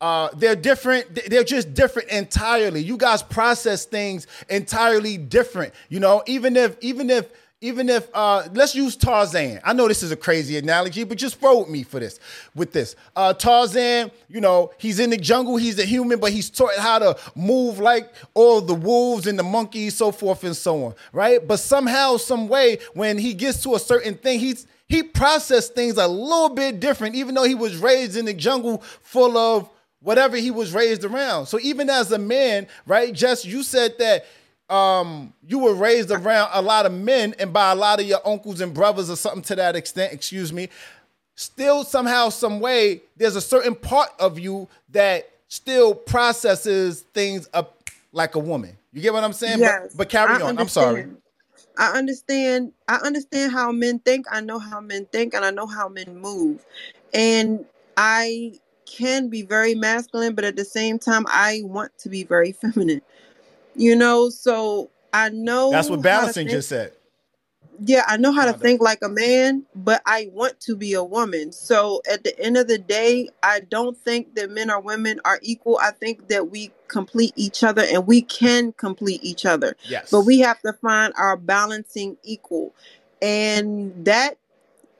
Uh, 0.00 0.30
they're 0.34 0.56
different. 0.56 1.14
They're 1.28 1.44
just 1.44 1.74
different 1.74 2.08
entirely. 2.08 2.82
You 2.82 2.96
guys 2.96 3.22
process 3.22 3.84
things 3.84 4.26
entirely 4.48 5.16
different. 5.16 5.72
You 5.90 6.00
know, 6.00 6.24
even 6.26 6.56
if 6.56 6.76
even 6.80 7.08
if 7.08 7.30
even 7.62 7.88
if 7.88 8.08
uh, 8.12 8.46
let's 8.52 8.74
use 8.74 8.96
Tarzan. 8.96 9.60
I 9.64 9.72
know 9.72 9.86
this 9.86 10.02
is 10.02 10.10
a 10.10 10.16
crazy 10.16 10.58
analogy, 10.58 11.04
but 11.04 11.16
just 11.16 11.40
roll 11.40 11.60
with 11.60 11.70
me 11.70 11.84
for 11.84 12.00
this. 12.00 12.18
With 12.56 12.72
this, 12.72 12.96
uh, 13.14 13.32
Tarzan, 13.34 14.10
you 14.28 14.40
know, 14.40 14.72
he's 14.78 14.98
in 14.98 15.10
the 15.10 15.16
jungle. 15.16 15.56
He's 15.56 15.78
a 15.78 15.84
human, 15.84 16.18
but 16.18 16.32
he's 16.32 16.50
taught 16.50 16.76
how 16.76 16.98
to 16.98 17.16
move 17.36 17.78
like 17.78 18.12
all 18.34 18.60
the 18.60 18.74
wolves 18.74 19.28
and 19.28 19.38
the 19.38 19.44
monkeys, 19.44 19.94
so 19.94 20.10
forth 20.10 20.42
and 20.42 20.56
so 20.56 20.84
on, 20.86 20.94
right? 21.12 21.46
But 21.46 21.60
somehow, 21.60 22.16
some 22.16 22.48
way, 22.48 22.78
when 22.94 23.16
he 23.16 23.32
gets 23.32 23.62
to 23.62 23.76
a 23.76 23.78
certain 23.78 24.14
thing, 24.14 24.40
he's 24.40 24.66
he 24.88 25.04
processed 25.04 25.74
things 25.74 25.96
a 25.96 26.08
little 26.08 26.50
bit 26.50 26.80
different, 26.80 27.14
even 27.14 27.34
though 27.34 27.44
he 27.44 27.54
was 27.54 27.76
raised 27.76 28.16
in 28.16 28.26
the 28.26 28.34
jungle 28.34 28.82
full 29.02 29.38
of 29.38 29.70
whatever 30.00 30.36
he 30.36 30.50
was 30.50 30.74
raised 30.74 31.04
around. 31.04 31.46
So 31.46 31.60
even 31.60 31.88
as 31.88 32.10
a 32.10 32.18
man, 32.18 32.66
right? 32.86 33.12
Jess 33.12 33.44
you 33.44 33.62
said 33.62 33.94
that 34.00 34.26
um, 34.72 35.34
you 35.46 35.58
were 35.58 35.74
raised 35.74 36.10
around 36.10 36.50
a 36.54 36.62
lot 36.62 36.86
of 36.86 36.92
men 36.92 37.34
and 37.38 37.52
by 37.52 37.72
a 37.72 37.74
lot 37.74 38.00
of 38.00 38.06
your 38.06 38.20
uncles 38.26 38.60
and 38.60 38.72
brothers 38.72 39.10
or 39.10 39.16
something 39.16 39.42
to 39.42 39.56
that 39.56 39.76
extent, 39.76 40.12
excuse 40.12 40.52
me. 40.52 40.70
Still 41.34 41.84
somehow, 41.84 42.30
some 42.30 42.58
way, 42.60 43.02
there's 43.16 43.36
a 43.36 43.40
certain 43.40 43.74
part 43.74 44.10
of 44.18 44.38
you 44.38 44.68
that 44.90 45.28
still 45.48 45.94
processes 45.94 47.02
things 47.12 47.48
up 47.52 47.90
like 48.12 48.34
a 48.34 48.38
woman. 48.38 48.76
You 48.92 49.02
get 49.02 49.12
what 49.12 49.24
I'm 49.24 49.32
saying? 49.32 49.58
Yes, 49.58 49.88
but, 49.90 49.96
but 49.98 50.08
carry 50.08 50.42
I 50.42 50.46
on. 50.46 50.58
I'm 50.58 50.68
sorry. 50.68 51.06
I 51.78 51.92
understand. 51.92 52.72
I 52.88 52.96
understand 52.96 53.52
how 53.52 53.72
men 53.72 53.98
think. 53.98 54.26
I 54.30 54.40
know 54.40 54.58
how 54.58 54.80
men 54.80 55.06
think, 55.06 55.34
and 55.34 55.44
I 55.44 55.50
know 55.50 55.66
how 55.66 55.88
men 55.88 56.18
move. 56.18 56.64
And 57.14 57.64
I 57.96 58.54
can 58.86 59.28
be 59.28 59.42
very 59.42 59.74
masculine, 59.74 60.34
but 60.34 60.44
at 60.44 60.56
the 60.56 60.64
same 60.64 60.98
time, 60.98 61.24
I 61.28 61.62
want 61.64 61.96
to 61.98 62.08
be 62.08 62.24
very 62.24 62.52
feminine. 62.62 63.02
You 63.74 63.96
know, 63.96 64.28
so 64.28 64.90
I 65.12 65.28
know 65.30 65.70
That's 65.70 65.88
what 65.88 65.96
how 65.96 66.02
to 66.02 66.02
balancing 66.02 66.46
think. 66.46 66.56
just 66.56 66.68
said. 66.68 66.92
Yeah, 67.84 68.04
I 68.06 68.16
know 68.16 68.32
how 68.32 68.44
to 68.44 68.52
think 68.52 68.80
like 68.80 69.00
a 69.02 69.08
man, 69.08 69.64
but 69.74 70.02
I 70.06 70.28
want 70.32 70.60
to 70.60 70.76
be 70.76 70.92
a 70.92 71.02
woman. 71.02 71.50
So 71.52 72.00
at 72.10 72.22
the 72.22 72.38
end 72.38 72.56
of 72.56 72.68
the 72.68 72.78
day, 72.78 73.28
I 73.42 73.60
don't 73.60 73.96
think 73.96 74.36
that 74.36 74.50
men 74.50 74.70
or 74.70 74.80
women 74.80 75.20
are 75.24 75.40
equal. 75.42 75.78
I 75.82 75.90
think 75.90 76.28
that 76.28 76.50
we 76.50 76.70
complete 76.86 77.32
each 77.34 77.64
other 77.64 77.82
and 77.82 78.06
we 78.06 78.22
can 78.22 78.72
complete 78.72 79.24
each 79.24 79.44
other. 79.46 79.74
Yes. 79.84 80.10
But 80.10 80.20
we 80.20 80.38
have 80.40 80.60
to 80.62 80.72
find 80.74 81.12
our 81.16 81.36
balancing 81.36 82.18
equal. 82.22 82.72
And 83.20 84.04
that 84.04 84.38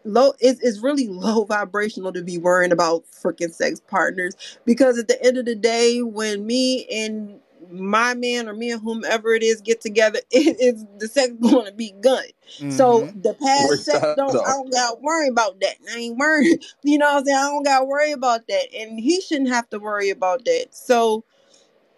low 0.04 0.32
is 0.40 0.58
is 0.60 0.80
really 0.80 1.08
low 1.08 1.44
vibrational 1.44 2.12
to 2.12 2.22
be 2.22 2.38
worrying 2.38 2.72
about 2.72 3.04
freaking 3.06 3.52
sex 3.52 3.80
partners 3.88 4.34
because 4.64 4.98
at 4.98 5.08
the 5.08 5.22
end 5.24 5.38
of 5.38 5.44
the 5.44 5.54
day 5.54 6.02
when 6.02 6.46
me 6.46 6.86
and 6.90 7.38
my 7.72 8.14
man 8.14 8.48
or 8.48 8.54
me 8.54 8.70
and 8.70 8.82
whomever 8.82 9.34
it 9.34 9.42
is 9.42 9.60
get 9.60 9.80
together 9.80 10.20
it 10.30 10.56
is 10.60 10.84
the 10.98 11.08
sex 11.08 11.32
going 11.40 11.66
to 11.66 11.72
be 11.72 11.94
good. 12.00 12.32
So 12.70 13.02
Mhm. 13.04 13.22
the 13.22 13.34
past 13.34 13.84
sex 13.84 14.00
don't 14.16 14.36
I 14.36 14.52
don't 14.52 14.72
got 14.72 14.90
to 14.96 14.96
worry 15.02 15.28
about 15.28 15.60
that. 15.60 15.76
I 15.92 15.98
ain't 15.98 16.18
worried 16.18 16.64
you 16.82 16.98
know 16.98 17.06
what 17.12 17.18
I'm 17.20 17.24
saying? 17.24 17.38
I 17.38 17.42
don't 17.48 17.64
got 17.64 17.78
to 17.80 17.84
worry 17.86 18.12
about 18.12 18.46
that. 18.48 18.74
And 18.76 19.00
he 19.00 19.20
shouldn't 19.20 19.48
have 19.50 19.68
to 19.70 19.78
worry 19.78 20.10
about 20.10 20.44
that. 20.46 20.68
So 20.72 21.24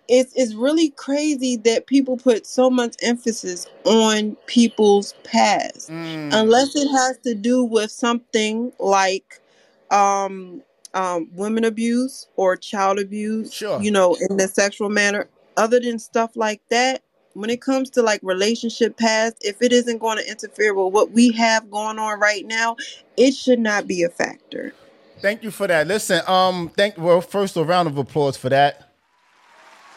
it's 0.09 0.33
it's 0.37 0.55
really 0.55 0.91
crazy 0.91 1.57
that 1.59 1.87
people 1.87 2.17
put 2.17 2.47
so 2.47 2.69
much 2.71 2.95
emphasis 3.03 3.67
on 3.85 4.37
people's 4.47 5.15
past. 5.25 5.91
Mm. 5.91 6.29
unless 6.33 6.77
it 6.77 6.89
has 6.91 7.19
to 7.25 7.35
do 7.35 7.65
with 7.65 7.91
something 7.91 8.73
like 8.79 9.41
um 9.91 10.63
um 10.95 11.29
women 11.35 11.65
abuse 11.65 12.29
or 12.37 12.57
child 12.57 12.99
abuse 12.99 13.53
Sure. 13.53 13.81
you 13.81 13.91
know 13.91 14.17
in 14.29 14.37
the 14.37 14.49
sexual 14.49 14.89
manner 14.91 15.29
other 15.57 15.81
than 15.81 15.99
stuff 15.99 16.37
like 16.37 16.61
that 16.71 17.03
when 17.35 17.51
it 17.51 17.61
comes 17.61 17.91
to 17.91 18.03
like 18.03 18.21
relationship 18.23 18.97
past 18.97 19.37
if 19.41 19.61
it 19.61 19.73
isn't 19.73 19.99
going 19.99 20.19
to 20.19 20.31
interfere 20.31 20.75
with 20.75 20.93
what 20.93 21.11
we 21.11 21.33
have 21.33 21.71
going 21.71 21.99
on 21.99 22.21
right 22.21 22.47
now 22.47 22.77
it 23.17 23.33
should 23.33 23.59
not 23.59 23.87
be 23.87 24.03
a 24.03 24.09
factor 24.09 24.73
Thank 25.25 25.43
you 25.43 25.51
for 25.51 25.67
that. 25.67 25.87
Listen, 25.87 26.21
um, 26.27 26.69
thank 26.77 26.99
well, 26.99 27.23
first 27.23 27.57
a 27.57 27.65
round 27.65 27.89
of 27.89 27.97
applause 27.97 28.37
for 28.37 28.51
that. 28.51 28.91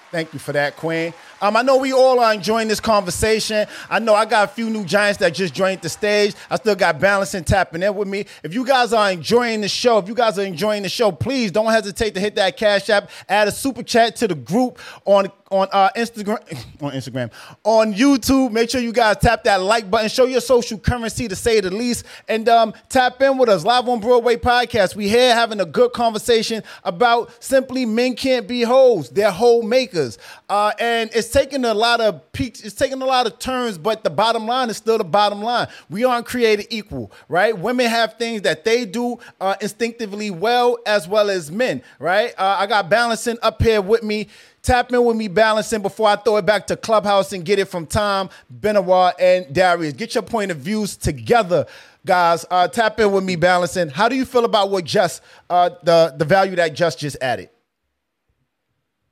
Thank 0.10 0.32
you 0.32 0.40
for 0.40 0.54
that, 0.54 0.78
Queen. 0.78 1.14
Um, 1.42 1.56
I 1.56 1.62
know 1.62 1.78
we 1.78 1.94
all 1.94 2.20
are 2.20 2.34
enjoying 2.34 2.68
this 2.68 2.80
conversation. 2.80 3.68
I 3.90 4.00
know 4.00 4.16
I 4.16 4.26
got 4.26 4.50
a 4.50 4.52
few 4.52 4.70
new 4.70 4.84
giants 4.84 5.20
that 5.20 5.34
just 5.34 5.54
joined 5.54 5.82
the 5.82 5.90
stage. 5.90 6.34
I 6.50 6.56
still 6.56 6.76
got 6.76 7.00
balancing 7.00 7.44
tapping 7.44 7.84
in 7.84 7.96
with 7.96 8.08
me. 8.08 8.26
If 8.44 8.54
you 8.54 8.66
guys 8.66 8.94
are 8.94 9.12
enjoying 9.12 9.62
the 9.62 9.68
show, 9.68 10.00
if 10.00 10.08
you 10.08 10.16
guys 10.16 10.40
are 10.40 10.46
enjoying 10.46 10.84
the 10.84 10.90
show, 10.90 11.12
please 11.12 11.52
don't 11.52 11.72
hesitate 11.72 12.14
to 12.16 12.20
hit 12.20 12.36
that 12.36 12.58
cash 12.58 12.90
app, 12.90 13.10
add 13.30 13.48
a 13.48 13.52
super 13.52 13.84
chat 13.84 14.16
to 14.18 14.28
the 14.28 14.36
group 14.36 14.80
on 15.06 15.32
on 15.50 15.68
uh, 15.72 15.90
Instagram, 15.96 16.40
on 16.82 16.92
Instagram, 16.92 17.32
on 17.64 17.94
YouTube. 17.94 18.52
Make 18.52 18.70
sure 18.70 18.82
you 18.82 18.92
guys 18.92 19.18
tap 19.18 19.44
that 19.46 19.62
like 19.62 19.90
button, 19.90 20.10
show 20.10 20.26
your 20.26 20.42
social 20.42 20.78
currency 20.78 21.28
to 21.28 21.36
say 21.36 21.60
the 21.62 21.72
least, 21.72 22.06
and 22.28 22.48
um, 22.50 22.74
tap 22.90 23.22
in 23.22 23.38
with 23.38 23.50
us 23.50 23.64
live 23.64 23.88
on 23.88 24.00
Broadway 24.00 24.36
podcast. 24.36 24.96
We 24.96 25.10
here 25.10 25.34
having 25.34 25.62
a 25.62 25.66
good 25.66 25.94
conversation 25.94 26.64
about 26.84 27.32
simply 27.44 27.86
men 27.86 28.16
can't 28.16 28.48
be 28.48 28.62
hoes; 28.64 29.10
they're 29.10 29.32
whole 29.32 29.64
makers, 29.64 30.18
uh, 30.50 30.72
and 30.80 31.10
it's 31.14 31.30
taking 31.30 31.66
a 31.66 31.74
lot 31.74 32.00
of 32.00 32.32
peaks, 32.32 32.62
it's 32.62 32.76
taking 32.76 33.02
a 33.02 33.06
lot 33.06 33.28
of 33.28 33.38
turns, 33.40 33.78
but 33.78 34.04
the 34.04 34.10
bottom 34.10 34.46
line 34.46 34.70
is 34.70 34.78
still 34.78 34.98
the 34.98 35.04
bottom 35.04 35.42
line. 35.42 35.68
We 35.90 36.06
aren't 36.06 36.26
created 36.26 36.68
equal, 36.70 37.12
right? 37.28 37.58
Women 37.58 37.88
have 37.88 38.14
things 38.14 38.44
that 38.44 38.64
they 38.64 38.86
do 38.86 39.20
uh, 39.42 39.56
instinctively 39.60 40.32
well, 40.32 40.78
as 40.86 41.08
well 41.08 41.30
as 41.30 41.52
men, 41.52 41.84
right? 42.00 42.34
Uh, 42.38 42.58
I 42.60 42.68
got 42.68 42.90
balancing 42.90 43.38
up 43.42 43.62
here 43.62 43.82
with 43.82 44.04
me. 44.04 44.30
Tap 44.62 44.92
in 44.92 45.04
with 45.06 45.16
me, 45.16 45.28
balancing 45.30 45.82
before 45.82 46.10
I 46.10 46.16
throw 46.18 46.38
it 46.38 46.46
back 46.46 46.68
to 46.68 46.76
Clubhouse 46.76 47.32
and 47.34 47.46
get 47.46 47.60
it 47.60 47.66
from 47.66 47.86
Tom, 47.86 48.30
Benoit, 48.50 49.14
and 49.20 49.54
Darius. 49.54 49.94
Get 49.94 50.14
your 50.14 50.24
point 50.24 50.52
of 50.52 50.58
views 50.58 50.98
together, 50.98 51.66
guys. 52.06 52.46
Uh, 52.52 52.68
tap 52.68 53.00
in 53.00 53.12
with 53.12 53.24
me, 53.24 53.38
balancing. 53.38 53.90
How 53.90 54.10
do 54.10 54.16
you 54.16 54.26
feel 54.26 54.44
about 54.46 54.70
what 54.70 54.84
just 54.84 55.22
uh, 55.50 55.70
the 55.84 56.14
the 56.18 56.26
value 56.26 56.56
that 56.58 56.74
just 56.74 57.00
just 57.00 57.16
added? 57.22 57.50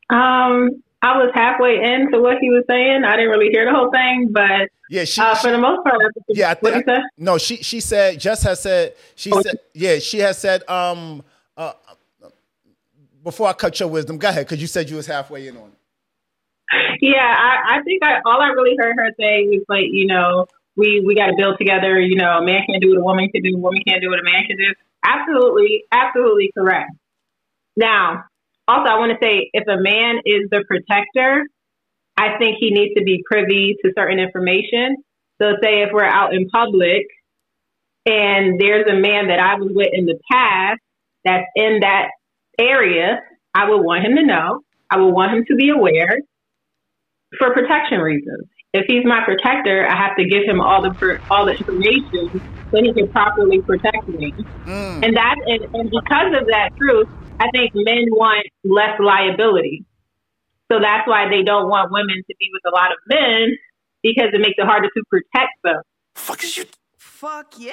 Um, 0.09 0.83
I 1.05 1.17
was 1.17 1.29
halfway 1.35 1.75
into 1.83 2.19
what 2.19 2.37
he 2.41 2.49
was 2.49 2.63
saying. 2.67 3.03
I 3.05 3.15
didn't 3.15 3.29
really 3.29 3.49
hear 3.51 3.65
the 3.65 3.71
whole 3.77 3.91
thing, 3.91 4.29
but 4.31 4.69
Yeah, 4.89 5.03
she. 5.05 5.21
uh, 5.21 5.35
for 5.35 5.51
the 5.51 5.57
most 5.59 5.83
part, 5.83 6.01
yeah, 6.29 6.49
I 6.49 6.53
think 6.55 6.85
no. 7.17 7.37
She 7.37 7.57
she 7.57 7.79
said 7.79 8.19
just 8.19 8.41
has 8.43 8.59
said 8.61 8.95
she 9.15 9.31
Oh, 9.31 9.41
said 9.41 9.59
yeah 9.73 9.99
she 9.99 10.19
has 10.19 10.37
said 10.39 10.67
um 10.69 11.23
uh 11.55 11.73
before 13.23 13.47
I 13.47 13.53
cut 13.53 13.79
your 13.79 13.89
wisdom. 13.89 14.17
Go 14.17 14.29
ahead 14.29 14.45
because 14.47 14.59
you 14.61 14.67
said 14.67 14.89
you 14.89 14.95
was 14.95 15.05
halfway 15.07 15.47
in 15.47 15.57
on 15.57 15.69
it. 15.69 15.77
Yeah, 17.01 17.21
I, 17.21 17.77
I 17.77 17.83
think 17.83 18.03
I, 18.03 18.19
all 18.25 18.41
I 18.41 18.47
really 18.49 18.75
heard 18.79 18.95
her 18.97 19.09
say 19.19 19.45
was 19.47 19.63
like, 19.69 19.85
you 19.91 20.07
know, 20.07 20.47
we 20.75 21.03
we 21.05 21.13
got 21.15 21.27
to 21.27 21.35
build 21.37 21.57
together. 21.59 21.99
You 21.99 22.15
know, 22.15 22.39
a 22.39 22.43
man 22.43 22.63
can't 22.67 22.81
do 22.81 22.89
what 22.89 22.99
a 22.99 23.03
woman 23.03 23.29
can 23.29 23.43
do. 23.43 23.55
A 23.55 23.59
woman 23.59 23.81
can't 23.87 24.01
do 24.01 24.09
what 24.09 24.19
a 24.19 24.23
man 24.23 24.43
can 24.47 24.57
do. 24.57 24.73
Absolutely, 25.05 25.83
absolutely 25.91 26.51
correct. 26.57 26.89
Now, 27.77 28.23
also, 28.67 28.91
I 28.91 28.97
want 28.97 29.11
to 29.11 29.25
say, 29.25 29.49
if 29.53 29.67
a 29.67 29.81
man 29.81 30.21
is 30.25 30.49
the 30.49 30.63
protector, 30.67 31.43
I 32.17 32.37
think 32.37 32.57
he 32.59 32.71
needs 32.71 32.95
to 32.95 33.03
be 33.03 33.23
privy 33.29 33.75
to 33.83 33.91
certain 33.97 34.19
information. 34.19 34.97
So, 35.41 35.53
say 35.61 35.83
if 35.83 35.89
we're 35.93 36.05
out 36.05 36.33
in 36.33 36.49
public 36.49 37.03
and 38.05 38.59
there's 38.59 38.87
a 38.89 38.95
man 38.95 39.27
that 39.27 39.39
I 39.39 39.55
was 39.55 39.71
with 39.73 39.89
in 39.91 40.05
the 40.05 40.17
past 40.31 40.79
that's 41.23 41.45
in 41.55 41.79
that 41.81 42.09
area, 42.59 43.19
I 43.53 43.69
would 43.69 43.81
want 43.81 44.05
him 44.05 44.15
to 44.15 44.25
know. 44.25 44.61
I 44.89 44.97
would 44.97 45.11
want 45.11 45.33
him 45.33 45.45
to 45.47 45.55
be 45.55 45.69
aware 45.69 46.19
for 47.37 47.53
protection 47.53 47.99
reasons. 47.99 48.47
If 48.75 48.85
he's 48.87 49.05
my 49.05 49.23
protector, 49.23 49.87
I 49.87 49.95
have 49.95 50.17
to 50.17 50.25
give 50.27 50.43
him 50.43 50.59
all 50.59 50.81
the 50.81 50.91
all 51.31 51.45
the 51.45 51.53
information 51.53 52.41
so 52.71 52.83
he 52.83 52.91
can 52.91 53.07
properly 53.07 53.61
protect 53.61 54.07
me. 54.09 54.33
Mm. 54.65 55.05
And 55.05 55.15
that 55.15 55.35
and, 55.45 55.63
and 55.75 55.89
because 55.89 56.35
of 56.35 56.47
that 56.47 56.71
truth, 56.75 57.07
I 57.39 57.47
think 57.55 57.71
men 57.73 58.05
want 58.11 58.45
less 58.65 58.99
liability. 58.99 59.85
So 60.69 60.79
that's 60.81 61.07
why 61.07 61.29
they 61.29 61.43
don't 61.43 61.69
want 61.69 61.91
women 61.91 62.17
to 62.17 62.35
be 62.37 62.49
with 62.51 62.73
a 62.73 62.75
lot 62.75 62.91
of 62.91 62.97
men 63.07 63.55
because 64.03 64.29
it 64.33 64.41
makes 64.41 64.55
it 64.57 64.65
harder 64.65 64.89
to 64.89 65.03
protect 65.09 65.53
them. 65.63 65.81
Fuck 66.15 66.43
is 66.43 66.57
you? 66.57 66.65
Fuck 66.97 67.55
yeah. 67.57 67.71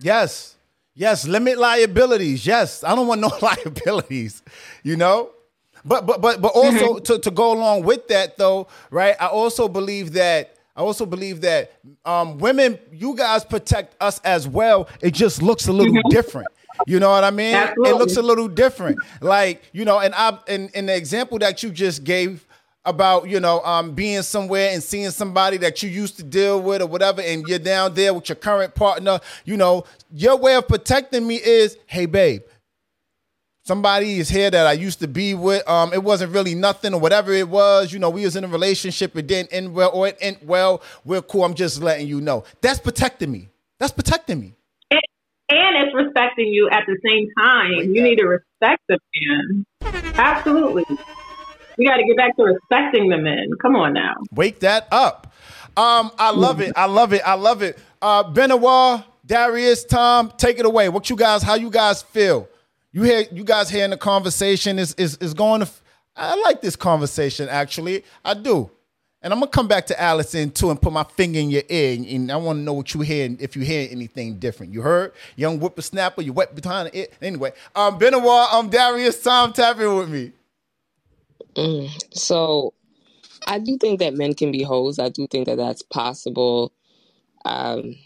Yes. 0.00 0.56
Yes. 0.94 1.26
Limit 1.26 1.58
liabilities. 1.58 2.46
Yes. 2.46 2.82
I 2.84 2.94
don't 2.94 3.06
want 3.06 3.20
no 3.20 3.30
liabilities, 3.42 4.42
you 4.82 4.96
know? 4.96 5.30
But 5.86 6.04
but 6.04 6.20
but 6.20 6.42
but 6.42 6.52
also 6.54 6.98
to, 6.98 7.18
to 7.18 7.30
go 7.30 7.52
along 7.52 7.84
with 7.84 8.08
that 8.08 8.36
though, 8.36 8.66
right? 8.90 9.14
I 9.20 9.26
also 9.28 9.68
believe 9.68 10.12
that 10.14 10.56
I 10.76 10.80
also 10.80 11.06
believe 11.06 11.40
that 11.40 11.72
um, 12.04 12.38
women, 12.38 12.78
you 12.92 13.14
guys 13.14 13.44
protect 13.44 13.96
us 14.02 14.20
as 14.20 14.46
well. 14.46 14.88
It 15.00 15.14
just 15.14 15.42
looks 15.42 15.68
a 15.68 15.72
little 15.72 16.02
different. 16.10 16.48
You 16.86 17.00
know 17.00 17.10
what 17.10 17.24
I 17.24 17.30
mean? 17.30 17.54
Absolutely. 17.54 17.90
It 17.90 17.96
looks 17.96 18.16
a 18.16 18.22
little 18.22 18.48
different. 18.48 18.98
Like, 19.22 19.62
you 19.72 19.86
know, 19.86 20.00
and 20.00 20.14
I 20.14 20.38
in, 20.48 20.68
in 20.74 20.86
the 20.86 20.94
example 20.94 21.38
that 21.38 21.62
you 21.62 21.70
just 21.70 22.04
gave 22.04 22.46
about, 22.84 23.28
you 23.28 23.40
know, 23.40 23.62
um, 23.64 23.92
being 23.92 24.22
somewhere 24.22 24.70
and 24.72 24.82
seeing 24.82 25.10
somebody 25.10 25.56
that 25.56 25.82
you 25.82 25.88
used 25.88 26.18
to 26.18 26.22
deal 26.22 26.60
with 26.60 26.82
or 26.82 26.86
whatever, 26.86 27.22
and 27.22 27.46
you're 27.48 27.58
down 27.58 27.94
there 27.94 28.12
with 28.12 28.28
your 28.28 28.36
current 28.36 28.74
partner, 28.74 29.18
you 29.44 29.56
know, 29.56 29.84
your 30.12 30.36
way 30.36 30.54
of 30.54 30.68
protecting 30.68 31.26
me 31.26 31.36
is, 31.36 31.78
hey, 31.86 32.06
babe, 32.06 32.42
somebody 33.66 34.20
is 34.20 34.28
here 34.28 34.48
that 34.48 34.66
I 34.66 34.72
used 34.72 35.00
to 35.00 35.08
be 35.08 35.34
with. 35.34 35.68
Um, 35.68 35.92
it 35.92 36.02
wasn't 36.02 36.32
really 36.32 36.54
nothing 36.54 36.94
or 36.94 37.00
whatever 37.00 37.32
it 37.32 37.48
was. 37.48 37.92
You 37.92 37.98
know, 37.98 38.08
we 38.08 38.24
was 38.24 38.36
in 38.36 38.44
a 38.44 38.48
relationship. 38.48 39.16
It 39.16 39.26
didn't 39.26 39.52
end 39.52 39.74
well 39.74 39.90
or 39.92 40.08
it 40.08 40.16
ended 40.20 40.46
well. 40.46 40.82
We're 41.04 41.22
cool. 41.22 41.44
I'm 41.44 41.54
just 41.54 41.82
letting 41.82 42.06
you 42.06 42.20
know. 42.20 42.44
That's 42.60 42.78
protecting 42.78 43.32
me. 43.32 43.48
That's 43.80 43.92
protecting 43.92 44.40
me. 44.40 44.54
And, 44.90 45.00
and 45.50 45.76
it's 45.84 45.94
respecting 45.96 46.46
you 46.46 46.70
at 46.70 46.84
the 46.86 46.96
same 47.04 47.28
time. 47.36 47.92
You 47.92 48.02
need 48.02 48.16
to 48.16 48.26
respect 48.26 48.82
the 48.88 48.98
man. 49.20 49.66
Absolutely. 50.14 50.84
We 51.76 51.86
got 51.86 51.96
to 51.96 52.04
get 52.06 52.16
back 52.16 52.36
to 52.36 52.44
respecting 52.44 53.10
the 53.10 53.18
men. 53.18 53.50
Come 53.60 53.74
on 53.74 53.92
now. 53.92 54.14
Wake 54.32 54.60
that 54.60 54.86
up. 54.92 55.32
Um, 55.76 56.10
I 56.18 56.30
love 56.30 56.60
it. 56.60 56.72
I 56.76 56.86
love 56.86 57.12
it. 57.12 57.20
I 57.26 57.34
love 57.34 57.62
it. 57.62 57.78
Uh, 58.00 58.22
Benoit, 58.22 59.02
Darius, 59.26 59.84
Tom, 59.84 60.32
take 60.38 60.58
it 60.58 60.64
away. 60.64 60.88
What 60.88 61.10
you 61.10 61.16
guys? 61.16 61.42
How 61.42 61.54
you 61.54 61.68
guys 61.68 62.00
feel? 62.00 62.48
You 62.96 63.02
hear 63.02 63.24
you 63.30 63.44
guys 63.44 63.68
hearing 63.68 63.90
the 63.90 63.98
conversation 63.98 64.78
is 64.78 64.94
is 64.94 65.18
is 65.18 65.34
going 65.34 65.60
to. 65.60 65.68
I 66.16 66.34
like 66.40 66.62
this 66.62 66.76
conversation 66.76 67.46
actually. 67.46 68.04
I 68.24 68.32
do. 68.32 68.70
And 69.20 69.34
I'm 69.34 69.40
gonna 69.40 69.50
come 69.50 69.68
back 69.68 69.84
to 69.88 70.00
Allison 70.00 70.50
too 70.50 70.70
and 70.70 70.80
put 70.80 70.94
my 70.94 71.04
finger 71.04 71.38
in 71.38 71.50
your 71.50 71.62
ear, 71.68 71.94
and, 71.94 72.06
and 72.06 72.32
I 72.32 72.36
want 72.36 72.58
to 72.58 72.62
know 72.62 72.72
what 72.72 72.94
you 72.94 73.00
hear, 73.00 73.36
if 73.38 73.54
you 73.54 73.62
hear 73.62 73.86
anything 73.90 74.38
different. 74.38 74.72
You 74.72 74.80
heard, 74.80 75.12
young 75.34 75.58
whippersnapper, 75.58 76.22
you 76.22 76.32
wet 76.32 76.54
behind 76.54 76.90
it. 76.94 77.12
Anyway, 77.20 77.52
um, 77.74 77.98
Benoit, 77.98 78.52
um, 78.52 78.70
Darius, 78.70 79.22
Tom, 79.22 79.52
tap 79.52 79.78
in 79.78 79.94
with 79.94 80.08
me. 80.08 80.32
Mm, 81.54 81.90
so, 82.14 82.72
I 83.46 83.58
do 83.58 83.76
think 83.76 83.98
that 83.98 84.14
men 84.14 84.32
can 84.32 84.52
be 84.52 84.62
hoes. 84.62 84.98
I 84.98 85.10
do 85.10 85.26
think 85.26 85.46
that 85.46 85.56
that's 85.56 85.82
possible. 85.82 86.72
Um, 87.44 87.96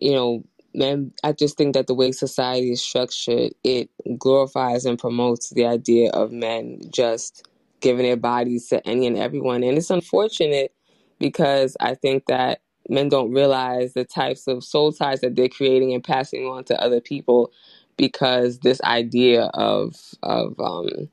you 0.00 0.12
know, 0.12 0.44
men. 0.76 1.12
I 1.24 1.32
just 1.32 1.58
think 1.58 1.74
that 1.74 1.88
the 1.88 1.94
way 1.94 2.12
society 2.12 2.72
is 2.72 2.82
structured, 2.82 3.52
it 3.64 3.90
glorifies 4.18 4.86
and 4.86 4.98
promotes 4.98 5.50
the 5.50 5.66
idea 5.66 6.10
of 6.12 6.32
men 6.32 6.80
just 6.90 7.48
giving 7.80 8.06
their 8.06 8.16
bodies 8.16 8.68
to 8.68 8.86
any 8.88 9.06
and 9.06 9.18
everyone. 9.18 9.62
And 9.64 9.78
it's 9.78 9.90
unfortunate 9.90 10.74
because 11.18 11.76
I 11.80 11.94
think 11.94 12.26
that 12.26 12.60
men 12.88 13.08
don't 13.08 13.32
realize 13.32 13.94
the 13.94 14.04
types 14.04 14.46
of 14.48 14.64
soul 14.64 14.92
ties 14.92 15.20
that 15.22 15.36
they're 15.36 15.48
creating 15.48 15.94
and 15.94 16.04
passing 16.04 16.46
on 16.46 16.64
to 16.64 16.80
other 16.82 17.00
people 17.00 17.52
because 17.96 18.60
this 18.60 18.80
idea 18.82 19.44
of 19.54 19.96
of 20.22 20.58
um, 20.60 21.08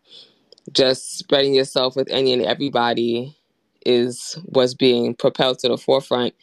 just 0.73 1.17
spreading 1.17 1.53
yourself 1.53 1.95
with 1.95 2.09
any 2.11 2.33
and 2.33 2.43
everybody 2.43 3.37
is 3.85 4.37
what's 4.45 4.73
being 4.73 5.15
propelled 5.15 5.59
to 5.59 5.69
the 5.69 5.77
forefront. 5.77 6.33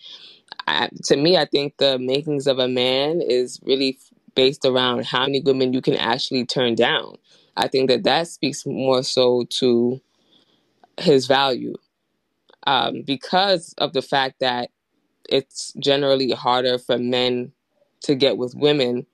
I, 0.66 0.88
to 1.04 1.16
me, 1.16 1.36
I 1.36 1.44
think 1.44 1.76
the 1.78 1.98
makings 1.98 2.46
of 2.46 2.58
a 2.58 2.68
man 2.68 3.20
is 3.20 3.60
really 3.64 3.98
based 4.34 4.64
around 4.64 5.06
how 5.06 5.22
many 5.22 5.40
women 5.40 5.72
you 5.72 5.82
can 5.82 5.96
actually 5.96 6.46
turn 6.46 6.74
down. 6.74 7.16
I 7.56 7.68
think 7.68 7.90
that 7.90 8.04
that 8.04 8.28
speaks 8.28 8.64
more 8.64 9.02
so 9.02 9.44
to 9.58 10.00
his 10.98 11.26
value 11.26 11.74
um, 12.66 13.02
because 13.02 13.74
of 13.78 13.92
the 13.92 14.02
fact 14.02 14.40
that 14.40 14.70
it's 15.28 15.72
generally 15.78 16.30
harder 16.30 16.78
for 16.78 16.98
men 16.98 17.52
to 18.02 18.14
get 18.14 18.36
with 18.36 18.54
women. 18.54 19.06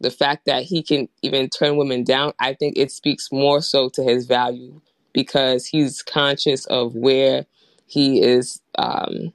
The 0.00 0.10
fact 0.10 0.46
that 0.46 0.64
he 0.64 0.82
can 0.82 1.08
even 1.22 1.48
turn 1.48 1.76
women 1.76 2.04
down, 2.04 2.32
I 2.38 2.54
think 2.54 2.76
it 2.76 2.90
speaks 2.90 3.30
more 3.32 3.62
so 3.62 3.88
to 3.90 4.02
his 4.02 4.26
value 4.26 4.80
because 5.12 5.66
he's 5.66 6.02
conscious 6.02 6.66
of 6.66 6.94
where 6.94 7.46
he 7.86 8.20
is 8.20 8.60
um, 8.76 9.32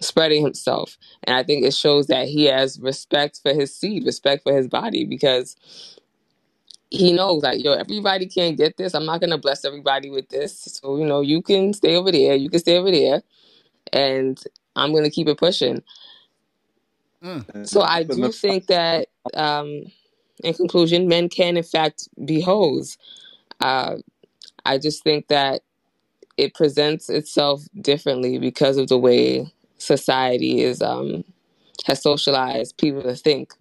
spreading 0.00 0.44
himself. 0.44 0.96
And 1.24 1.36
I 1.36 1.42
think 1.42 1.64
it 1.64 1.74
shows 1.74 2.06
that 2.08 2.28
he 2.28 2.44
has 2.44 2.80
respect 2.80 3.40
for 3.42 3.52
his 3.52 3.74
seed, 3.74 4.04
respect 4.04 4.42
for 4.42 4.54
his 4.54 4.68
body 4.68 5.04
because 5.04 5.56
he 6.90 7.12
knows 7.12 7.42
like 7.42 7.62
yo 7.62 7.72
everybody 7.72 8.26
can't 8.26 8.56
get 8.56 8.76
this. 8.76 8.94
I'm 8.94 9.06
not 9.06 9.20
going 9.20 9.30
to 9.30 9.38
bless 9.38 9.64
everybody 9.64 10.10
with 10.10 10.28
this. 10.28 10.80
So 10.82 10.96
you 10.96 11.06
know 11.06 11.20
you 11.20 11.42
can 11.42 11.72
stay 11.72 11.96
over 11.96 12.12
there. 12.12 12.34
You 12.34 12.48
can 12.48 12.60
stay 12.60 12.78
over 12.78 12.90
there. 12.90 13.22
And 13.92 14.40
i'm 14.74 14.92
going 14.92 15.04
to 15.04 15.10
keep 15.10 15.28
it 15.28 15.38
pushing. 15.38 15.82
Mm. 17.22 17.66
so 17.66 17.80
i 17.80 18.02
do 18.02 18.30
think 18.30 18.66
that 18.66 19.08
um 19.34 19.84
in 20.44 20.52
conclusion 20.52 21.08
men 21.08 21.28
can 21.28 21.56
in 21.56 21.62
fact 21.62 22.08
be 22.24 22.40
hoes. 22.40 22.98
Uh, 23.60 23.96
i 24.66 24.76
just 24.76 25.02
think 25.02 25.28
that 25.28 25.62
it 26.36 26.54
presents 26.54 27.08
itself 27.08 27.62
differently 27.80 28.38
because 28.38 28.76
of 28.76 28.88
the 28.88 28.98
way 28.98 29.50
society 29.78 30.60
is 30.62 30.82
um 30.82 31.24
has 31.86 32.02
socialized 32.02 32.76
people 32.78 33.02
to 33.02 33.14
think 33.14 33.52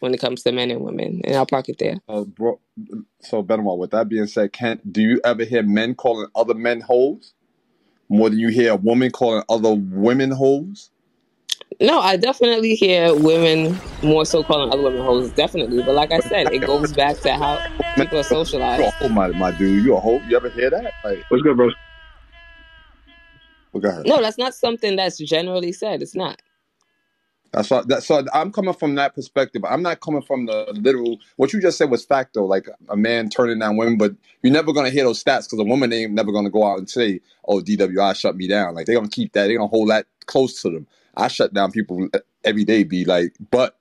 when 0.00 0.14
it 0.14 0.20
comes 0.20 0.42
to 0.42 0.52
men 0.52 0.70
and 0.70 0.80
women 0.80 1.20
and 1.24 1.34
i'll 1.36 1.46
park 1.46 1.68
it 1.68 1.78
there 1.78 1.98
Uh, 2.08 2.24
bro, 2.24 2.58
so 3.20 3.42
Benoit, 3.42 3.78
with 3.78 3.90
that 3.90 4.08
being 4.08 4.26
said, 4.26 4.52
can 4.52 4.80
do 4.90 5.00
you 5.02 5.20
ever 5.24 5.44
hear 5.44 5.62
men 5.62 5.94
calling 5.94 6.28
other 6.34 6.54
men 6.54 6.80
hoes 6.80 7.32
more 8.08 8.30
than 8.30 8.38
you 8.38 8.48
hear 8.48 8.72
a 8.72 8.76
woman 8.76 9.10
calling 9.10 9.42
other 9.48 9.74
women 9.74 10.30
hoes? 10.30 10.90
No, 11.80 11.98
I 11.98 12.16
definitely 12.16 12.74
hear 12.74 13.14
women 13.14 13.76
more 14.02 14.24
so 14.24 14.42
calling 14.44 14.72
other 14.72 14.82
women 14.82 15.02
hoes, 15.02 15.30
definitely. 15.32 15.82
But 15.82 15.94
like 15.94 16.12
I 16.12 16.20
said, 16.20 16.52
it 16.52 16.60
goes 16.60 16.92
back 16.92 17.18
to 17.20 17.32
how 17.34 17.58
people 17.96 18.18
are 18.18 18.22
socialized. 18.38 18.84
a 18.84 18.90
hoe, 18.90 19.08
my 19.08 19.28
my 19.28 19.50
dude. 19.50 19.84
You 19.84 19.96
a 19.96 20.00
hoe? 20.00 20.20
You 20.28 20.36
ever 20.36 20.48
hear 20.50 20.70
that? 20.70 20.92
Like, 21.04 21.24
What's 21.28 21.42
good, 21.42 21.56
bro? 21.56 21.70
Well, 23.76 23.82
go 23.82 23.88
ahead. 23.90 24.06
No, 24.06 24.22
that's 24.22 24.38
not 24.38 24.54
something 24.54 24.96
that's 24.96 25.18
generally 25.18 25.72
said. 25.72 26.02
It's 26.02 26.14
not. 26.14 26.40
That's 27.52 27.70
what, 27.70 27.88
that, 27.88 28.02
so 28.02 28.24
I'm 28.34 28.50
coming 28.52 28.74
from 28.74 28.94
that 28.96 29.14
perspective. 29.14 29.64
I'm 29.64 29.82
not 29.82 30.00
coming 30.00 30.22
from 30.22 30.46
the 30.46 30.66
literal. 30.74 31.18
What 31.36 31.52
you 31.52 31.60
just 31.60 31.78
said 31.78 31.90
was 31.90 32.04
fact, 32.04 32.34
though. 32.34 32.44
Like 32.44 32.68
a 32.88 32.96
man 32.96 33.28
turning 33.28 33.58
down 33.58 33.76
women, 33.76 33.96
but 33.96 34.14
you're 34.42 34.52
never 34.52 34.72
gonna 34.72 34.90
hear 34.90 35.04
those 35.04 35.22
stats 35.22 35.44
because 35.44 35.60
a 35.60 35.64
woman 35.64 35.92
ain't 35.92 36.12
never 36.12 36.32
gonna 36.32 36.50
go 36.50 36.66
out 36.66 36.78
and 36.78 36.90
say, 36.90 37.20
"Oh, 37.46 37.60
DWI 37.60 38.14
shut 38.16 38.36
me 38.36 38.48
down." 38.48 38.74
Like 38.74 38.86
they're 38.86 38.96
gonna 38.96 39.08
keep 39.08 39.32
that. 39.32 39.46
They're 39.46 39.56
gonna 39.56 39.68
hold 39.68 39.90
that 39.90 40.06
close 40.26 40.60
to 40.62 40.70
them. 40.70 40.86
I 41.16 41.28
shut 41.28 41.54
down 41.54 41.70
people 41.72 42.08
every 42.44 42.64
day. 42.64 42.82
Be 42.84 43.04
like, 43.04 43.34
but 43.50 43.78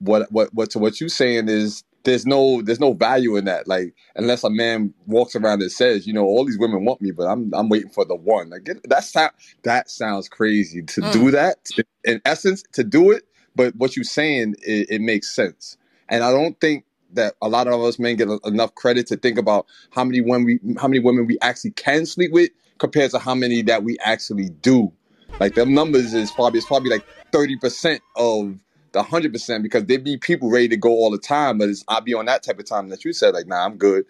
what 0.00 0.30
what 0.32 0.52
what 0.52 0.70
to 0.70 0.78
what 0.78 1.00
you 1.00 1.08
saying 1.08 1.48
is 1.48 1.84
there's 2.06 2.26
no 2.26 2.62
there's 2.62 2.80
no 2.80 2.94
value 2.94 3.36
in 3.36 3.46
that. 3.46 3.68
Like 3.68 3.94
unless 4.16 4.44
a 4.44 4.50
man 4.50 4.94
walks 5.06 5.36
around 5.36 5.62
and 5.62 5.72
says, 5.72 6.06
you 6.08 6.14
know, 6.14 6.24
all 6.24 6.46
these 6.46 6.58
women 6.58 6.86
want 6.86 7.02
me, 7.02 7.12
but 7.12 7.26
I'm 7.26 7.52
I'm 7.54 7.70
waiting 7.70 7.90
for 7.90 8.06
the 8.06 8.16
one. 8.16 8.50
Like 8.50 8.64
get, 8.64 8.88
that 8.90 9.04
sound 9.04 9.32
that 9.64 9.90
sounds 9.90 10.28
crazy 10.30 10.82
to 10.82 11.02
Mm. 11.02 11.12
do 11.12 11.32
that. 11.32 11.68
In 12.04 12.22
essence, 12.26 12.64
to 12.74 12.84
do 12.84 13.12
it. 13.12 13.24
But 13.56 13.76
what 13.76 13.96
you're 13.96 14.04
saying, 14.04 14.56
it, 14.62 14.88
it 14.90 15.02
makes 15.02 15.34
sense. 15.34 15.78
And 16.08 16.24
I 16.24 16.32
don't 16.32 16.60
think 16.60 16.86
that 17.14 17.36
a 17.42 17.48
lot 17.50 17.68
of 17.68 17.82
us 17.82 17.98
men 18.00 18.16
get 18.16 18.28
a- 18.28 18.40
enough 18.46 18.74
credit 18.76 19.06
to 19.08 19.18
think 19.18 19.38
about 19.38 19.66
how 19.92 20.04
many 20.04 20.22
women 20.22 20.46
we 20.46 20.60
how 20.80 20.88
many 20.88 21.00
women 21.00 21.26
we 21.26 21.38
actually 21.42 21.72
can 21.72 22.06
sleep 22.06 22.32
with 22.32 22.50
compared 22.78 23.12
to 23.12 23.20
how 23.20 23.36
many 23.36 23.62
that 23.62 23.84
we 23.84 23.98
actually 24.04 24.50
do. 24.62 24.92
Like 25.40 25.54
them 25.54 25.74
numbers 25.74 26.14
is 26.14 26.32
probably 26.32 26.58
it's 26.58 26.68
probably 26.68 26.90
like 26.90 27.06
thirty 27.32 27.56
percent 27.58 28.02
of 28.16 28.54
the 28.56 28.65
hundred 29.02 29.32
percent 29.32 29.62
because 29.62 29.84
there 29.86 29.98
be 29.98 30.16
people 30.16 30.50
ready 30.50 30.68
to 30.68 30.76
go 30.76 30.90
all 30.90 31.10
the 31.10 31.18
time, 31.18 31.58
but 31.58 31.68
it's 31.68 31.84
I 31.88 32.00
be 32.00 32.14
on 32.14 32.26
that 32.26 32.42
type 32.42 32.58
of 32.58 32.66
time 32.66 32.88
that 32.90 33.04
you 33.04 33.12
said 33.12 33.34
like, 33.34 33.46
nah, 33.46 33.64
I'm 33.64 33.76
good. 33.76 34.04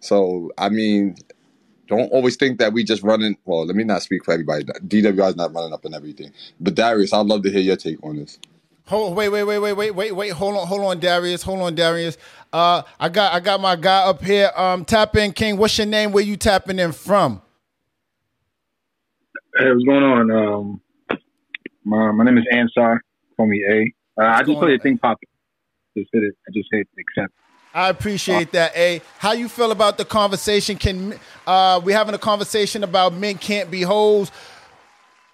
So 0.00 0.50
I 0.58 0.68
mean, 0.68 1.16
don't 1.88 2.10
always 2.12 2.36
think 2.36 2.58
that 2.58 2.72
we 2.72 2.84
just 2.84 3.02
running. 3.02 3.36
Well, 3.44 3.66
let 3.66 3.76
me 3.76 3.84
not 3.84 4.02
speak 4.02 4.24
for 4.24 4.32
everybody. 4.32 4.64
DWI 4.64 5.30
is 5.30 5.36
not 5.36 5.52
running 5.54 5.72
up 5.72 5.84
and 5.84 5.94
everything. 5.94 6.32
But 6.60 6.74
Darius, 6.74 7.12
I'd 7.12 7.26
love 7.26 7.42
to 7.42 7.50
hear 7.50 7.60
your 7.60 7.76
take 7.76 8.02
on 8.04 8.16
this. 8.16 8.38
Hold 8.86 9.16
wait, 9.16 9.28
wait, 9.28 9.44
wait, 9.44 9.58
wait, 9.58 9.72
wait, 9.74 9.90
wait, 9.92 10.12
wait. 10.12 10.30
Hold 10.30 10.56
on, 10.56 10.66
hold 10.66 10.82
on, 10.82 10.98
Darius. 10.98 11.42
Hold 11.42 11.60
on, 11.60 11.74
Darius. 11.74 12.18
Uh 12.52 12.82
I 12.98 13.08
got 13.08 13.32
I 13.32 13.40
got 13.40 13.60
my 13.60 13.76
guy 13.76 14.04
up 14.04 14.22
here. 14.22 14.50
Um 14.56 14.84
tap 14.84 15.16
in 15.16 15.32
King. 15.32 15.56
What's 15.56 15.78
your 15.78 15.86
name? 15.86 16.12
Where 16.12 16.24
you 16.24 16.36
tapping 16.36 16.78
in 16.78 16.92
from? 16.92 17.40
Hey, 19.58 19.70
what's 19.70 19.84
going 19.84 20.02
on? 20.02 20.30
Um, 20.30 20.80
my 21.84 22.10
my 22.10 22.24
name 22.24 22.38
is 22.38 22.46
Ansar. 22.52 23.02
Call 23.36 23.46
me 23.46 23.62
A. 23.70 23.92
Uh, 24.20 24.24
I 24.24 24.42
just 24.42 24.58
played 24.58 24.80
a 24.80 24.82
thing 24.82 24.98
pop. 24.98 25.18
Just 25.96 26.10
hit 26.12 26.22
it. 26.22 26.34
I 26.46 26.50
just 26.52 26.68
hit 26.70 26.88
accept. 26.98 27.32
I 27.74 27.88
appreciate 27.88 28.52
that, 28.52 28.76
A. 28.76 29.00
How 29.18 29.32
you 29.32 29.48
feel 29.48 29.72
about 29.72 29.96
the 29.96 30.04
conversation? 30.04 30.76
Can 30.76 31.18
uh 31.46 31.80
we 31.82 31.92
having 31.92 32.14
a 32.14 32.18
conversation 32.18 32.84
about 32.84 33.14
men 33.14 33.38
can't 33.38 33.70
be 33.70 33.82
hoes. 33.82 34.30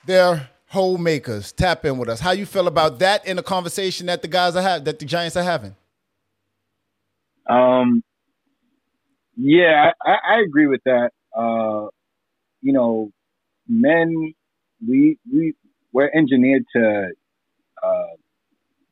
They're 0.07 0.49
hole 0.69 0.99
makers. 0.99 1.53
Tap 1.53 1.85
in 1.85 1.99
with 1.99 2.09
us. 2.09 2.21
How 2.21 2.31
you 2.31 2.47
feel 2.47 2.69
about 2.69 3.01
that 3.01 3.27
in 3.27 3.37
the 3.37 3.43
conversation 3.43 4.07
that 4.07 4.23
the 4.23 4.29
guys 4.29 4.55
are 4.55 4.63
having 4.63 4.85
that 4.85 4.99
the 4.99 5.05
Giants 5.05 5.37
are 5.37 5.43
having? 5.43 5.75
Um, 7.49 8.05
yeah, 9.37 9.91
I, 10.05 10.11
I 10.11 10.17
I 10.35 10.41
agree 10.41 10.67
with 10.67 10.83
that. 10.85 11.11
Uh, 11.37 11.89
you 12.61 12.73
know, 12.73 13.11
men, 13.69 14.35
we 14.87 15.19
we 15.31 15.55
we're 15.93 16.11
engineered 16.15 16.65
to 16.75 17.09
uh, 17.83 18.07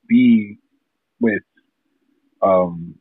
be 0.09 0.59
with 1.21 1.43
um, 2.43 2.95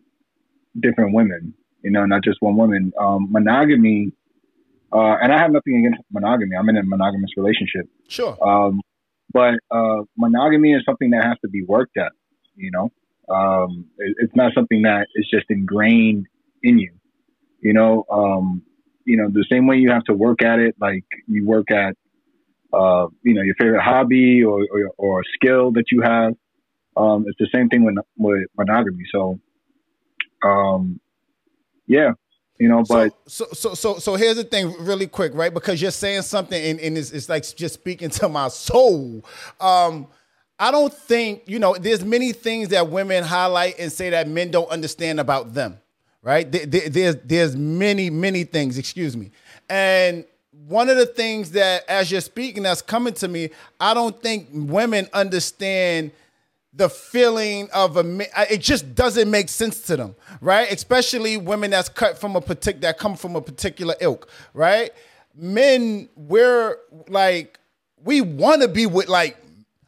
different 0.80 1.14
women. 1.14 1.53
You 1.82 1.91
know, 1.91 2.06
not 2.06 2.24
just 2.24 2.41
one 2.41 2.56
woman. 2.56 2.91
Um, 2.99 3.28
monogamy, 3.32 4.12
uh, 4.91 5.18
and 5.22 5.32
I 5.32 5.38
have 5.38 5.51
nothing 5.51 5.86
against 5.86 6.01
monogamy. 6.12 6.56
I'm 6.56 6.68
in 6.70 6.78
a 6.78 6.84
monogamous 6.84 7.32
relationship. 7.38 7.88
Sure. 8.08 8.36
Um, 8.45 8.82
but 9.32 9.56
uh, 9.70 10.03
monogamy 10.18 10.74
is 10.74 10.84
something 10.86 11.12
that 11.12 11.24
has 11.24 11.38
to 11.43 11.49
be 11.49 11.64
worked 11.64 11.97
at. 11.97 12.12
You 12.56 12.72
know, 12.72 12.91
um, 13.30 13.86
it, 13.97 14.16
it's 14.20 14.36
not 14.36 14.53
something 14.53 14.84
that 14.84 15.08
is 15.16 15.28
just 15.30 15.45
ingrained 15.49 16.26
in 16.64 16.80
you. 16.80 16.93
You 17.60 17.74
know, 17.74 18.06
um, 18.12 18.64
you 19.06 19.18
know 19.18 19.30
the 19.30 19.45
same 19.51 19.68
way 19.68 19.78
you 19.78 19.91
have 19.91 20.03
to 20.06 20.14
work 20.14 20.43
at 20.43 20.60
it, 20.60 20.76
like 20.80 21.06
you 21.28 21.45
work 21.45 21.70
at, 21.72 21.95
uh, 22.74 23.08
you 23.24 23.34
know, 23.34 23.41
your 23.41 23.56
favorite 23.56 23.82
hobby 23.82 24.43
or 24.43 24.66
or, 24.72 24.91
or 24.97 25.24
skill 25.36 25.72
that 25.74 25.91
you 25.91 26.01
have. 26.01 26.34
Um, 26.98 27.26
it's 27.28 27.38
the 27.39 27.48
same 27.54 27.70
thing 27.70 27.84
with 27.84 27.96
with 28.18 28.43
monogamy. 28.58 29.04
So, 29.12 29.39
um, 30.43 31.00
yeah, 31.88 32.12
you 32.60 32.68
know, 32.70 32.84
but 32.88 33.14
So 33.28 33.46
so 33.54 33.74
so 33.74 33.98
so 34.00 34.16
here's 34.16 34.38
the 34.38 34.43
thing, 34.43 34.74
really 34.80 35.08
quick, 35.08 35.34
right? 35.36 35.54
Because 35.54 35.82
you're 35.82 35.91
saying 35.91 36.24
something 36.24 36.62
and, 36.62 36.80
and 36.80 36.98
it's, 36.98 37.12
it's 37.12 37.30
like 37.30 37.43
just 37.56 37.74
speaking 37.76 38.10
to 38.12 38.30
my 38.30 38.48
soul. 38.48 39.24
Um, 39.60 40.08
I 40.58 40.72
don't 40.72 40.93
think, 40.93 41.43
you 41.48 41.60
know, 41.60 41.76
there's 41.76 42.04
many 42.06 42.32
things 42.32 42.70
that 42.70 42.89
women 42.89 43.24
highlight 43.26 43.78
and 43.78 43.91
say 43.91 44.10
that 44.12 44.30
men 44.30 44.52
don't 44.52 44.70
understand 44.70 45.20
about 45.20 45.54
them. 45.54 45.80
right? 46.24 46.50
There- 46.52 46.66
there- 46.66 46.89
there's 46.89 47.16
there's 47.24 47.56
many 47.56 48.10
many 48.10 48.46
things. 48.46 48.78
Excuse 48.80 49.16
me, 49.16 49.32
and 49.70 50.26
one 50.68 50.89
of 50.89 50.98
the 50.98 51.06
things 51.06 51.52
that 51.52 51.84
as 51.88 52.10
you're 52.12 52.22
speaking 52.22 52.64
that's 52.64 52.82
coming 52.82 53.14
to 53.16 53.28
me, 53.28 53.50
I 53.80 53.93
don't 53.93 54.20
think 54.24 54.48
women 54.52 55.08
understand 55.14 56.12
the 56.76 56.90
feeling 56.90 57.70
of 57.74 57.98
a 57.98 58.52
it 58.52 58.60
just 58.60 58.96
doesn't 58.96 59.32
make 59.32 59.50
sense 59.50 59.82
to 59.82 59.96
them 59.96 60.16
right 60.42 60.72
especially 60.72 61.38
women 61.38 61.72
that's 61.72 61.90
cut 61.90 62.18
from 62.18 62.36
a 62.36 62.42
particular 62.42 62.82
that 62.82 62.98
come 62.98 63.16
from 63.16 63.36
a 63.36 63.42
particular 63.42 63.96
ilk 64.02 64.30
right 64.54 64.92
men 65.36 66.10
we're 66.16 66.78
like 67.08 67.60
we 68.04 68.22
want 68.22 68.62
to 68.62 68.68
be 68.68 68.86
with 68.86 69.08
like 69.08 69.38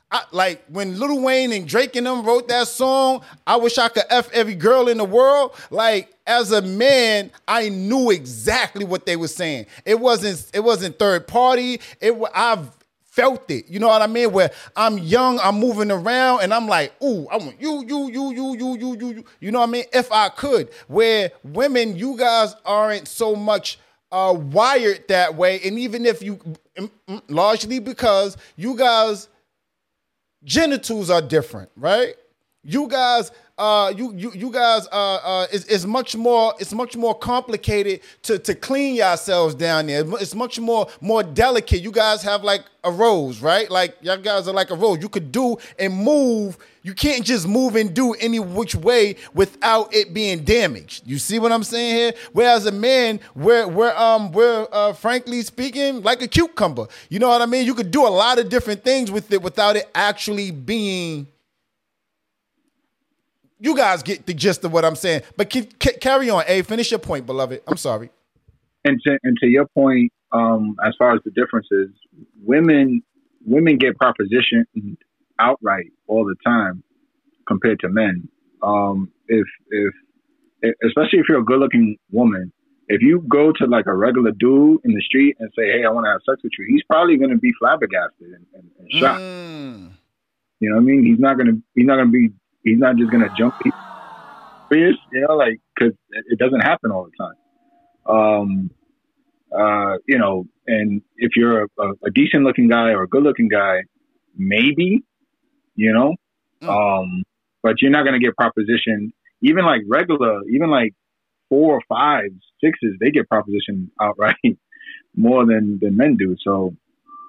I, 0.09 0.23
like 0.31 0.63
when 0.69 0.97
Lil 0.97 1.21
Wayne 1.21 1.51
and 1.51 1.67
Drake 1.67 1.97
and 1.97 2.07
them 2.07 2.23
wrote 2.23 2.47
that 2.47 2.69
song, 2.69 3.23
I 3.45 3.57
wish 3.57 3.77
I 3.77 3.89
could 3.89 4.05
f 4.09 4.29
every 4.31 4.55
girl 4.55 4.87
in 4.87 4.97
the 4.99 5.03
world. 5.03 5.53
Like 5.69 6.15
as 6.25 6.53
a 6.53 6.61
man, 6.61 7.29
I 7.45 7.67
knew 7.67 8.11
exactly 8.11 8.85
what 8.85 9.05
they 9.05 9.17
were 9.17 9.27
saying. 9.27 9.65
It 9.83 9.99
wasn't 9.99 10.49
it 10.53 10.61
wasn't 10.61 10.97
third 10.97 11.27
party. 11.27 11.81
It 11.99 12.15
I've 12.33 12.69
felt 13.17 13.49
it. 13.49 13.67
You 13.67 13.79
know 13.79 13.87
what 13.87 14.03
I 14.03 14.07
mean? 14.07 14.31
Where 14.31 14.51
I'm 14.75 14.99
young, 14.99 15.39
I'm 15.39 15.59
moving 15.59 15.89
around, 15.89 16.41
and 16.43 16.53
I'm 16.53 16.67
like, 16.67 16.93
ooh, 17.03 17.27
I 17.29 17.37
want 17.37 17.59
you, 17.59 17.83
you, 17.87 18.11
you, 18.11 18.31
you, 18.31 18.55
you, 18.55 18.77
you, 18.77 18.95
you, 18.95 19.09
you. 19.15 19.25
You 19.39 19.51
know 19.51 19.61
what 19.61 19.69
I 19.69 19.71
mean? 19.71 19.85
If 19.91 20.11
I 20.11 20.29
could. 20.29 20.69
Where 20.87 21.31
women, 21.43 21.97
you 21.97 22.15
guys 22.15 22.55
aren't 22.63 23.07
so 23.07 23.35
much 23.35 23.79
uh 24.11 24.33
wired 24.37 25.07
that 25.07 25.35
way, 25.35 25.59
and 25.65 25.79
even 25.79 26.05
if 26.05 26.21
you, 26.21 26.35
mm, 26.77 26.91
mm, 27.09 27.21
largely 27.27 27.79
because 27.79 28.37
you 28.55 28.75
guys 28.77 29.27
genitals 30.43 31.09
are 31.09 31.21
different, 31.21 31.71
right? 31.75 32.13
You 32.63 32.87
guys, 32.87 33.31
uh, 33.57 33.91
you 33.95 34.13
you 34.15 34.31
you 34.33 34.51
guys, 34.51 34.87
uh, 34.91 35.15
uh, 35.15 35.47
is 35.51 35.65
is 35.65 35.85
much 35.85 36.15
more. 36.15 36.53
It's 36.59 36.73
much 36.73 36.95
more 36.95 37.15
complicated 37.15 38.01
to 38.23 38.37
to 38.37 38.53
clean 38.53 38.95
yourselves 38.95 39.55
down 39.55 39.87
there. 39.87 40.03
It's 40.21 40.35
much 40.35 40.59
more 40.59 40.87
more 41.01 41.23
delicate. 41.23 41.81
You 41.81 41.91
guys 41.91 42.21
have 42.21 42.43
like 42.43 42.61
a 42.83 42.91
rose, 42.91 43.41
right? 43.41 43.69
Like 43.69 43.97
y'all 44.01 44.17
guys 44.17 44.47
are 44.47 44.53
like 44.53 44.69
a 44.69 44.75
rose. 44.75 44.99
You 45.01 45.09
could 45.09 45.31
do 45.31 45.57
and 45.79 45.95
move. 45.95 46.57
You 46.83 46.93
can't 46.93 47.25
just 47.25 47.47
move 47.47 47.75
and 47.75 47.93
do 47.93 48.13
any 48.13 48.39
which 48.39 48.75
way 48.75 49.15
without 49.33 49.93
it 49.93 50.13
being 50.13 50.43
damaged. 50.43 51.05
You 51.05 51.17
see 51.17 51.39
what 51.39 51.51
I'm 51.51 51.63
saying 51.63 51.95
here? 51.95 52.13
Whereas 52.33 52.67
a 52.67 52.71
man, 52.71 53.19
we're 53.35 53.67
we're 53.67 53.95
um 53.95 54.31
we're 54.31 54.67
uh, 54.71 54.93
frankly 54.93 55.41
speaking 55.41 56.03
like 56.03 56.21
a 56.21 56.27
cucumber. 56.27 56.87
You 57.09 57.17
know 57.17 57.27
what 57.29 57.41
I 57.41 57.47
mean? 57.47 57.65
You 57.65 57.73
could 57.73 57.89
do 57.89 58.05
a 58.05 58.09
lot 58.09 58.37
of 58.37 58.49
different 58.49 58.83
things 58.83 59.09
with 59.09 59.33
it 59.33 59.41
without 59.41 59.75
it 59.75 59.89
actually 59.95 60.51
being 60.51 61.27
you 63.59 63.75
guys 63.75 64.03
get 64.03 64.25
the 64.25 64.33
gist 64.33 64.63
of 64.63 64.71
what 64.73 64.85
I'm 64.85 64.95
saying. 64.95 65.21
But 65.35 65.49
ca- 65.51 65.97
carry 65.99 66.29
on, 66.29 66.43
A. 66.47 66.61
Finish 66.61 66.91
your 66.91 66.99
point, 66.99 67.25
beloved. 67.25 67.61
I'm 67.67 67.77
sorry. 67.77 68.09
and 68.83 68.99
to 69.03 69.17
and 69.23 69.37
to 69.41 69.47
your 69.47 69.65
point, 69.67 70.11
um, 70.31 70.75
as 70.85 70.93
far 70.97 71.13
as 71.13 71.21
the 71.25 71.31
differences, 71.31 71.89
women 72.41 73.01
women 73.45 73.77
get 73.77 73.97
propositioned 73.97 74.97
outright 75.39 75.91
all 76.07 76.25
the 76.25 76.35
time 76.45 76.83
compared 77.47 77.79
to 77.79 77.89
men. 77.89 78.27
Um, 78.61 79.11
if 79.27 79.45
if 79.69 79.93
especially 80.83 81.19
if 81.19 81.25
you're 81.29 81.39
a 81.39 81.45
good 81.45 81.59
looking 81.59 81.97
woman, 82.11 82.51
if 82.87 83.01
you 83.01 83.23
go 83.29 83.51
to 83.51 83.65
like 83.65 83.85
a 83.85 83.93
regular 83.95 84.31
dude 84.31 84.81
in 84.83 84.93
the 84.93 85.01
street 85.01 85.35
and 85.39 85.49
say, 85.57 85.65
"Hey, 85.71 85.85
I 85.85 85.89
want 85.89 86.05
to 86.05 86.11
have 86.11 86.21
sex 86.29 86.41
with 86.43 86.53
you," 86.57 86.65
he's 86.69 86.83
probably 86.83 87.17
going 87.17 87.29
to 87.31 87.37
be 87.37 87.51
flabbergasted 87.59 88.27
and, 88.33 88.45
and, 88.53 88.69
and 88.79 88.91
shocked. 88.91 89.21
You 90.59 90.69
know 90.69 90.77
what 90.77 90.81
I 90.81 90.85
mean? 90.85 91.05
He's 91.05 91.19
not 91.19 91.37
gonna 91.37 91.57
he's 91.75 91.85
not 91.85 91.97
gonna 91.97 92.09
be 92.09 92.29
he's 92.67 92.79
not 92.85 92.95
just 92.97 93.11
gonna 93.11 93.29
jump. 93.37 93.55
He's 93.63 93.73
serious, 94.71 94.97
you 95.11 95.21
know, 95.27 95.35
like 95.35 95.59
because 95.75 95.93
it 96.33 96.37
doesn't 96.39 96.61
happen 96.61 96.91
all 96.91 97.05
the 97.09 97.15
time. 97.23 97.37
Um, 98.15 98.71
uh, 99.57 99.97
you 100.07 100.17
know, 100.17 100.45
and 100.67 101.01
if 101.17 101.31
you're 101.35 101.63
a, 101.63 101.67
a, 101.79 101.87
a 102.07 102.11
decent 102.13 102.43
looking 102.43 102.67
guy 102.67 102.89
or 102.91 103.03
a 103.03 103.07
good 103.07 103.23
looking 103.23 103.47
guy, 103.47 103.77
maybe, 104.35 105.03
you 105.75 105.93
know, 105.93 106.15
um, 106.69 107.23
but 107.63 107.75
you're 107.81 107.91
not 107.91 108.03
gonna 108.05 108.19
get 108.19 108.33
propositioned. 108.39 109.11
Even 109.41 109.65
like 109.65 109.81
regular, 109.87 110.41
even 110.53 110.69
like 110.69 110.93
four 111.49 111.75
or 111.75 111.81
five, 111.87 112.29
sixes, 112.63 112.95
they 112.99 113.11
get 113.11 113.29
propositioned 113.29 113.89
outright 114.01 114.35
more 115.15 115.45
than 115.45 115.79
than 115.81 115.95
men 115.95 116.17
do. 116.17 116.35
So 116.43 116.75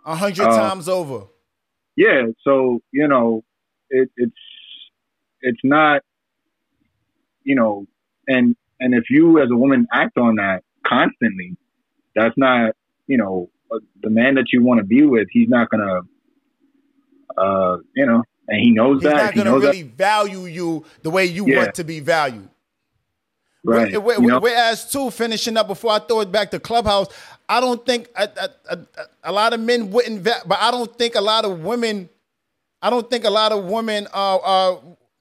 A 0.06 0.16
hundred 0.16 0.46
Uh, 0.46 0.56
times 0.68 0.88
over. 0.88 1.20
yeah 1.96 2.22
so 2.46 2.80
you 2.92 3.06
know 3.12 3.42
it, 3.90 4.08
it's 4.16 4.42
it's 5.42 5.60
not 5.64 6.02
you 7.44 7.54
know 7.56 7.86
and 8.28 8.56
and 8.80 8.94
if 8.94 9.04
you 9.10 9.40
as 9.42 9.48
a 9.52 9.56
woman 9.56 9.86
act 9.92 10.18
on 10.18 10.36
that 10.36 10.62
constantly 10.86 11.56
that's 12.16 12.34
not 12.38 12.74
you 13.06 13.18
know 13.18 13.50
the 14.02 14.10
man 14.10 14.34
that 14.36 14.46
you 14.52 14.62
want 14.64 14.78
to 14.80 14.84
be 14.86 15.04
with 15.04 15.28
he's 15.32 15.48
not 15.48 15.70
gonna 15.70 16.00
uh 17.38 17.78
you 17.96 18.06
know 18.06 18.22
and 18.48 18.60
he 18.60 18.70
knows 18.72 19.00
He's 19.00 19.04
that 19.04 19.22
He's 19.22 19.34
not 19.34 19.36
gonna 19.36 19.52
knows 19.52 19.62
really 19.62 19.82
value 19.82 20.46
you 20.46 20.84
the 21.02 21.10
way 21.10 21.26
you 21.26 21.44
Yeah. 21.44 21.56
want 21.56 21.74
to 21.76 21.84
be 21.84 22.00
valued. 22.00 22.48
that 23.64 23.90
right 23.90 23.92
Wh- 23.92 24.16
wh- 24.16 24.18
you 24.18 24.26
know? 24.26 24.40
Whereas, 24.40 24.90
too, 24.90 25.10
finishing 25.10 25.56
up 25.56 25.68
before 25.68 25.92
I 25.92 26.00
throw 26.00 26.20
it 26.20 26.32
back 26.32 26.50
to 26.52 26.60
Clubhouse, 26.60 27.08
I 27.48 27.60
don't 27.60 27.84
think 27.86 28.08
a, 28.16 28.28
a, 28.70 28.76
a, 28.76 28.78
a 29.24 29.32
lot 29.32 29.54
of 29.54 29.60
men 29.60 29.90
wouldn't, 29.90 30.22
va- 30.22 30.42
but 30.46 30.58
I 30.60 30.70
don't 30.70 30.96
think 30.98 31.14
a 31.16 31.20
lot 31.22 31.44
of 31.44 31.60
women, 31.60 32.08
I 32.82 32.90
don't 32.90 33.08
think 33.10 33.24
a 33.24 33.30
lot 33.30 33.52
of 33.52 33.64
women 33.64 34.08
are, 34.14 34.40
are 34.40 34.80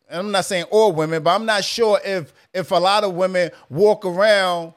and 0.10 0.20
I'm 0.20 0.32
not 0.32 0.45
saying 0.45 0.66
all 0.72 0.91
women, 0.91 1.24
but 1.24 1.36
I'm 1.36 1.45
not 1.45 1.64
sure 1.64 1.99
if 2.03 2.34
if 2.53 2.72
a 2.72 2.76
lot 2.76 3.03
of 3.03 3.14
women 3.14 3.51
walk 3.70 4.05
around 4.05 4.74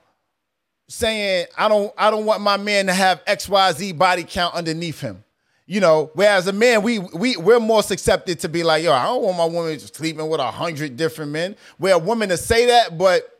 saying 0.88 1.46
I 1.56 1.68
don't 1.68 1.92
I 1.96 2.10
don't 2.10 2.26
want 2.26 2.42
my 2.42 2.56
man 2.56 2.86
to 2.86 2.92
have 2.92 3.24
XYZ 3.24 3.96
body 3.96 4.24
count 4.24 4.54
underneath 4.54 5.00
him. 5.00 5.24
You 5.66 5.78
know, 5.78 6.10
whereas 6.14 6.48
a 6.48 6.52
man, 6.52 6.82
we 6.82 6.98
we 6.98 7.36
we're 7.36 7.60
more 7.60 7.82
susceptible 7.82 8.34
to 8.40 8.48
be 8.48 8.64
like, 8.64 8.82
yo, 8.82 8.92
I 8.92 9.04
don't 9.04 9.22
want 9.22 9.38
my 9.38 9.44
woman 9.44 9.78
sleeping 9.78 10.28
with 10.28 10.40
a 10.40 10.50
hundred 10.50 10.96
different 10.96 11.30
men. 11.30 11.54
Where 11.78 11.94
a 11.94 11.98
woman 11.98 12.28
to 12.30 12.36
say 12.36 12.66
that, 12.66 12.98
but 12.98 13.36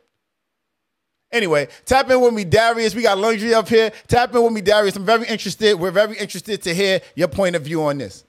Anyway, 1.33 1.69
tap 1.85 2.11
in 2.11 2.21
with 2.21 2.35
me, 2.35 2.45
Darius. 2.45 2.95
We 2.95 3.03
got 3.03 3.17
laundry 3.17 3.55
up 3.55 3.69
here. 3.69 3.93
Tap 4.09 4.35
in 4.35 4.43
with 4.43 4.53
me, 4.53 4.61
Darius. 4.61 4.97
I'm 4.97 5.07
very 5.07 5.29
interested. 5.29 5.79
We're 5.79 5.93
very 5.93 6.17
interested 6.19 6.61
to 6.63 6.75
hear 6.75 7.01
your 7.15 7.29
point 7.29 7.55
of 7.55 7.63
view 7.63 7.85
on 7.85 7.99
this. 7.99 8.25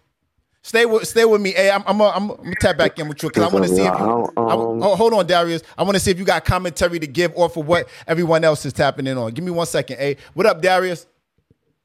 Stay 0.63 0.85
with 0.85 1.07
stay 1.07 1.25
with 1.25 1.41
me. 1.41 1.51
Hey, 1.53 1.71
I'm 1.71 1.83
I'm 1.87 1.97
gonna 1.99 2.15
I'm, 2.15 2.31
I'm 2.31 2.55
tap 2.55 2.77
back 2.77 2.99
in 2.99 3.07
with 3.09 3.23
you 3.23 3.29
because 3.29 3.43
I 3.43 3.47
want 3.47 3.65
to 3.65 3.69
see 3.69 3.87
if 3.87 3.97
you. 3.99 4.05
I 4.05 4.09
don't, 4.09 4.31
I- 4.37 4.53
um, 4.55 4.67
oh, 4.81 4.95
hold 4.95 5.13
on, 5.13 5.27
Darius. 5.27 5.63
I 5.77 5.83
want 5.83 5.95
to 5.95 5.99
see 6.01 6.11
if 6.11 6.19
you 6.19 6.25
got 6.25 6.45
commentary 6.45 6.99
to 6.99 7.07
give 7.07 7.33
or 7.35 7.49
for 7.49 7.63
what 7.63 7.89
everyone 8.07 8.43
else 8.43 8.65
is 8.65 8.73
tapping 8.73 9.07
in 9.07 9.17
on. 9.17 9.31
Give 9.33 9.45
me 9.45 9.51
one 9.51 9.67
second. 9.67 9.97
Hey, 9.97 10.17
what 10.35 10.45
up, 10.45 10.61
Darius? 10.61 11.07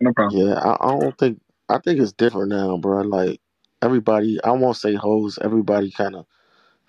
No 0.00 0.12
problem. 0.14 0.36
Yeah, 0.36 0.54
I, 0.54 0.76
I 0.88 1.00
don't 1.00 1.18
think 1.18 1.40
I 1.68 1.78
think 1.78 2.00
it's 2.00 2.12
different 2.12 2.50
now, 2.50 2.76
bro. 2.78 3.02
Like 3.02 3.40
everybody, 3.82 4.38
I 4.44 4.52
won't 4.52 4.76
say 4.76 4.94
hoes. 4.94 5.38
Everybody 5.42 5.90
kind 5.92 6.16
of 6.16 6.26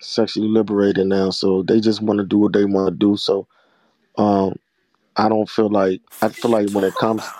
sexually 0.00 0.48
liberated 0.48 1.06
now, 1.08 1.30
so 1.30 1.62
they 1.62 1.80
just 1.80 2.02
want 2.02 2.18
to 2.20 2.26
do 2.26 2.38
what 2.38 2.52
they 2.54 2.64
want 2.66 2.88
to 2.90 2.96
do. 2.96 3.16
So, 3.16 3.48
um, 4.18 4.56
I 5.16 5.28
don't 5.28 5.48
feel 5.50 5.70
like 5.70 6.02
I 6.22 6.30
feel 6.30 6.52
like 6.52 6.70
when 6.70 6.84
it 6.84 6.96
comes. 6.96 7.34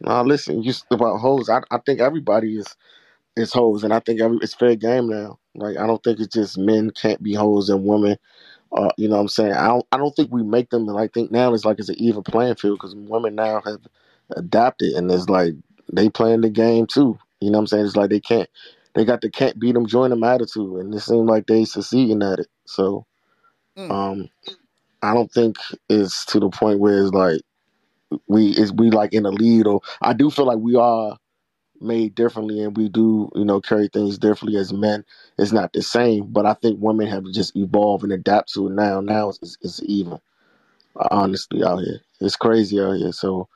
Now 0.00 0.24
listen, 0.24 0.62
you 0.62 0.70
s- 0.70 0.84
about 0.90 1.18
hoes. 1.18 1.48
I 1.50 1.62
I 1.70 1.78
think 1.78 2.00
everybody 2.00 2.56
is 2.58 2.66
is 3.36 3.52
hoes, 3.52 3.84
and 3.84 3.92
I 3.92 4.00
think 4.00 4.20
every 4.20 4.38
it's 4.42 4.54
fair 4.54 4.76
game 4.76 5.08
now. 5.08 5.38
Like 5.54 5.76
I 5.76 5.86
don't 5.86 6.02
think 6.02 6.20
it's 6.20 6.34
just 6.34 6.58
men 6.58 6.90
can't 6.90 7.22
be 7.22 7.34
hoes 7.34 7.68
and 7.68 7.84
women. 7.84 8.16
Uh, 8.72 8.90
you 8.96 9.08
know 9.08 9.16
what 9.16 9.22
I'm 9.22 9.28
saying? 9.28 9.52
I 9.52 9.68
don't 9.68 9.86
I 9.92 9.96
don't 9.96 10.14
think 10.14 10.32
we 10.32 10.42
make 10.42 10.70
them. 10.70 10.88
And 10.88 10.98
I 10.98 11.08
think 11.08 11.30
now 11.30 11.52
it's 11.54 11.64
like 11.64 11.78
it's 11.78 11.88
an 11.88 11.96
even 11.98 12.22
playing 12.22 12.56
field 12.56 12.78
because 12.78 12.94
women 12.94 13.34
now 13.34 13.60
have 13.64 13.80
adapted, 14.36 14.92
and 14.94 15.10
it's 15.10 15.28
like 15.28 15.54
they 15.92 16.08
playing 16.08 16.42
the 16.42 16.50
game 16.50 16.86
too. 16.86 17.18
You 17.40 17.50
know 17.50 17.58
what 17.58 17.62
I'm 17.62 17.66
saying? 17.68 17.86
It's 17.86 17.96
like 17.96 18.10
they 18.10 18.20
can't. 18.20 18.48
They 18.94 19.04
got 19.04 19.20
the 19.20 19.30
can't 19.30 19.58
beat 19.58 19.72
them, 19.72 19.86
join 19.86 20.10
them 20.10 20.24
attitude, 20.24 20.80
and 20.80 20.94
it 20.94 21.00
seems 21.00 21.28
like 21.28 21.46
they 21.46 21.64
succeeding 21.64 22.22
at 22.22 22.40
it. 22.40 22.48
So, 22.66 23.06
um, 23.88 24.28
I 25.02 25.14
don't 25.14 25.32
think 25.32 25.56
it's 25.88 26.24
to 26.26 26.40
the 26.40 26.50
point 26.50 26.80
where 26.80 27.02
it's 27.02 27.12
like 27.12 27.40
we 28.26 28.50
is 28.50 28.72
we 28.72 28.90
like 28.90 29.12
in 29.12 29.22
the 29.22 29.30
lead 29.30 29.66
or 29.66 29.80
I 30.02 30.12
do 30.12 30.30
feel 30.30 30.46
like 30.46 30.58
we 30.58 30.74
are 30.76 31.16
made 31.80 32.14
differently 32.14 32.62
and 32.62 32.76
we 32.76 32.88
do, 32.88 33.30
you 33.34 33.44
know, 33.44 33.60
carry 33.60 33.88
things 33.88 34.18
differently 34.18 34.58
as 34.58 34.72
men. 34.72 35.04
It's 35.38 35.52
not 35.52 35.72
the 35.72 35.82
same, 35.82 36.26
but 36.32 36.46
I 36.46 36.54
think 36.54 36.78
women 36.80 37.06
have 37.06 37.24
just 37.32 37.56
evolved 37.56 38.04
and 38.04 38.12
adapt 38.12 38.52
to 38.54 38.68
it 38.68 38.72
now. 38.72 39.00
Now 39.00 39.30
it's, 39.30 39.56
it's, 39.62 39.80
even, 39.84 40.18
honestly, 41.10 41.64
out 41.64 41.78
here. 41.78 42.00
It's 42.20 42.36
crazy 42.36 42.80
out 42.80 42.96
here. 42.98 43.12
So 43.12 43.48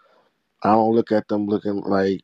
I 0.62 0.72
don't 0.72 0.94
look 0.94 1.12
at 1.12 1.28
them 1.28 1.46
looking 1.46 1.82
like, 1.82 2.22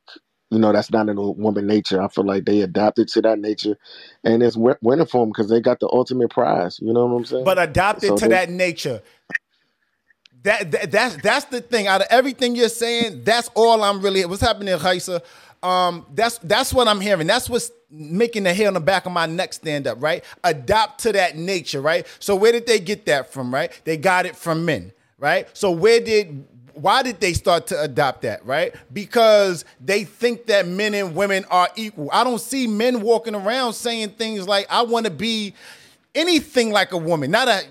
you 0.51 0.59
know, 0.59 0.72
that's 0.72 0.90
not 0.90 1.09
in 1.09 1.18
a 1.18 1.30
woman 1.30 1.66
nature. 1.66 2.03
I 2.03 2.09
feel 2.09 2.24
like 2.24 2.44
they 2.44 2.62
adapted 2.62 3.09
to 3.09 3.22
that 3.22 3.38
nature 3.38 3.76
and 4.24 4.42
it's 4.42 4.57
winning 4.57 5.07
for 5.07 5.20
them 5.20 5.30
because 5.30 5.48
they 5.48 5.61
got 5.61 5.80
the 5.80 5.88
ultimate 5.92 6.30
prize. 6.30 6.78
You 6.82 6.92
know 6.92 7.07
what 7.07 7.18
I'm 7.18 7.24
saying? 7.24 7.44
But 7.44 7.59
adapted 7.59 8.11
So 8.11 8.16
to 8.16 8.22
they- 8.22 8.28
that 8.30 8.51
nature. 8.51 9.03
That, 10.42 10.70
that 10.70 10.90
that's 10.90 11.16
that's 11.16 11.44
the 11.46 11.61
thing. 11.61 11.86
Out 11.86 12.01
of 12.01 12.07
everything 12.09 12.57
you're 12.57 12.70
saying, 12.70 13.24
that's 13.24 13.51
all 13.55 13.82
I'm 13.84 14.01
really. 14.01 14.24
What's 14.24 14.40
happening, 14.40 14.74
Haisa? 14.78 15.22
Um, 15.62 16.06
that's 16.14 16.38
that's 16.38 16.72
what 16.72 16.88
I'm 16.88 17.00
hearing. 17.00 17.26
That's 17.26 17.50
what's 17.50 17.70
making 17.90 18.44
the 18.44 18.54
hair 18.54 18.68
on 18.68 18.74
the 18.74 18.80
back 18.80 19.06
of 19.06 19.12
my 19.12 19.26
neck 19.26 19.52
stand 19.52 19.86
up, 19.86 20.02
right? 20.02 20.24
Adopt 20.44 21.00
to 21.00 21.12
that 21.12 21.36
nature, 21.36 21.80
right? 21.80 22.06
So 22.18 22.34
where 22.36 22.52
did 22.52 22.66
they 22.66 22.80
get 22.80 23.06
that 23.06 23.32
from, 23.32 23.52
right? 23.52 23.72
They 23.84 23.96
got 23.96 24.26
it 24.26 24.36
from 24.36 24.64
men, 24.64 24.92
right? 25.18 25.48
So 25.52 25.70
where 25.70 26.00
did 26.00 26.46
why 26.74 27.02
did 27.02 27.20
they 27.20 27.32
start 27.32 27.66
to 27.68 27.80
adopt 27.82 28.22
that, 28.22 28.44
right? 28.46 28.74
Because 28.92 29.64
they 29.80 30.04
think 30.04 30.46
that 30.46 30.66
men 30.66 30.94
and 30.94 31.14
women 31.14 31.44
are 31.50 31.68
equal. 31.76 32.08
I 32.12 32.24
don't 32.24 32.40
see 32.40 32.66
men 32.66 33.02
walking 33.02 33.34
around 33.34 33.74
saying 33.74 34.11
things 34.11 34.48
like, 34.48 34.66
I 34.70 34.82
want 34.82 35.04
to 35.04 35.11
be 35.11 35.54
anything 36.14 36.70
like 36.72 36.92
a 36.92 36.96
woman. 36.98 37.30
Not 37.30 37.48
a 37.48 37.62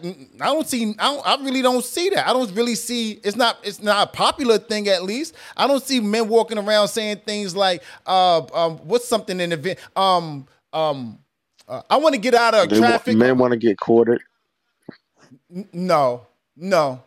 I 0.42 0.46
don't 0.48 0.68
see 0.68 0.96
I, 1.00 1.14
don't, 1.14 1.28
I 1.28 1.44
really 1.44 1.62
don't 1.62 1.84
see 1.84 2.10
that. 2.12 2.28
I 2.28 2.34
don't 2.34 2.52
really 2.56 2.76
see 2.76 3.20
it's 3.24 3.36
not 3.38 3.58
it's 3.64 3.82
not 3.82 4.08
a 4.08 4.12
popular 4.12 4.58
thing 4.58 4.88
at 4.88 5.04
least. 5.04 5.36
I 5.58 5.68
don't 5.68 5.84
see 5.84 6.00
men 6.00 6.28
walking 6.30 6.58
around 6.58 6.88
saying 6.90 7.22
things 7.26 7.56
like 7.56 7.84
uh 8.06 8.42
um 8.54 8.78
what's 8.80 9.08
something 9.08 9.40
in 9.40 9.50
the 9.52 9.56
event 9.58 9.80
um 9.96 10.48
um 10.74 11.20
uh, 11.68 11.82
I 11.90 11.98
want 11.98 12.16
to 12.16 12.22
get 12.22 12.34
out 12.34 12.56
of 12.56 12.70
They 12.70 12.80
traffic. 12.80 13.16
men 13.18 13.38
want 13.38 13.52
to 13.52 13.58
get 13.58 13.80
courted. 13.80 14.22
N- 15.56 15.70
No, 15.72 16.26
no, 16.56 17.04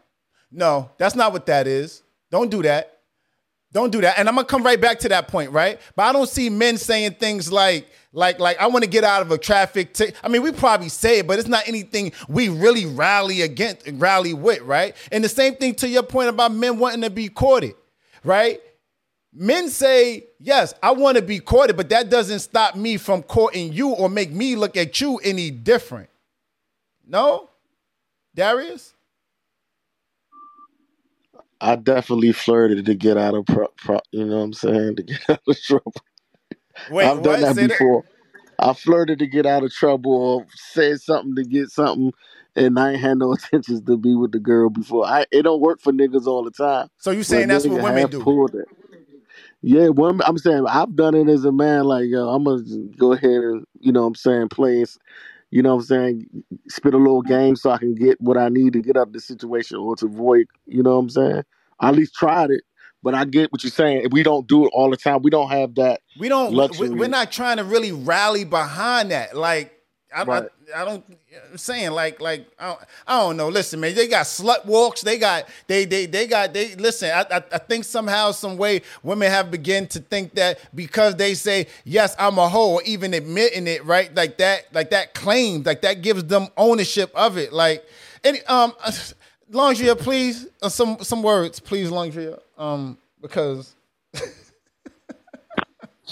no. 0.53 0.91
That's 0.99 1.17
not 1.17 1.33
what 1.33 1.47
that 1.47 1.67
is. 1.67 2.03
Don't 2.31 2.51
do 2.51 2.63
that. 2.63 2.92
Don't 3.73 3.91
do 3.91 4.03
that. 4.03 4.19
And 4.19 4.29
I'm 4.29 4.35
gonna 4.35 4.47
come 4.47 4.63
right 4.63 4.81
back 4.81 4.99
to 5.01 5.09
that 5.09 5.29
point, 5.29 5.51
right? 5.51 5.81
But 5.97 6.03
I 6.03 6.13
don't 6.13 6.29
see 6.29 6.51
men 6.51 6.77
saying 6.77 7.13
things 7.13 7.51
like, 7.51 7.89
like, 8.13 8.39
like 8.39 8.59
I 8.59 8.67
want 8.67 8.85
to 8.85 8.91
get 8.91 9.03
out 9.03 9.23
of 9.23 9.31
a 9.31 9.39
traffic. 9.39 9.99
I 10.23 10.29
mean, 10.29 10.43
we 10.43 10.53
probably 10.53 10.91
say 10.91 11.21
it, 11.21 11.27
but 11.27 11.39
it's 11.39 11.49
not 11.49 11.67
anything 11.67 12.13
we 12.29 12.51
really 12.51 12.85
rally 12.85 13.41
against, 13.41 13.89
rally 13.95 14.35
with, 14.35 14.61
right? 14.61 14.95
And 15.11 15.25
the 15.25 15.29
same 15.29 15.55
thing 15.55 15.75
to 15.77 15.89
your 15.89 16.03
point 16.03 16.29
about 16.29 16.53
men 16.53 16.79
wanting 16.79 17.01
to 17.01 17.11
be 17.11 17.29
courted, 17.29 17.75
right? 18.23 18.61
Men 19.33 19.71
say, 19.71 20.27
yes, 20.39 20.75
I 20.83 20.91
want 20.91 21.17
to 21.17 21.23
be 21.23 21.39
courted, 21.39 21.75
but 21.75 21.89
that 21.89 22.11
doesn't 22.11 22.41
stop 22.41 22.77
me 22.77 22.99
from 22.99 23.23
courting 23.23 23.73
you 23.73 23.89
or 23.89 24.11
make 24.11 24.31
me 24.31 24.57
look 24.57 24.77
at 24.77 25.01
you 25.01 25.17
any 25.25 25.51
different. 25.51 26.11
No, 27.07 27.49
Darius. 28.35 28.93
I 31.63 31.77
definitely 31.77 32.33
flirted 32.33 32.85
to 32.87 32.95
get 32.95 33.17
out 33.17 33.35
of 33.35 33.47
pro, 33.47 33.69
pro, 33.79 34.01
you 34.11 34.25
know 34.25 34.39
what 34.39 34.43
I'm 34.43 34.53
saying 34.53 34.97
to 34.97 35.03
get 35.05 35.31
out 35.31 35.41
of 35.47 35.63
trouble. 35.63 35.95
Wait, 36.91 37.07
I've 37.07 37.23
done 37.23 37.41
that 37.41 37.57
before. 37.57 38.05
I 38.59 38.73
flirted 38.75 39.21
to 39.21 39.27
get 39.27 39.47
out 39.47 39.63
of 39.63 39.73
trouble 39.73 40.13
or 40.13 40.47
said 40.55 41.01
something 41.01 41.37
to 41.37 41.45
get 41.45 41.71
something, 41.71 42.13
and 42.57 42.79
I 42.79 42.93
ain't 42.93 43.01
had 43.01 43.19
no 43.19 43.33
intentions 43.53 43.83
to 43.83 43.97
be 43.97 44.15
with 44.15 44.33
the 44.33 44.41
girl 44.41 44.71
before. 44.71 45.07
I 45.07 45.25
it 45.31 45.43
don't 45.43 45.61
work 45.61 45.81
for 45.81 45.93
niggas 45.93 46.27
all 46.27 46.43
the 46.43 46.51
time. 46.51 46.89
So 46.99 47.13
you 47.13 47.23
saying 47.23 47.49
that's 47.49 47.65
what 47.65 47.83
women 47.83 48.11
do? 48.11 48.23
pulled 48.23 48.57
it. 48.57 48.67
Yeah, 49.63 49.89
women. 49.89 50.23
I'm 50.27 50.39
saying 50.39 50.67
I've 50.69 50.97
done 50.97 51.15
it 51.15 51.29
as 51.29 51.45
a 51.45 51.53
man. 51.53 51.85
Like 51.85 52.07
yo, 52.07 52.29
I'm 52.29 52.43
gonna 52.43 52.63
go 52.97 53.13
ahead 53.13 53.31
and 53.31 53.65
you 53.79 53.93
know 53.93 54.03
what 54.03 54.09
I'm 54.09 54.15
saying 54.17 54.49
play. 54.49 54.85
You 55.53 55.61
know 55.61 55.77
what 55.77 55.83
I'm 55.83 55.87
saying 55.87 56.27
spit 56.69 56.95
a 56.95 56.97
little 56.97 57.21
game 57.21 57.57
so 57.57 57.71
I 57.71 57.77
can 57.77 57.95
get 57.95 58.19
what 58.23 58.39
I 58.39 58.49
need 58.49 58.73
to 58.73 58.81
get 58.81 58.97
out 58.97 59.09
of 59.09 59.13
the 59.13 59.21
situation 59.21 59.77
or 59.77 59.95
to 59.97 60.07
avoid. 60.07 60.47
You 60.67 60.83
know 60.83 60.93
what 60.93 61.03
I'm 61.03 61.11
saying. 61.11 61.43
I 61.79 61.91
at 61.91 61.95
least 61.95 62.15
tried 62.15 62.51
it, 62.51 62.63
but 63.03 63.15
I 63.15 63.27
get 63.27 63.53
what 63.53 63.63
you're 63.63 63.71
saying. 63.71 64.09
We 64.13 64.23
don't 64.23 64.47
do 64.47 64.65
it 64.65 64.71
all 64.73 64.91
the 64.91 64.97
time. 64.97 65.21
We 65.21 65.31
don't 65.31 65.51
have 65.51 65.75
that. 65.75 66.01
We 66.19 66.31
don't. 66.31 66.55
luxury. 66.55 66.89
We're 66.89 67.07
not 67.07 67.31
trying 67.31 67.59
to 67.59 67.65
really 67.65 67.93
rally 67.93 68.45
behind 68.45 69.11
that. 69.11 69.37
Like 69.37 69.79
I, 70.15 70.25
Right. 70.25 70.49
I, 70.75 70.83
I 70.83 70.85
don't. 70.85 71.05
I'm 71.51 71.59
saying 71.59 71.91
like 71.93 72.21
like 72.21 72.47
I 72.59 72.67
don't, 72.69 72.81
I 73.07 73.21
don't 73.21 73.37
know. 73.37 73.49
Listen, 73.49 73.81
man, 73.81 73.95
they 73.95 74.09
got 74.09 74.25
slut 74.27 74.65
walks. 74.65 75.03
They 75.03 75.19
got 75.19 75.49
they 75.67 75.85
they 75.85 76.07
they 76.07 76.27
got 76.27 76.53
they. 76.53 76.75
Listen, 76.77 77.11
I, 77.11 77.27
I 77.31 77.43
I 77.53 77.59
think 77.59 77.85
somehow 77.85 78.31
some 78.33 78.57
way 78.57 78.83
women 79.03 79.31
have 79.31 79.51
begun 79.51 79.87
to 79.89 80.01
think 80.01 80.35
that 80.35 80.59
because 80.75 81.17
they 81.17 81.35
say 81.35 81.67
yes, 81.85 82.15
I'm 82.19 82.39
a 82.39 82.49
hoe, 82.49 82.75
or 82.75 82.83
even 82.85 83.15
admitting 83.15 83.67
it, 83.67 83.85
right? 83.85 84.15
Like 84.15 84.39
that 84.39 84.67
like 84.73 84.91
that 84.91 85.15
claim 85.15 85.63
like 85.63 85.83
that 85.83 86.03
gives 86.03 86.25
them 86.25 86.49
ownership 86.57 87.11
of 87.15 87.37
it. 87.37 87.53
Like 87.53 87.85
any 88.25 88.43
um. 88.45 88.73
Longria, 89.51 89.99
please, 89.99 90.47
uh, 90.63 90.71
some 90.71 90.97
some 91.03 91.23
words, 91.23 91.61
please, 91.61 91.91
Longria, 91.91 92.39
um, 92.57 92.97
because 93.21 93.75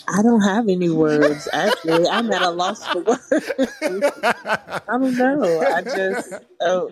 I 0.08 0.22
don't 0.22 0.40
have 0.42 0.68
any 0.68 0.90
words. 0.90 1.48
Actually, 1.52 2.08
I'm 2.08 2.30
at 2.32 2.42
a 2.42 2.50
loss 2.50 2.86
for 2.86 3.02
words. 3.02 3.20
I 3.32 4.80
don't 4.88 5.16
know. 5.16 5.60
I 5.60 5.82
just, 5.82 6.32
uh, 6.60 6.86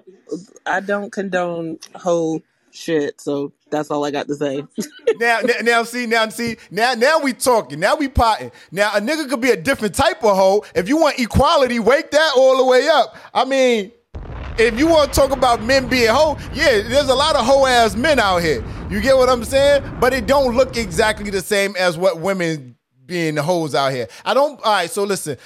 I 0.67 0.81
don't 0.81 1.11
condone 1.11 1.79
whole 1.95 2.43
shit. 2.71 3.21
So 3.21 3.53
that's 3.71 3.91
all 3.91 4.05
I 4.05 4.11
got 4.11 4.29
to 4.29 4.35
say. 4.35 4.65
now, 5.19 5.41
now, 5.41 5.55
now, 5.63 5.83
see, 5.83 6.07
now, 6.07 6.29
see, 6.29 6.57
now, 6.71 6.95
now 6.95 7.21
we 7.21 7.33
talking. 7.33 7.81
Now 7.81 7.97
we 7.97 8.09
potting. 8.09 8.53
Now, 8.71 8.93
a 8.95 9.01
nigga 9.01 9.29
could 9.29 9.41
be 9.41 9.51
a 9.51 9.57
different 9.57 9.95
type 9.95 10.23
of 10.25 10.37
hoe. 10.37 10.65
If 10.75 10.89
you 10.89 10.97
want 10.97 11.19
equality, 11.19 11.79
wake 11.79 12.11
that 12.13 12.33
all 12.37 12.57
the 12.59 12.65
way 12.65 12.89
up. 12.89 13.17
I 13.35 13.45
mean, 13.45 13.93
if 14.59 14.79
you 14.79 14.87
want 14.89 15.13
to 15.13 15.21
talk 15.21 15.31
about 15.31 15.63
men 15.63 15.89
being 15.89 16.09
hoe, 16.09 16.39
yeah, 16.53 16.83
there's 16.83 17.09
a 17.09 17.15
lot 17.15 17.37
of 17.37 17.45
hoe 17.45 17.67
ass 17.67 17.95
men 17.97 18.19
out 18.19 18.39
here. 18.39 18.65
You 18.91 19.01
get 19.01 19.17
what 19.17 19.29
I'm 19.29 19.45
saying? 19.45 19.99
But 20.01 20.13
it 20.15 20.27
don't 20.27 20.57
look 20.57 20.77
exactly 20.77 21.31
the 21.31 21.43
same 21.43 21.77
as 21.77 21.99
what 21.99 22.21
women 22.21 22.78
being 23.09 23.35
the 23.35 23.43
hoes 23.43 23.75
out 23.75 23.91
here. 23.93 24.07
I 24.25 24.35
don't. 24.35 24.61
All 24.63 24.73
right, 24.73 24.89
so 24.89 25.03
listen. 25.03 25.37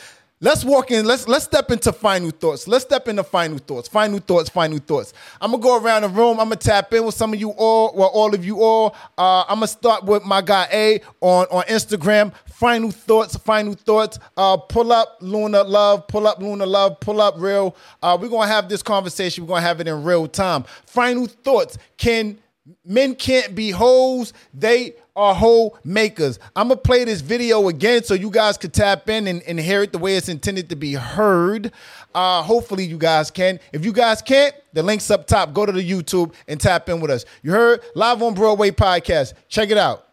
Let's 0.45 0.65
walk 0.65 0.91
in. 0.91 1.07
Let's 1.07 1.29
let's 1.29 1.45
step 1.45 1.71
into 1.71 1.93
final 1.93 2.31
thoughts. 2.31 2.67
Let's 2.67 2.85
step 2.85 3.07
into 3.07 3.23
final 3.23 3.59
thoughts. 3.59 3.87
Final 3.87 4.19
thoughts. 4.19 4.51
Final 4.51 4.79
thoughts. 4.79 5.15
I'm 5.41 5.53
gonna 5.53 5.63
go 5.63 5.81
around 5.81 6.03
the 6.03 6.09
room. 6.09 6.41
I'm 6.41 6.47
gonna 6.47 6.57
tap 6.57 6.93
in 6.93 7.05
with 7.05 7.15
some 7.15 7.33
of 7.33 7.39
you 7.39 7.51
all, 7.51 7.95
well, 7.95 8.09
all 8.09 8.35
of 8.35 8.45
you 8.45 8.61
all. 8.61 8.97
Uh, 9.17 9.43
I'm 9.43 9.59
gonna 9.59 9.69
start 9.69 10.03
with 10.03 10.25
my 10.25 10.43
guy 10.43 10.67
A 10.73 11.01
on 11.21 11.47
on 11.53 11.63
Instagram. 11.67 12.35
Final 12.47 12.91
thoughts. 12.91 13.37
Final 13.37 13.75
thoughts. 13.75 14.19
Uh, 14.37 14.57
pull 14.57 14.91
up 14.91 15.19
Luna 15.21 15.63
Love. 15.63 16.09
Pull 16.09 16.27
up 16.27 16.41
Luna 16.41 16.67
Love. 16.67 16.99
Pull 16.99 17.21
up 17.21 17.37
real. 17.39 17.77
Uh, 18.03 18.19
we're 18.21 18.29
gonna 18.29 18.49
have 18.49 18.69
this 18.69 18.83
conversation. 18.83 19.45
We're 19.45 19.55
gonna 19.55 19.61
have 19.61 19.81
it 19.81 19.87
in 19.87 20.03
real 20.03 20.27
time. 20.27 20.65
Final 20.87 21.27
thoughts. 21.27 21.79
Can 21.97 22.37
men 22.85 23.15
can't 23.15 23.55
be 23.55 23.71
hoes? 23.71 24.33
They 24.53 24.95
are 25.15 25.35
hoe 25.35 25.79
makers. 25.85 26.39
I'm 26.57 26.69
gonna 26.69 26.81
play 26.81 27.05
this 27.05 27.21
video 27.21 27.69
again 27.69 28.03
so 28.05 28.15
you 28.15 28.31
guys 28.31 28.57
could 28.57 28.73
tap 28.73 29.09
in 29.09 29.27
and, 29.27 29.43
and 29.43 29.59
hear 29.59 29.83
it 29.83 29.93
the 29.93 29.99
way 29.99 30.17
it's 30.17 30.29
intended 30.29 30.71
to 30.71 30.77
be 30.77 30.95
heard. 30.95 31.73
Uh, 32.15 32.43
hopefully 32.43 32.85
you 32.85 32.99
guys 32.99 33.31
can. 33.31 33.61
If 33.73 33.85
you 33.85 33.93
guys 33.93 34.23
can't, 34.23 34.55
the 34.73 34.83
link's 34.83 35.11
up 35.11 35.27
top. 35.27 35.53
Go 35.53 35.67
to 35.67 35.73
the 35.73 35.89
YouTube 35.89 36.35
and 36.49 36.61
tap 36.61 36.89
in 36.89 37.01
with 37.01 37.11
us. 37.11 37.25
You 37.43 37.53
heard 37.53 37.81
live 37.95 38.23
on 38.23 38.35
Broadway 38.35 38.71
podcast. 38.71 39.35
Check 39.49 39.71
it 39.71 39.79
out. 39.79 40.09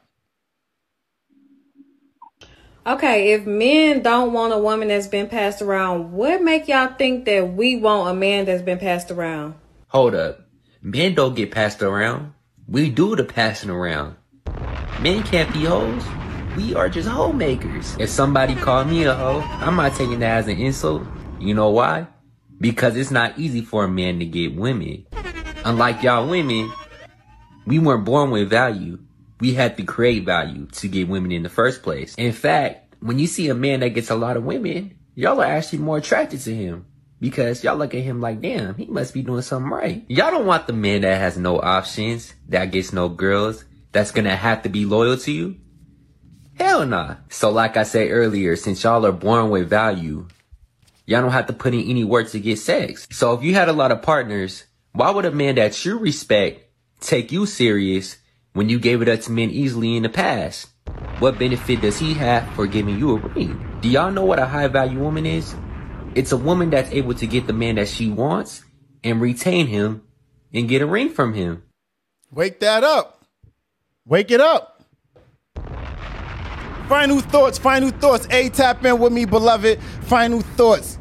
Okay, 2.88 3.34
if 3.34 3.46
men 3.46 4.02
don't 4.02 4.34
want 4.34 4.54
a 4.54 4.58
woman 4.58 4.88
that's 4.88 5.06
been 5.06 5.28
passed 5.28 5.62
around, 5.62 6.12
what 6.12 6.42
make 6.42 6.68
y'all 6.68 6.94
think 6.98 7.26
that 7.26 7.54
we 7.54 7.76
want 7.76 8.10
a 8.10 8.14
man 8.14 8.46
that's 8.46 8.64
been 8.64 8.80
passed 8.80 9.12
around? 9.12 9.54
Hold 9.88 10.16
up. 10.16 10.42
Men 10.82 11.14
don't 11.14 11.36
get 11.36 11.52
passed 11.52 11.84
around. 11.84 12.34
We 12.68 12.90
do 12.90 13.16
the 13.16 13.26
passing 13.26 13.70
around. 13.70 14.16
Men 15.02 15.24
can't 15.24 15.52
be 15.54 15.64
hoes. 15.64 16.04
We 16.58 16.76
are 16.76 16.90
just 16.90 17.08
homemakers. 17.08 17.96
If 17.98 18.10
somebody 18.10 18.54
called 18.54 18.90
me 18.90 19.06
a 19.06 19.14
hoe, 19.14 19.40
I'm 19.40 19.78
not 19.78 19.96
taking 19.96 20.20
that 20.20 20.40
as 20.40 20.48
an 20.50 20.58
insult. 20.58 21.04
You 21.40 21.54
know 21.54 21.70
why? 21.70 22.08
Because 22.60 22.98
it's 22.98 23.10
not 23.10 23.40
easy 23.40 23.62
for 23.62 23.86
a 23.86 23.88
man 23.88 24.20
to 24.20 24.26
get 24.26 24.58
women. 24.58 25.06
Unlike 25.64 26.04
y'all 26.04 26.28
women, 26.28 26.70
we 27.66 27.80
weren't 27.80 28.04
born 28.04 28.30
with 28.30 28.50
value. 28.50 29.00
We 29.40 29.54
had 29.54 29.78
to 29.78 29.84
create 29.84 30.26
value 30.26 30.66
to 30.66 30.90
get 30.90 31.08
women 31.08 31.32
in 31.32 31.44
the 31.44 31.50
first 31.50 31.82
place. 31.82 32.14
In 32.16 32.34
fact, 32.34 32.94
when 33.00 33.20
you 33.20 33.28
see 33.28 33.48
a 33.48 33.56
man 33.56 33.80
that 33.80 33.90
gets 33.92 34.10
a 34.10 34.16
lot 34.16 34.36
of 34.36 34.44
women, 34.44 34.98
y'all 35.16 35.40
are 35.40 35.46
actually 35.46 35.80
more 35.80 36.00
attracted 36.00 36.42
to 36.42 36.54
him. 36.54 36.86
Because 37.22 37.64
y'all 37.64 37.78
look 37.78 37.96
at 37.96 38.02
him 38.02 38.20
like, 38.20 38.42
damn, 38.42 38.76
he 38.76 38.86
must 38.86 39.14
be 39.14 39.22
doing 39.22 39.44
something 39.44 39.72
right. 39.72 40.04
Y'all 40.10 40.32
don't 40.32 40.46
want 40.46 40.68
the 40.68 40.74
man 40.74 41.02
that 41.02 41.20
has 41.20 41.38
no 41.38 41.58
options, 41.58 42.34
that 42.50 42.72
gets 42.72 42.92
no 42.92 43.08
girls, 43.08 43.64
that's 43.92 44.12
gonna 44.12 44.36
have 44.36 44.64
to 44.64 44.70
be 44.70 44.86
loyal 44.86 45.18
to 45.18 45.32
you. 45.32 45.58
Hell 46.56 46.86
nah. 46.86 47.16
So 47.30 47.50
like 47.50 47.78
I 47.78 47.84
said 47.84 48.12
earlier, 48.12 48.56
since 48.56 48.84
y'all 48.84 49.06
are 49.06 49.12
born 49.12 49.50
with 49.50 49.70
value, 49.70 50.28
y'all 51.06 51.22
don't 51.22 51.32
have 51.32 51.48
to 51.48 51.54
put 51.54 51.74
in 51.74 51.82
any 51.82 52.04
work 52.04 52.30
to 52.32 52.40
get 52.40 52.60
sex. 52.60 53.08
So 53.12 53.34
if 53.34 53.44
you 53.44 53.54
had 53.54 53.70
a 53.70 53.74
lot 53.74 53.92
of 53.92 54.02
partners, 54.02 54.66
why 54.92 55.10
would 55.10 55.26
a 55.26 55.32
man 55.32 55.56
that 55.56 55.86
you 55.86 55.98
respect 55.98 56.66
take 57.00 57.32
you 57.32 57.46
serious 57.46 58.18
when 58.54 58.68
you 58.68 58.80
gave 58.80 59.02
it 59.02 59.08
up 59.08 59.22
to 59.22 59.32
men 59.32 59.50
easily 59.50 59.96
in 59.96 60.04
the 60.04 60.10
past? 60.10 60.68
What 61.20 61.40
benefit 61.40 61.82
does 61.82 61.98
he 61.98 62.14
have 62.16 62.50
for 62.54 62.68
giving 62.68 63.00
you 63.00 63.16
a 63.16 63.20
ring? 63.20 63.80
Do 63.82 63.90
y'all 63.90 64.12
know 64.12 64.26
what 64.26 64.40
a 64.40 64.46
high 64.46 64.68
value 64.68 65.00
woman 65.00 65.26
is? 65.26 65.56
It's 66.16 66.32
a 66.32 66.38
woman 66.38 66.72
that's 66.72 66.92
able 66.92 67.14
to 67.14 67.28
get 67.28 67.48
the 67.48 67.54
man 67.54 67.76
that 67.76 67.88
she 67.88 68.10
wants 68.10 68.64
and 69.04 69.22
retain 69.22 69.68
him 69.68 70.04
and 70.54 70.68
get 70.68 70.82
a 70.82 70.86
ring 70.86 71.10
from 71.10 71.34
him. 71.34 71.64
Wake 72.32 72.60
that 72.60 72.84
up. 72.84 73.19
Wake 74.06 74.32
it 74.32 74.42
up. 74.42 74.84
Final 76.88 77.20
thoughts. 77.20 77.58
Final 77.58 77.92
thoughts. 77.92 78.28
A 78.32 78.50
tap 78.50 78.84
in 78.84 79.00
with 79.00 79.14
me, 79.14 79.26
beloved. 79.26 79.82
Final 80.04 80.42
thoughts. 80.42 80.98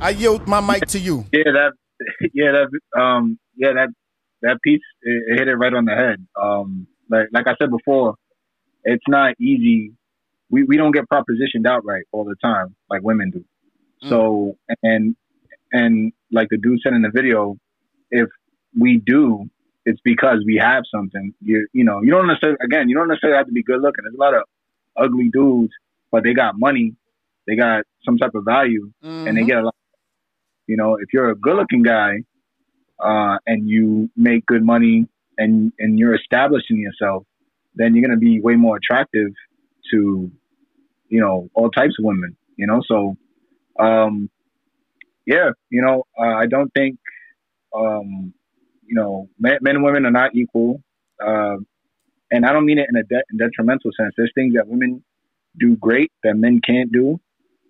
I 0.00 0.10
yield 0.10 0.48
my 0.48 0.60
mic 0.60 0.86
to 0.86 0.98
you. 0.98 1.24
Yeah, 1.32 1.52
that 1.52 1.72
yeah, 2.34 2.52
that 2.52 3.00
um 3.00 3.38
yeah, 3.56 3.72
that 3.74 3.88
that 4.42 4.58
piece 4.62 4.80
it, 5.02 5.22
it 5.28 5.38
hit 5.38 5.48
it 5.48 5.54
right 5.54 5.72
on 5.72 5.84
the 5.84 5.94
head. 5.94 6.26
Um 6.40 6.88
like 7.08 7.28
like 7.32 7.46
I 7.46 7.54
said 7.60 7.70
before, 7.70 8.16
it's 8.84 9.04
not 9.06 9.34
easy 9.40 9.92
we, 10.52 10.62
we 10.64 10.76
don't 10.76 10.92
get 10.92 11.08
propositioned 11.08 11.66
outright 11.66 12.04
all 12.12 12.24
the 12.24 12.36
time 12.42 12.76
like 12.88 13.02
women 13.02 13.30
do. 13.30 13.44
So 14.08 14.56
and 14.82 15.16
and 15.72 16.12
like 16.32 16.48
the 16.50 16.58
dude 16.58 16.80
said 16.82 16.92
in 16.92 17.02
the 17.02 17.10
video, 17.12 17.56
if 18.10 18.28
we 18.78 19.00
do, 19.04 19.48
it's 19.84 20.00
because 20.04 20.38
we 20.46 20.56
have 20.56 20.84
something. 20.94 21.34
You 21.40 21.66
you 21.72 21.84
know, 21.84 22.02
you 22.02 22.10
don't 22.10 22.26
necessarily 22.26 22.58
again, 22.64 22.88
you 22.88 22.96
don't 22.96 23.08
necessarily 23.08 23.36
have 23.38 23.46
to 23.46 23.52
be 23.52 23.62
good 23.62 23.80
looking. 23.80 24.04
There's 24.04 24.14
a 24.14 24.20
lot 24.20 24.34
of 24.34 24.44
ugly 24.96 25.28
dudes, 25.32 25.72
but 26.10 26.24
they 26.24 26.34
got 26.34 26.58
money, 26.58 26.94
they 27.46 27.56
got 27.56 27.84
some 28.04 28.18
type 28.18 28.34
of 28.34 28.44
value, 28.44 28.90
and 29.26 29.36
they 29.36 29.42
Mhm. 29.42 29.48
get 29.48 29.58
a 29.58 29.62
lot. 29.62 29.74
You 30.66 30.76
know, 30.76 30.96
if 30.96 31.12
you're 31.12 31.30
a 31.30 31.34
good 31.36 31.56
looking 31.56 31.82
guy, 31.82 32.18
uh, 33.00 33.38
and 33.46 33.68
you 33.68 34.10
make 34.16 34.46
good 34.46 34.64
money 34.64 35.06
and 35.38 35.72
and 35.78 35.98
you're 35.98 36.14
establishing 36.14 36.78
yourself, 36.78 37.24
then 37.74 37.94
you're 37.94 38.06
gonna 38.06 38.18
be 38.18 38.40
way 38.40 38.54
more 38.54 38.76
attractive 38.76 39.28
to, 39.90 40.30
you 41.08 41.20
know, 41.20 41.48
all 41.54 41.70
types 41.70 41.94
of 41.98 42.04
women. 42.04 42.36
You 42.56 42.66
know, 42.66 42.80
so 42.86 43.16
um, 43.78 44.30
yeah, 45.26 45.50
you 45.70 45.82
know, 45.82 46.04
uh, 46.18 46.34
I 46.36 46.46
don't 46.46 46.70
think, 46.74 46.98
um, 47.74 48.34
you 48.92 49.00
know, 49.00 49.26
men, 49.38 49.56
men 49.62 49.76
and 49.76 49.84
women 49.84 50.04
are 50.04 50.10
not 50.10 50.34
equal. 50.34 50.82
Uh, 51.26 51.56
and 52.30 52.44
I 52.44 52.52
don't 52.52 52.66
mean 52.66 52.78
it 52.78 52.88
in 52.90 52.96
a 52.96 53.02
de- 53.04 53.38
detrimental 53.38 53.90
sense. 53.98 54.12
There's 54.18 54.32
things 54.34 54.52
that 54.54 54.68
women 54.68 55.02
do 55.58 55.76
great 55.76 56.12
that 56.24 56.34
men 56.34 56.60
can't 56.60 56.92
do, 56.92 57.18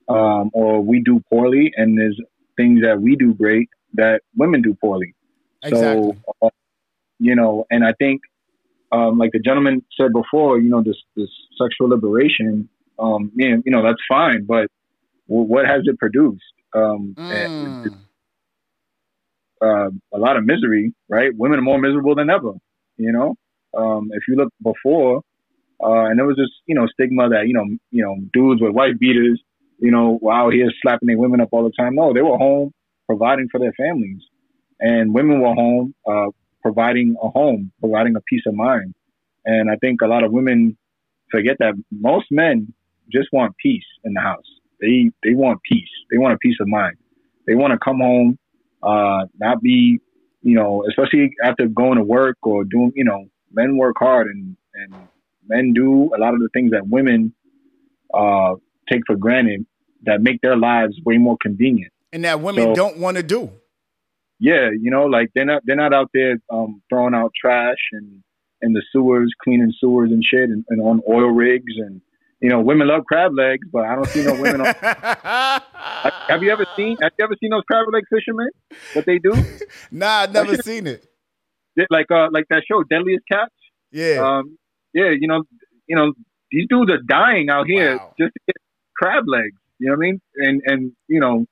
um, 0.08 0.50
or 0.52 0.80
we 0.80 1.00
do 1.00 1.22
poorly, 1.30 1.72
and 1.76 1.96
there's 1.96 2.20
things 2.56 2.82
that 2.82 3.00
we 3.00 3.14
do 3.14 3.34
great 3.34 3.68
that 3.94 4.22
women 4.36 4.62
do 4.62 4.76
poorly. 4.80 5.14
Exactly. 5.62 6.18
So, 6.40 6.46
uh, 6.46 6.50
you 7.20 7.36
know, 7.36 7.66
and 7.70 7.84
I 7.84 7.92
think, 7.92 8.20
um, 8.90 9.16
like 9.16 9.30
the 9.32 9.38
gentleman 9.38 9.84
said 9.96 10.12
before, 10.12 10.58
you 10.58 10.70
know, 10.70 10.82
this 10.82 10.96
this 11.14 11.30
sexual 11.60 11.88
liberation, 11.88 12.68
um, 12.98 13.30
you 13.36 13.62
know, 13.66 13.82
that's 13.84 14.02
fine, 14.08 14.44
but 14.44 14.66
what 15.26 15.66
has 15.66 15.82
it 15.84 15.98
produced? 16.00 16.42
Um, 16.74 17.14
Mm. 17.30 18.11
Uh, 19.62 19.88
a 20.14 20.18
lot 20.18 20.36
of 20.36 20.44
misery, 20.44 20.92
right? 21.08 21.30
Women 21.36 21.58
are 21.58 21.62
more 21.62 21.78
miserable 21.78 22.14
than 22.14 22.30
ever. 22.30 22.52
You 22.96 23.12
know, 23.12 23.34
um, 23.76 24.10
if 24.12 24.22
you 24.28 24.36
look 24.36 24.52
before, 24.62 25.22
uh, 25.82 26.06
and 26.06 26.18
there 26.18 26.26
was 26.26 26.36
this, 26.36 26.50
you 26.66 26.74
know, 26.74 26.86
stigma 26.92 27.28
that 27.30 27.44
you 27.46 27.54
know, 27.54 27.64
you 27.90 28.02
know, 28.04 28.16
dudes 28.32 28.60
with 28.60 28.72
white 28.72 28.98
beaters, 28.98 29.40
you 29.78 29.90
know, 29.90 30.18
were 30.20 30.32
out 30.32 30.52
here 30.52 30.70
slapping 30.82 31.08
their 31.08 31.18
women 31.18 31.40
up 31.40 31.48
all 31.52 31.64
the 31.64 31.72
time. 31.78 31.94
No, 31.94 32.12
they 32.12 32.22
were 32.22 32.38
home 32.38 32.72
providing 33.06 33.48
for 33.50 33.58
their 33.60 33.72
families, 33.72 34.22
and 34.80 35.14
women 35.14 35.40
were 35.40 35.54
home 35.54 35.94
uh, 36.08 36.28
providing 36.62 37.16
a 37.22 37.28
home, 37.28 37.72
providing 37.80 38.16
a 38.16 38.20
peace 38.22 38.44
of 38.46 38.54
mind. 38.54 38.94
And 39.44 39.70
I 39.70 39.76
think 39.76 40.02
a 40.02 40.06
lot 40.06 40.24
of 40.24 40.32
women 40.32 40.76
forget 41.30 41.56
that 41.58 41.74
most 41.90 42.26
men 42.30 42.72
just 43.10 43.28
want 43.32 43.56
peace 43.58 43.84
in 44.04 44.14
the 44.14 44.20
house. 44.20 44.46
They 44.80 45.10
they 45.24 45.34
want 45.34 45.60
peace. 45.68 45.90
They 46.10 46.18
want 46.18 46.34
a 46.34 46.38
peace 46.38 46.56
of 46.60 46.68
mind. 46.68 46.96
They 47.46 47.54
want 47.54 47.72
to 47.72 47.78
come 47.82 47.98
home, 47.98 48.38
uh, 48.82 49.26
not 49.38 49.60
be, 49.62 49.98
you 50.42 50.54
know, 50.54 50.84
especially 50.88 51.30
after 51.44 51.66
going 51.66 51.96
to 51.98 52.04
work 52.04 52.36
or 52.42 52.64
doing, 52.64 52.92
you 52.94 53.04
know, 53.04 53.26
men 53.52 53.76
work 53.76 53.96
hard 53.98 54.26
and 54.28 54.56
and 54.74 54.94
men 55.48 55.72
do 55.72 56.10
a 56.16 56.18
lot 56.18 56.34
of 56.34 56.40
the 56.40 56.48
things 56.52 56.70
that 56.70 56.86
women 56.88 57.34
uh, 58.14 58.54
take 58.90 59.02
for 59.06 59.16
granted 59.16 59.66
that 60.04 60.20
make 60.20 60.40
their 60.40 60.56
lives 60.56 60.98
way 61.04 61.18
more 61.18 61.36
convenient. 61.40 61.92
And 62.12 62.24
that 62.24 62.40
women 62.40 62.64
So- 62.64 62.74
don't 62.74 62.98
want 62.98 63.16
to 63.16 63.22
do. 63.22 63.50
Yeah, 64.38 64.70
you 64.76 64.90
know, 64.90 65.04
like 65.04 65.30
they're 65.36 65.44
not 65.44 65.62
they're 65.64 65.76
not 65.76 65.94
out 65.94 66.10
there 66.12 66.36
um, 66.50 66.82
throwing 66.88 67.14
out 67.14 67.30
trash 67.40 67.78
and 67.92 68.24
in 68.60 68.72
the 68.72 68.82
sewers, 68.92 69.32
cleaning 69.42 69.72
sewers 69.80 70.10
and 70.10 70.24
shit, 70.24 70.50
and, 70.50 70.64
and 70.68 70.80
on 70.82 71.00
oil 71.08 71.28
rigs 71.30 71.74
and 71.76 72.00
you 72.42 72.48
know, 72.48 72.60
women 72.60 72.88
love 72.88 73.04
crab 73.06 73.32
legs, 73.34 73.66
but 73.72 73.84
I 73.84 73.94
don't 73.94 74.06
see 74.08 74.24
no 74.24 74.34
women. 74.34 74.62
on, 74.62 74.74
have, 76.28 76.42
you 76.42 76.50
ever 76.50 76.66
seen 76.76 76.96
Have 77.00 77.12
you 77.16 77.24
ever 77.24 77.34
seen 77.40 77.50
those 77.50 77.62
crab 77.70 77.86
leg 77.92 78.02
fishermen? 78.10 78.48
What 78.94 79.06
they 79.06 79.18
do? 79.18 79.32
nah, 79.92 80.22
I've 80.22 80.32
never 80.32 80.56
seen 80.56 80.88
it. 80.88 81.06
Like 81.88 82.10
uh, 82.10 82.28
like 82.32 82.44
that 82.50 82.64
show, 82.68 82.82
Deadliest 82.82 83.24
Catch. 83.30 83.48
Yeah. 83.92 84.18
Um, 84.22 84.58
yeah, 84.92 85.10
you 85.18 85.28
know, 85.28 85.44
you 85.86 85.96
know, 85.96 86.12
these 86.50 86.66
dudes 86.68 86.90
are 86.90 86.98
dying 86.98 87.48
out 87.48 87.66
here 87.66 87.98
just 88.18 88.32
to 88.34 88.40
get 88.46 88.56
crab 88.96 89.24
legs. 89.26 89.56
You 89.78 89.88
know 89.88 89.96
what 89.96 90.04
I 90.04 90.10
mean? 90.10 90.20
And 90.36 90.62
and 90.66 90.92
you 91.08 91.20
know, 91.20 91.46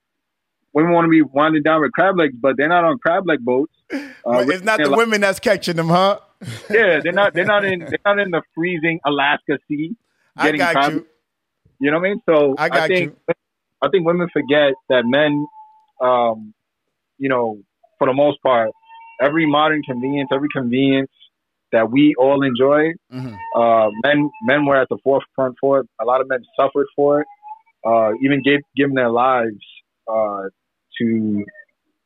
women 0.74 0.92
want 0.92 1.04
to 1.06 1.08
be 1.10 1.22
winding 1.22 1.62
down 1.62 1.80
with 1.82 1.92
crab 1.92 2.18
legs, 2.18 2.34
but 2.38 2.56
they're 2.56 2.68
not 2.68 2.84
on 2.84 2.98
crab 2.98 3.26
leg 3.26 3.38
boats. 3.40 3.72
Uh, 3.92 4.00
But 4.24 4.48
it's 4.50 4.64
not 4.64 4.78
the 4.80 4.88
like- 4.90 4.98
women 4.98 5.20
that's 5.20 5.38
catching 5.40 5.76
them, 5.76 5.88
huh? 5.88 6.18
Yeah, 6.68 7.00
they're 7.02 7.12
not. 7.12 7.32
They're 7.32 7.44
not 7.44 7.64
in. 7.70 7.78
They're 7.78 7.98
not 8.04 8.18
in 8.18 8.30
the 8.32 8.42
freezing 8.54 8.98
Alaska 9.06 9.58
Sea. 9.68 9.94
I 10.40 10.44
getting 10.46 10.58
got 10.58 10.72
crab- 10.74 10.92
you. 10.92 11.06
You 11.80 11.90
know 11.90 11.98
what 11.98 12.06
I 12.06 12.10
mean? 12.10 12.22
So 12.28 12.54
I 12.58 12.68
got 12.68 12.88
think 12.88 13.14
I 13.82 13.88
think 13.88 14.06
women 14.06 14.28
forget 14.32 14.74
that 14.88 15.04
men, 15.06 15.46
um, 16.02 16.52
you 17.18 17.28
know, 17.28 17.58
for 17.98 18.06
the 18.06 18.12
most 18.12 18.42
part, 18.42 18.70
every 19.22 19.46
modern 19.46 19.82
convenience, 19.82 20.28
every 20.32 20.48
convenience 20.52 21.10
that 21.72 21.90
we 21.90 22.14
all 22.18 22.42
enjoy, 22.42 22.92
Mhm. 23.12 23.38
uh, 23.56 23.90
men 24.04 24.30
men 24.42 24.66
were 24.66 24.76
at 24.76 24.88
the 24.88 24.98
forefront 25.04 25.56
for 25.60 25.80
it. 25.80 25.86
A 26.00 26.04
lot 26.04 26.20
of 26.20 26.28
men 26.28 26.44
suffered 26.58 26.86
for 26.96 27.20
it, 27.22 27.26
uh, 27.84 28.12
even 28.22 28.42
gave 28.42 28.60
given 28.76 28.94
their 28.94 29.10
lives 29.10 29.64
uh, 30.08 30.48
to 30.98 31.44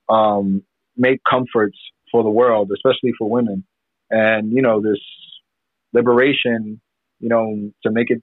um, 0.09 0.63
make 0.97 1.19
comforts 1.29 1.79
for 2.13 2.23
the 2.23 2.31
world, 2.31 2.71
especially 2.73 3.13
for 3.19 3.29
women. 3.29 3.65
And 4.11 4.53
you 4.53 4.63
know, 4.63 4.81
this 4.81 5.01
liberation, 5.93 6.81
you 7.21 7.29
know, 7.29 7.71
to 7.83 7.91
make 7.91 8.11
it 8.11 8.23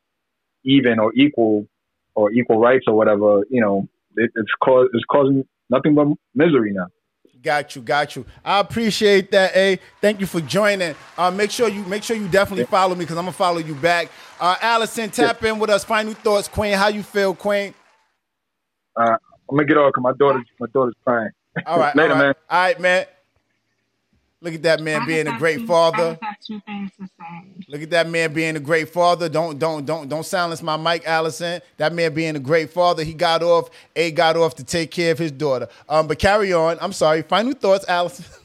even 0.64 1.00
or 1.00 1.12
equal 1.16 1.68
or 2.16 2.32
equal 2.32 2.60
rights 2.60 2.86
or 2.88 2.96
whatever, 2.96 3.44
you 3.50 3.62
know, 3.62 3.88
it, 4.16 4.32
it's 4.36 4.52
cause 4.64 4.88
it's 4.94 5.06
causing 5.10 5.44
nothing 5.70 5.96
but 5.96 6.08
misery 6.36 6.74
now. 6.74 6.88
Got 7.42 7.76
you, 7.76 7.82
got 7.82 8.16
you. 8.16 8.24
I 8.46 8.60
appreciate 8.60 9.32
that, 9.32 9.56
A. 9.56 9.80
Thank 10.00 10.20
you 10.20 10.28
for 10.28 10.42
joining. 10.42 10.94
Uh, 11.18 11.32
make 11.32 11.50
sure 11.50 11.70
you 11.70 11.84
make 11.86 12.04
sure 12.04 12.16
you 12.16 12.28
definitely 12.28 12.66
follow 12.66 12.94
me 12.94 13.00
because 13.00 13.18
I'm 13.18 13.24
gonna 13.24 13.32
follow 13.34 13.58
you 13.58 13.74
back. 13.74 14.10
Uh, 14.40 14.56
Allison, 14.62 15.10
tap 15.10 15.44
in 15.44 15.58
with 15.58 15.72
us. 15.72 15.84
Final 15.84 16.14
thoughts, 16.14 16.48
Queen. 16.48 16.74
How 16.74 16.90
you 16.90 17.02
feel, 17.02 17.34
Queen? 17.34 17.74
Uh, 18.96 19.16
I'm 19.50 19.58
gonna 19.58 19.66
get 19.66 19.78
off 19.78 19.92
because 19.92 20.04
my 20.04 20.14
daughter's 20.20 20.46
my 20.60 20.68
daughter's 20.72 20.94
crying. 21.04 21.32
All 21.66 21.80
right, 21.80 21.96
later, 21.96 22.14
all 22.14 22.20
right. 22.20 22.26
man. 22.26 22.34
All 22.50 22.62
right, 22.62 22.80
man. 22.80 23.06
Look 24.44 24.56
at 24.56 24.64
that 24.64 24.82
man 24.82 25.06
being 25.06 25.28
a 25.28 25.38
great 25.38 25.68
father. 25.68 26.18
I 26.20 26.26
have 26.26 26.40
two 26.40 26.60
things 26.62 26.90
to 27.00 27.06
say. 27.06 27.66
Look 27.68 27.84
at 27.84 27.92
that 27.92 28.10
man 28.10 28.34
being 28.34 28.56
a 28.56 28.60
great 28.60 28.90
father. 28.90 29.30
Don't 29.30 29.60
don't 29.60 29.86
don't 29.86 30.10
don't 30.10 30.26
silence 30.26 30.64
my 30.64 30.78
mic, 30.78 31.06
Allison. 31.06 31.62
That 31.78 31.94
man 31.94 32.12
being 32.14 32.36
a 32.36 32.40
great 32.40 32.72
father. 32.72 33.04
He 33.04 33.14
got 33.14 33.44
off. 33.44 33.70
A 33.96 34.10
got 34.10 34.36
off 34.38 34.56
to 34.56 34.64
take 34.64 34.90
care 34.90 35.12
of 35.12 35.20
his 35.20 35.32
daughter. 35.32 35.68
Um, 35.88 36.08
but 36.08 36.18
carry 36.18 36.54
on. 36.54 36.80
I'm 36.82 36.92
sorry. 36.92 37.22
Final 37.22 37.54
thoughts, 37.54 37.86
Allison. 37.88 38.26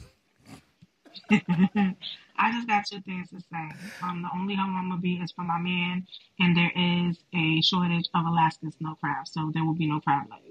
I 2.39 2.53
just 2.53 2.69
got 2.69 2.85
two 2.87 3.01
things 3.01 3.31
to 3.31 3.41
say. 3.41 3.71
Um, 4.03 4.23
the 4.23 4.29
only 4.39 4.55
home 4.55 4.77
I'm 4.77 4.91
gonna 4.91 5.01
be 5.01 5.15
is 5.15 5.33
for 5.33 5.43
my 5.43 5.59
man, 5.59 6.07
and 6.39 6.55
there 6.57 6.73
is 6.77 7.19
a 7.35 7.61
shortage 7.63 8.09
of 8.15 8.27
Alaska 8.27 8.71
snow 8.71 8.97
crabs, 9.01 9.33
so 9.33 9.51
there 9.55 9.65
will 9.65 9.75
be 9.75 9.87
no 9.87 10.01
crab 10.01 10.27
legs. 10.31 10.46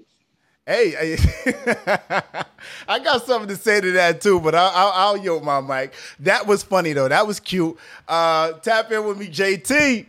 Hey, 0.66 1.16
I, 1.46 2.44
I 2.88 2.98
got 2.98 3.24
something 3.24 3.48
to 3.48 3.56
say 3.56 3.80
to 3.80 3.92
that 3.92 4.20
too, 4.20 4.40
but 4.40 4.54
I'll, 4.54 4.72
I'll, 4.74 4.92
I'll 4.94 5.16
yoke 5.16 5.44
my 5.44 5.60
mic. 5.60 5.94
That 6.20 6.46
was 6.46 6.62
funny 6.64 6.92
though. 6.92 7.08
That 7.08 7.26
was 7.26 7.38
cute. 7.38 7.78
Uh, 8.08 8.52
tap 8.54 8.90
in 8.90 9.04
with 9.06 9.16
me, 9.18 9.28
JT. 9.28 10.06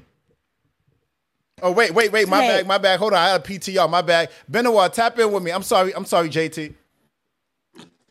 Oh 1.61 1.71
wait, 1.71 1.91
wait, 1.93 2.11
wait. 2.11 2.27
My 2.27 2.41
Hey. 2.41 2.47
bag, 2.57 2.67
my 2.67 2.77
bag. 2.79 2.99
Hold 2.99 3.13
on, 3.13 3.19
I 3.19 3.29
had 3.29 3.41
a 3.41 3.43
PTR. 3.43 3.89
My 3.89 4.01
bag. 4.01 4.29
Benoit, 4.49 4.91
tap 4.93 5.17
in 5.19 5.31
with 5.31 5.43
me. 5.43 5.51
I'm 5.51 5.63
sorry. 5.63 5.93
I'm 5.95 6.05
sorry, 6.05 6.29
JT. 6.29 6.73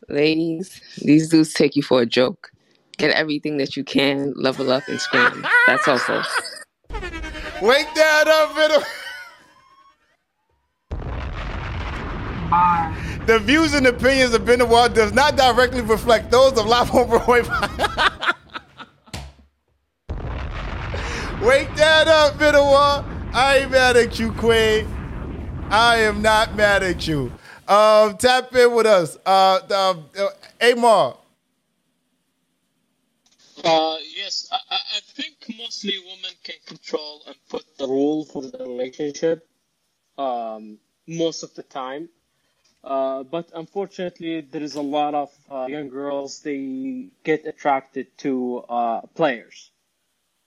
Ladies, 0.09 0.81
these 1.01 1.29
dudes 1.29 1.53
take 1.53 1.75
you 1.75 1.83
for 1.83 2.01
a 2.01 2.05
joke. 2.05 2.51
Get 2.97 3.11
everything 3.11 3.57
that 3.57 3.75
you 3.77 3.83
can, 3.83 4.33
level 4.35 4.71
up 4.71 4.87
and 4.87 4.99
scream. 4.99 5.45
That's 5.67 5.87
also. 5.87 6.23
Wake 7.61 7.87
that 7.95 8.27
up, 8.27 8.55
Benoit. 8.55 8.85
The 12.49 13.39
views 13.39 13.73
and 13.73 13.85
opinions 13.87 14.33
of 14.33 14.45
Benoit 14.45 14.93
does 14.93 15.13
not 15.13 15.35
directly 15.35 15.81
reflect 15.81 16.31
those 16.31 16.57
of 16.57 16.65
Live 16.65 16.93
on 16.95 17.09
Broadway. 17.09 17.41
Wake 21.41 21.73
that 21.75 22.07
up, 22.07 22.39
Benoit. 22.39 23.03
I 23.33 23.59
ain't 23.59 23.71
mad 23.71 23.97
at 23.97 24.17
you, 24.17 24.31
Queen. 24.33 24.87
I 25.69 25.97
am 25.97 26.21
not 26.21 26.55
mad 26.55 26.83
at 26.83 27.07
you. 27.07 27.31
Um, 27.67 28.17
tap 28.17 28.55
in 28.55 28.73
with 28.73 28.85
us. 28.85 29.17
Uh, 29.25 29.59
uh, 29.69 29.95
uh, 30.17 30.29
Amar. 30.61 31.17
Uh, 33.63 33.97
yes, 34.15 34.47
I, 34.51 34.57
I 34.69 34.75
I 34.95 34.99
think 35.01 35.35
mostly 35.59 35.93
women 35.99 36.31
can 36.43 36.55
control 36.65 37.23
and 37.27 37.35
put 37.49 37.65
the 37.77 37.87
rules 37.87 38.31
for 38.31 38.41
the 38.41 38.59
relationship 38.59 39.47
um, 40.17 40.77
most 41.07 41.43
of 41.43 41.53
the 41.55 41.63
time. 41.63 42.07
Uh, 42.87 43.23
but 43.23 43.51
unfortunately, 43.53 44.39
there 44.39 44.63
is 44.63 44.75
a 44.75 44.81
lot 44.81 45.13
of 45.13 45.29
uh, 45.51 45.65
young 45.67 45.89
girls, 45.89 46.39
they 46.39 47.09
get 47.25 47.45
attracted 47.45 48.07
to 48.17 48.59
uh, 48.69 49.01
players. 49.13 49.71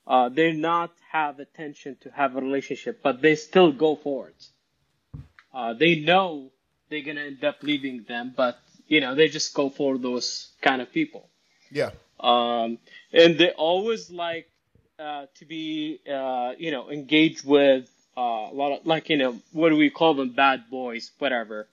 Uh, 0.07 0.27
they 0.27 0.51
not 0.51 0.91
have 1.11 1.39
attention 1.39 1.95
to 2.01 2.09
have 2.09 2.35
a 2.35 2.41
relationship, 2.41 2.99
but 3.03 3.21
they 3.21 3.35
still 3.35 3.71
go 3.71 3.95
for 3.95 4.29
it. 4.29 5.21
Uh, 5.53 5.73
they 5.73 5.99
know 5.99 6.49
they're 6.89 7.03
gonna 7.03 7.21
end 7.21 7.43
up 7.43 7.57
leaving 7.61 8.05
them, 8.07 8.33
but 8.35 8.57
you 8.87 9.01
know 9.01 9.13
they 9.13 9.27
just 9.27 9.53
go 9.53 9.69
for 9.69 9.99
those 9.99 10.49
kind 10.63 10.81
of 10.81 10.91
people. 10.91 11.29
Yeah. 11.69 11.91
Um, 12.19 12.79
and 13.13 13.37
they 13.37 13.51
always 13.51 14.09
like 14.09 14.49
uh, 14.97 15.27
to 15.35 15.45
be 15.45 15.99
uh, 16.11 16.53
you 16.57 16.71
know 16.71 16.89
engaged 16.89 17.45
with 17.45 17.87
uh, 18.17 18.49
a 18.51 18.55
lot 18.55 18.79
of 18.79 18.87
like 18.87 19.09
you 19.09 19.17
know 19.17 19.39
what 19.51 19.69
do 19.69 19.77
we 19.77 19.91
call 19.91 20.15
them 20.15 20.31
bad 20.31 20.71
boys 20.71 21.11
whatever. 21.19 21.67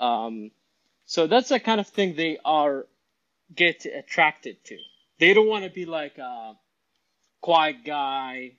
Um, 0.00 0.50
so 1.06 1.26
that's 1.26 1.50
the 1.50 1.60
kind 1.60 1.80
of 1.80 1.86
thing 1.88 2.14
they 2.16 2.38
are 2.44 2.86
get 3.54 3.84
attracted 3.84 4.64
to. 4.64 4.78
They 5.18 5.34
don't 5.34 5.48
want 5.48 5.64
to 5.64 5.70
be 5.70 5.84
like 5.84 6.18
a 6.18 6.56
quiet 7.40 7.84
guy 7.84 8.52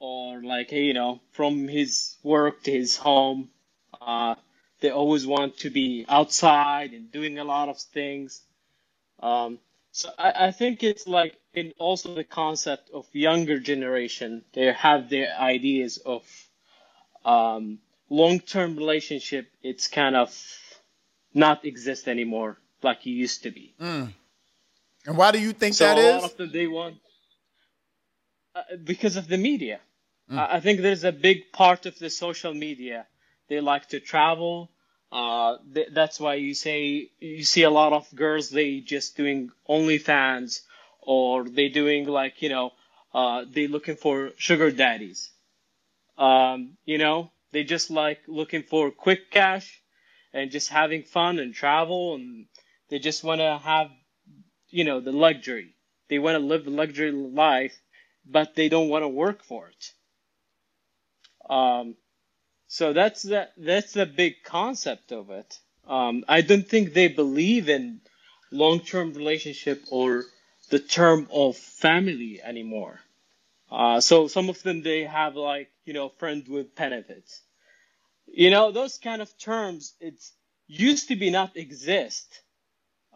or 0.00 0.42
like 0.42 0.70
you 0.72 0.94
know 0.94 1.20
from 1.32 1.66
his 1.68 2.16
work 2.22 2.62
to 2.64 2.70
his 2.70 2.96
home. 2.96 3.50
Uh, 4.00 4.36
they 4.80 4.90
always 4.90 5.26
want 5.26 5.58
to 5.58 5.70
be 5.70 6.04
outside 6.08 6.92
and 6.92 7.10
doing 7.10 7.38
a 7.38 7.44
lot 7.44 7.68
of 7.68 7.78
things. 7.78 8.42
Um, 9.20 9.58
so 9.90 10.10
I, 10.16 10.46
I 10.46 10.50
think 10.52 10.84
it's 10.84 11.08
like 11.08 11.36
in 11.54 11.72
also 11.78 12.14
the 12.14 12.22
concept 12.22 12.90
of 12.94 13.06
younger 13.12 13.58
generation. 13.58 14.44
They 14.52 14.72
have 14.72 15.10
their 15.10 15.34
ideas 15.36 15.98
of 15.98 16.22
um, 17.24 17.78
long-term 18.08 18.76
relationship. 18.76 19.50
It's 19.62 19.88
kind 19.88 20.14
of 20.14 20.30
not 21.34 21.64
exist 21.64 22.08
anymore 22.08 22.58
like 22.82 23.06
it 23.06 23.10
used 23.10 23.42
to 23.42 23.50
be. 23.50 23.74
Mm. 23.80 24.12
And 25.06 25.16
why 25.16 25.30
do 25.30 25.40
you 25.40 25.52
think 25.52 25.76
that 25.76 25.98
is? 25.98 26.04
so 26.04 26.20
that 26.20 26.24
is? 26.24 26.36
them 26.36 26.52
they 26.52 26.66
want 26.66 26.96
uh, 28.54 28.62
because 28.84 29.16
of 29.16 29.28
the 29.28 29.38
media. 29.38 29.80
Mm. 30.30 30.38
I 30.38 30.56
I 30.56 30.60
think 30.60 30.80
there's 30.80 31.04
a 31.04 31.12
big 31.12 31.52
part 31.52 31.86
of 31.86 31.98
the 31.98 32.10
social 32.10 32.54
media. 32.54 33.06
They 33.48 33.60
like 33.60 33.88
to 33.90 34.00
travel. 34.00 34.70
Uh, 35.10 35.56
th- 35.74 35.88
that's 35.92 36.20
why 36.20 36.34
you 36.34 36.54
say 36.54 37.10
you 37.18 37.44
see 37.44 37.62
a 37.62 37.70
lot 37.70 37.92
of 37.94 38.14
girls 38.14 38.50
they 38.50 38.80
just 38.80 39.16
doing 39.16 39.50
OnlyFans 39.68 40.60
or 41.00 41.44
they 41.44 41.70
doing 41.70 42.06
like 42.06 42.42
you 42.42 42.50
know 42.50 42.72
uh, 43.14 43.44
they 43.50 43.66
looking 43.66 43.96
for 43.96 44.32
sugar 44.36 44.70
daddies. 44.70 45.30
Um, 46.18 46.76
you 46.84 46.98
know 46.98 47.30
they 47.52 47.64
just 47.64 47.90
like 47.90 48.20
looking 48.26 48.62
for 48.62 48.90
quick 48.90 49.30
cash 49.30 49.80
and 50.32 50.50
just 50.50 50.68
having 50.68 51.02
fun 51.02 51.38
and 51.38 51.54
travel 51.54 52.14
and 52.14 52.46
they 52.90 52.98
just 52.98 53.24
want 53.24 53.40
to 53.40 53.58
have 53.58 53.90
you 54.70 54.84
know 54.84 55.00
the 55.00 55.12
luxury. 55.12 55.74
They 56.08 56.18
want 56.18 56.36
to 56.36 56.44
live 56.44 56.64
the 56.64 56.70
luxury 56.70 57.12
life, 57.12 57.78
but 58.24 58.54
they 58.54 58.68
don't 58.68 58.88
want 58.88 59.02
to 59.04 59.08
work 59.08 59.42
for 59.44 59.68
it. 59.68 59.92
Um, 61.52 61.96
so 62.66 62.92
that's 62.92 63.22
the 63.22 63.48
that's 63.56 63.92
the 63.92 64.06
big 64.06 64.42
concept 64.44 65.12
of 65.12 65.30
it. 65.30 65.58
Um, 65.86 66.24
I 66.28 66.42
don't 66.42 66.68
think 66.68 66.92
they 66.92 67.08
believe 67.08 67.68
in 67.68 68.00
long-term 68.50 69.14
relationship 69.14 69.84
or 69.90 70.24
the 70.70 70.78
term 70.78 71.28
of 71.32 71.56
family 71.56 72.42
anymore. 72.42 73.00
Uh, 73.70 74.00
so 74.00 74.28
some 74.28 74.48
of 74.48 74.62
them 74.62 74.82
they 74.82 75.04
have 75.04 75.36
like 75.36 75.70
you 75.84 75.94
know 75.94 76.08
friend 76.10 76.46
with 76.48 76.74
benefits. 76.74 77.42
You 78.32 78.50
know 78.50 78.72
those 78.72 78.98
kind 78.98 79.22
of 79.22 79.36
terms. 79.38 79.94
It's 80.00 80.32
used 80.66 81.08
to 81.08 81.16
be 81.16 81.30
not 81.30 81.56
exist 81.56 82.40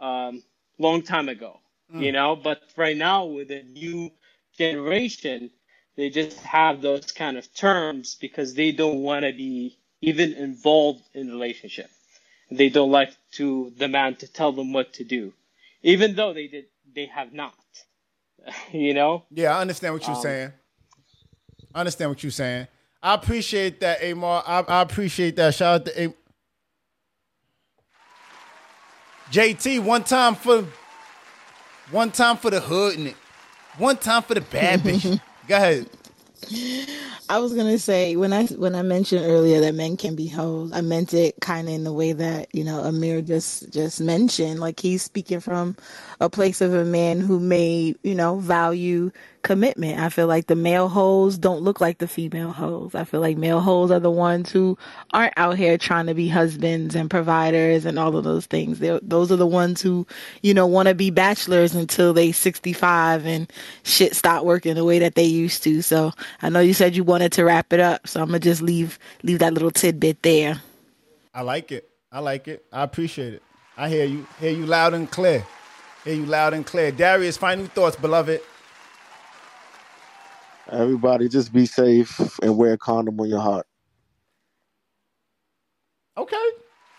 um, 0.00 0.42
long 0.78 1.02
time 1.02 1.28
ago. 1.28 1.60
Mm. 1.94 2.02
You 2.02 2.12
know, 2.12 2.36
but 2.36 2.62
right 2.76 2.96
now 2.96 3.26
with 3.26 3.48
the 3.48 3.62
new 3.62 4.10
generation, 4.58 5.50
they 5.96 6.10
just 6.10 6.38
have 6.40 6.80
those 6.82 7.12
kind 7.12 7.36
of 7.36 7.52
terms 7.54 8.16
because 8.20 8.54
they 8.54 8.72
don't 8.72 9.00
want 9.02 9.24
to 9.24 9.32
be 9.32 9.78
even 10.00 10.32
involved 10.34 11.02
in 11.14 11.28
relationship. 11.30 11.90
They 12.50 12.68
don't 12.68 12.90
like 12.90 13.12
to 13.32 13.72
the 13.76 13.88
man 13.88 14.16
to 14.16 14.28
tell 14.28 14.52
them 14.52 14.72
what 14.72 14.94
to 14.94 15.04
do, 15.04 15.32
even 15.82 16.14
though 16.14 16.32
they 16.34 16.48
did 16.48 16.66
they 16.94 17.06
have 17.06 17.32
not. 17.32 17.54
you 18.72 18.94
know. 18.94 19.24
Yeah, 19.30 19.56
I 19.56 19.60
understand 19.60 19.94
what 19.94 20.06
you're 20.06 20.16
Um, 20.16 20.22
saying. 20.22 20.52
I 21.74 21.80
understand 21.80 22.10
what 22.10 22.22
you're 22.22 22.32
saying. 22.32 22.68
I 23.02 23.14
appreciate 23.14 23.80
that, 23.80 24.02
Amar. 24.02 24.44
I, 24.46 24.60
I 24.60 24.80
appreciate 24.82 25.36
that. 25.36 25.54
Shout 25.54 25.80
out 25.80 25.84
to 25.86 26.04
A- 26.04 26.14
JT. 29.30 29.80
One 29.80 30.04
time 30.04 30.34
for, 30.34 30.66
one 31.90 32.10
time 32.12 32.36
for 32.36 32.50
the 32.50 32.60
hood 32.60 32.98
and 32.98 33.14
one 33.78 33.96
time 33.96 34.22
for 34.22 34.34
the 34.34 34.40
bad 34.40 34.80
bitch. 34.84 35.20
Go 35.48 35.56
ahead. 35.56 35.88
I 37.28 37.38
was 37.38 37.54
gonna 37.54 37.78
say 37.78 38.16
when 38.16 38.32
I 38.32 38.46
when 38.46 38.74
I 38.74 38.82
mentioned 38.82 39.24
earlier 39.24 39.60
that 39.60 39.74
men 39.74 39.96
can 39.96 40.14
be 40.16 40.26
hoes, 40.26 40.70
I 40.72 40.80
meant 40.80 41.14
it 41.14 41.36
kind 41.40 41.68
of 41.68 41.74
in 41.74 41.84
the 41.84 41.92
way 41.92 42.12
that 42.12 42.54
you 42.54 42.64
know 42.64 42.80
Amir 42.82 43.22
just 43.22 43.70
just 43.72 44.00
mentioned. 44.00 44.60
Like 44.60 44.80
he's 44.80 45.02
speaking 45.02 45.40
from 45.40 45.76
a 46.20 46.28
place 46.28 46.60
of 46.60 46.74
a 46.74 46.84
man 46.84 47.20
who 47.20 47.40
may 47.40 47.94
you 48.02 48.14
know 48.14 48.38
value 48.38 49.12
commitment. 49.42 49.98
I 49.98 50.08
feel 50.08 50.26
like 50.26 50.46
the 50.46 50.56
male 50.56 50.88
hoes 50.88 51.38
don't 51.38 51.62
look 51.62 51.80
like 51.80 51.98
the 51.98 52.08
female 52.08 52.52
hoes. 52.52 52.94
I 52.94 53.04
feel 53.04 53.20
like 53.20 53.36
male 53.36 53.60
hoes 53.60 53.90
are 53.90 54.00
the 54.00 54.10
ones 54.10 54.50
who 54.50 54.78
aren't 55.12 55.34
out 55.36 55.56
here 55.56 55.76
trying 55.78 56.06
to 56.06 56.14
be 56.14 56.28
husbands 56.28 56.94
and 56.94 57.10
providers 57.10 57.84
and 57.84 57.98
all 57.98 58.16
of 58.16 58.24
those 58.24 58.46
things. 58.46 58.78
They're, 58.78 59.00
those 59.02 59.32
are 59.32 59.36
the 59.36 59.46
ones 59.46 59.82
who 59.82 60.06
you 60.42 60.54
know 60.54 60.66
want 60.66 60.88
to 60.88 60.94
be 60.94 61.10
bachelors 61.10 61.74
until 61.74 62.12
they 62.12 62.32
65 62.32 63.26
and 63.26 63.52
shit 63.82 64.14
stop 64.14 64.44
working 64.44 64.74
the 64.74 64.84
way 64.84 64.98
that 64.98 65.14
they 65.14 65.24
used 65.24 65.62
to. 65.64 65.82
So 65.82 66.12
I 66.40 66.48
know 66.48 66.60
you 66.60 66.74
said 66.74 66.96
you 66.96 67.04
wanted 67.04 67.32
to 67.32 67.44
wrap 67.44 67.72
it 67.72 67.80
up, 67.80 68.06
so 68.06 68.20
I'm 68.20 68.28
gonna 68.28 68.38
just 68.38 68.62
leave 68.62 68.98
leave 69.22 69.40
that 69.40 69.54
little 69.54 69.70
tidbit 69.70 70.22
there. 70.22 70.60
I 71.34 71.42
like 71.42 71.72
it. 71.72 71.88
I 72.10 72.20
like 72.20 72.48
it. 72.48 72.64
I 72.72 72.82
appreciate 72.82 73.34
it. 73.34 73.42
I 73.76 73.88
hear 73.88 74.04
you. 74.04 74.26
Hear 74.38 74.50
you 74.50 74.66
loud 74.66 74.94
and 74.94 75.10
clear. 75.10 75.46
Hear 76.04 76.14
you 76.14 76.26
loud 76.26 76.52
and 76.52 76.66
clear. 76.66 76.92
Darius, 76.92 77.36
final 77.36 77.66
thoughts, 77.66 77.96
beloved. 77.96 78.40
Everybody, 80.72 81.28
just 81.28 81.52
be 81.52 81.66
safe 81.66 82.18
and 82.40 82.56
wear 82.56 82.72
a 82.72 82.78
condom 82.78 83.20
on 83.20 83.28
your 83.28 83.40
heart. 83.40 83.66
Okay. 86.16 86.50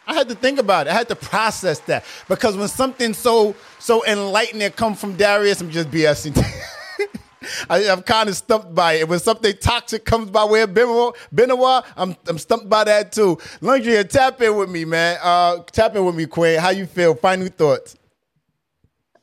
I 0.05 0.13
had 0.13 0.29
to 0.29 0.35
think 0.35 0.59
about 0.59 0.87
it. 0.87 0.91
I 0.91 0.93
had 0.93 1.09
to 1.09 1.15
process 1.15 1.79
that 1.81 2.05
because 2.27 2.55
when 2.55 2.67
something 2.67 3.13
so 3.13 3.55
so 3.79 4.05
enlightening 4.05 4.69
come 4.71 4.95
from 4.95 5.15
Darius, 5.15 5.61
I'm 5.61 5.71
just 5.71 5.89
BSing. 5.89 6.37
I, 7.69 7.89
I'm 7.89 8.03
kind 8.03 8.29
of 8.29 8.35
stumped 8.35 8.75
by 8.75 8.93
it. 8.93 9.07
When 9.07 9.19
something 9.19 9.55
toxic 9.57 10.05
comes 10.05 10.29
by 10.29 10.45
way 10.45 10.61
of 10.61 10.73
Benoit, 10.73 11.15
Benoit 11.33 11.83
I'm 11.95 12.15
I'm 12.27 12.37
stumped 12.37 12.69
by 12.69 12.83
that 12.83 13.11
too. 13.11 13.39
Laundry, 13.61 14.03
tap 14.03 14.41
in 14.41 14.55
with 14.55 14.69
me, 14.69 14.85
man. 14.85 15.17
Uh, 15.21 15.59
tap 15.71 15.95
in 15.95 16.05
with 16.05 16.15
me, 16.15 16.27
Quinn. 16.27 16.59
How 16.59 16.69
you 16.69 16.85
feel? 16.85 17.15
Final 17.15 17.47
thoughts. 17.47 17.95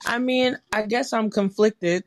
I 0.06 0.18
mean, 0.18 0.58
I 0.72 0.82
guess 0.82 1.12
I'm 1.12 1.30
conflicted 1.30 2.04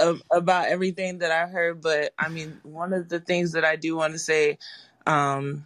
about 0.30 0.68
everything 0.68 1.18
that 1.18 1.30
I 1.30 1.46
heard, 1.46 1.82
but 1.82 2.12
I 2.18 2.28
mean, 2.28 2.58
one 2.62 2.92
of 2.92 3.08
the 3.08 3.20
things 3.20 3.52
that 3.52 3.64
I 3.64 3.76
do 3.76 3.96
want 3.96 4.14
to 4.14 4.18
say, 4.18 4.58
um, 5.06 5.64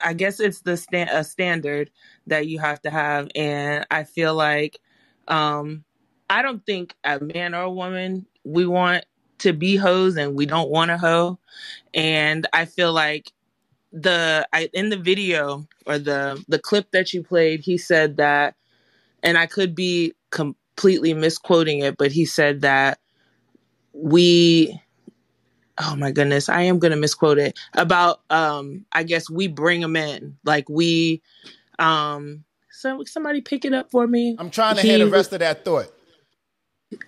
I 0.00 0.14
guess 0.14 0.40
it's 0.40 0.60
the 0.62 0.76
sta- 0.76 1.08
a 1.12 1.24
standard 1.24 1.90
that 2.26 2.46
you 2.46 2.58
have 2.60 2.80
to 2.82 2.90
have, 2.90 3.28
and 3.34 3.86
I 3.90 4.04
feel 4.04 4.34
like, 4.34 4.80
um, 5.26 5.84
I 6.30 6.42
don't 6.42 6.64
think 6.64 6.94
a 7.04 7.20
man 7.20 7.54
or 7.54 7.62
a 7.62 7.70
woman 7.70 8.26
we 8.44 8.66
want 8.66 9.04
to 9.38 9.52
be 9.52 9.76
hoes, 9.76 10.16
and 10.16 10.34
we 10.34 10.46
don't 10.46 10.70
want 10.70 10.90
a 10.90 10.98
hoe, 10.98 11.38
and 11.94 12.46
I 12.52 12.64
feel 12.64 12.92
like 12.92 13.32
the 13.92 14.46
I 14.52 14.70
in 14.74 14.90
the 14.90 14.96
video 14.96 15.66
or 15.86 15.98
the 15.98 16.42
the 16.48 16.58
clip 16.58 16.90
that 16.92 17.12
you 17.12 17.22
played, 17.22 17.60
he 17.60 17.78
said 17.78 18.18
that 18.18 18.54
and 19.22 19.38
I 19.38 19.46
could 19.46 19.74
be 19.74 20.14
completely 20.78 21.12
misquoting 21.12 21.80
it, 21.80 21.96
but 21.98 22.12
he 22.12 22.24
said 22.24 22.60
that 22.60 23.00
we 23.92 24.80
oh 25.80 25.96
my 25.96 26.12
goodness, 26.12 26.48
I 26.48 26.62
am 26.62 26.78
going 26.78 26.92
to 26.92 26.96
misquote 26.96 27.38
it 27.38 27.58
about 27.74 28.20
um 28.30 28.84
I 28.92 29.02
guess 29.02 29.28
we 29.28 29.48
bring 29.48 29.80
them 29.80 29.96
in. 29.96 30.36
Like 30.44 30.68
we 30.68 31.20
um 31.80 32.44
so 32.70 33.02
somebody 33.04 33.40
pick 33.40 33.64
it 33.64 33.74
up 33.74 33.90
for 33.90 34.06
me. 34.06 34.36
I'm 34.38 34.50
trying 34.50 34.76
to 34.76 34.82
hear 34.82 34.98
the 34.98 35.10
rest 35.10 35.32
of 35.32 35.40
that 35.40 35.64
thought. 35.64 35.92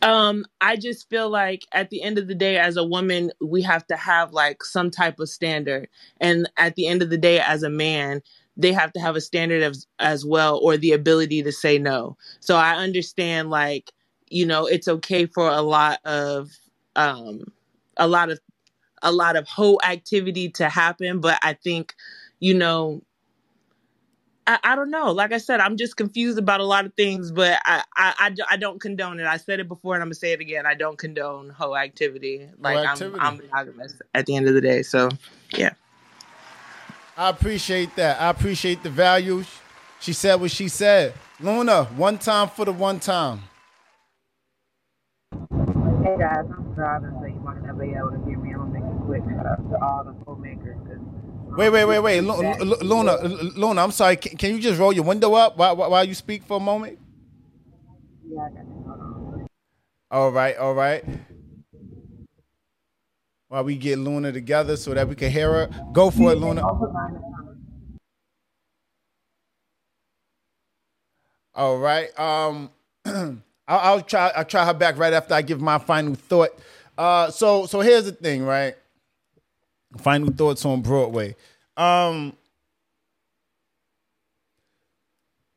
Um, 0.02 0.44
I 0.60 0.76
just 0.76 1.08
feel 1.08 1.30
like 1.30 1.64
at 1.72 1.88
the 1.88 2.02
end 2.02 2.18
of 2.18 2.28
the 2.28 2.34
day, 2.34 2.58
as 2.58 2.76
a 2.76 2.84
woman, 2.84 3.30
we 3.40 3.62
have 3.62 3.86
to 3.86 3.96
have 3.96 4.32
like 4.32 4.62
some 4.62 4.90
type 4.90 5.18
of 5.20 5.28
standard. 5.30 5.88
And 6.20 6.50
at 6.58 6.74
the 6.74 6.86
end 6.86 7.02
of 7.02 7.08
the 7.08 7.16
day, 7.16 7.40
as 7.40 7.62
a 7.62 7.70
man, 7.70 8.20
they 8.56 8.72
have 8.72 8.92
to 8.92 9.00
have 9.00 9.16
a 9.16 9.20
standard 9.20 9.62
as 9.62 9.86
as 9.98 10.24
well 10.24 10.58
or 10.58 10.76
the 10.76 10.92
ability 10.92 11.42
to 11.42 11.52
say 11.52 11.78
no. 11.78 12.16
So 12.40 12.56
I 12.56 12.76
understand 12.76 13.50
like, 13.50 13.90
you 14.28 14.46
know, 14.46 14.66
it's 14.66 14.88
okay 14.88 15.26
for 15.26 15.48
a 15.48 15.62
lot 15.62 16.00
of 16.04 16.50
um 16.96 17.44
a 17.96 18.06
lot 18.06 18.30
of 18.30 18.40
a 19.02 19.12
lot 19.12 19.36
of 19.36 19.48
whole 19.48 19.80
activity 19.84 20.50
to 20.50 20.68
happen, 20.68 21.20
but 21.20 21.38
I 21.42 21.54
think, 21.54 21.94
you 22.38 22.54
know, 22.54 23.02
I, 24.46 24.58
I 24.64 24.76
don't 24.76 24.90
know. 24.90 25.12
Like 25.12 25.32
I 25.32 25.38
said, 25.38 25.60
I'm 25.60 25.76
just 25.76 25.96
confused 25.96 26.38
about 26.38 26.60
a 26.60 26.64
lot 26.64 26.84
of 26.84 26.92
things, 26.94 27.30
but 27.30 27.60
I, 27.64 27.82
I, 27.96 28.14
I, 28.18 28.36
I 28.50 28.56
don't 28.56 28.80
condone 28.80 29.20
it. 29.20 29.26
I 29.26 29.36
said 29.36 29.60
it 29.60 29.68
before 29.68 29.94
and 29.94 30.02
I'm 30.02 30.08
gonna 30.08 30.16
say 30.16 30.32
it 30.32 30.40
again. 30.40 30.66
I 30.66 30.74
don't 30.74 30.98
condone 30.98 31.50
hoe 31.50 31.76
activity. 31.76 32.48
Like 32.58 32.78
activity. 32.78 33.18
I'm, 33.20 33.26
I'm 33.26 33.36
monogamous 33.38 33.94
at 34.14 34.26
the 34.26 34.36
end 34.36 34.48
of 34.48 34.54
the 34.54 34.60
day. 34.60 34.82
So 34.82 35.08
yeah. 35.56 35.72
I 37.20 37.28
appreciate 37.28 37.94
that. 37.96 38.18
I 38.18 38.30
appreciate 38.30 38.82
the 38.82 38.88
value. 38.88 39.44
She 40.00 40.14
said 40.14 40.36
what 40.36 40.50
she 40.50 40.68
said. 40.68 41.12
Luna, 41.38 41.84
one 41.96 42.16
time 42.16 42.48
for 42.48 42.64
the 42.64 42.72
one 42.72 42.98
time. 42.98 43.42
Hey 46.02 46.16
guys, 46.18 46.46
I'm 46.50 46.72
driving, 46.74 47.10
so 47.20 47.26
you 47.26 47.34
might 47.44 47.62
not 47.62 47.78
be 47.78 47.92
able 47.92 48.12
to 48.12 48.24
hear 48.24 48.38
me. 48.38 48.54
I'm 48.54 48.72
gonna 48.72 48.80
make 48.80 48.84
it 48.84 49.04
quick 49.04 49.22
to 49.22 49.78
all 49.84 50.02
the 50.02 50.12
filmmakers. 50.24 50.80
Um, 50.96 51.56
wait, 51.58 51.68
wait, 51.68 51.84
wait, 51.84 51.98
wait, 51.98 52.20
Lu- 52.22 52.40
Lu- 52.40 52.76
Luna, 52.80 53.18
Lu- 53.22 53.52
Luna. 53.54 53.82
I'm 53.82 53.90
sorry. 53.90 54.16
Can, 54.16 54.38
can 54.38 54.54
you 54.54 54.58
just 54.62 54.80
roll 54.80 54.90
your 54.90 55.04
window 55.04 55.34
up 55.34 55.58
while, 55.58 55.76
while 55.76 55.90
while 55.90 56.04
you 56.04 56.14
speak 56.14 56.42
for 56.44 56.56
a 56.56 56.60
moment? 56.60 56.98
Yeah, 58.26 58.46
I 58.46 58.48
got 58.48 58.64
you. 58.64 58.84
Hold 58.88 58.98
on. 58.98 59.46
All 60.10 60.32
right, 60.32 60.56
all 60.56 60.72
right. 60.72 61.04
While 63.50 63.64
we 63.64 63.74
get 63.74 63.98
Luna 63.98 64.30
together 64.30 64.76
so 64.76 64.94
that 64.94 65.08
we 65.08 65.16
can 65.16 65.28
hear 65.28 65.52
her, 65.52 65.70
go 65.92 66.12
for 66.12 66.30
it, 66.30 66.36
Luna. 66.36 66.62
All 71.52 71.76
right. 71.78 72.16
Um, 72.16 72.70
I'll, 73.04 73.42
I'll 73.66 74.02
try. 74.02 74.30
I'll 74.36 74.44
try 74.44 74.64
her 74.64 74.72
back 74.72 74.96
right 74.98 75.12
after 75.12 75.34
I 75.34 75.42
give 75.42 75.60
my 75.60 75.78
final 75.78 76.14
thought. 76.14 76.50
Uh, 76.96 77.32
so 77.32 77.66
so 77.66 77.80
here's 77.80 78.04
the 78.04 78.12
thing, 78.12 78.44
right? 78.44 78.76
Final 79.96 80.32
thoughts 80.32 80.64
on 80.64 80.80
Broadway. 80.80 81.34
Um, 81.76 82.36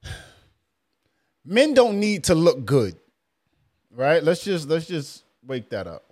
men 1.46 1.76
don't 1.76 2.00
need 2.00 2.24
to 2.24 2.34
look 2.34 2.66
good, 2.66 2.96
right? 3.92 4.24
Let's 4.24 4.44
just 4.44 4.68
let's 4.68 4.88
just 4.88 5.26
wake 5.46 5.70
that 5.70 5.86
up. 5.86 6.04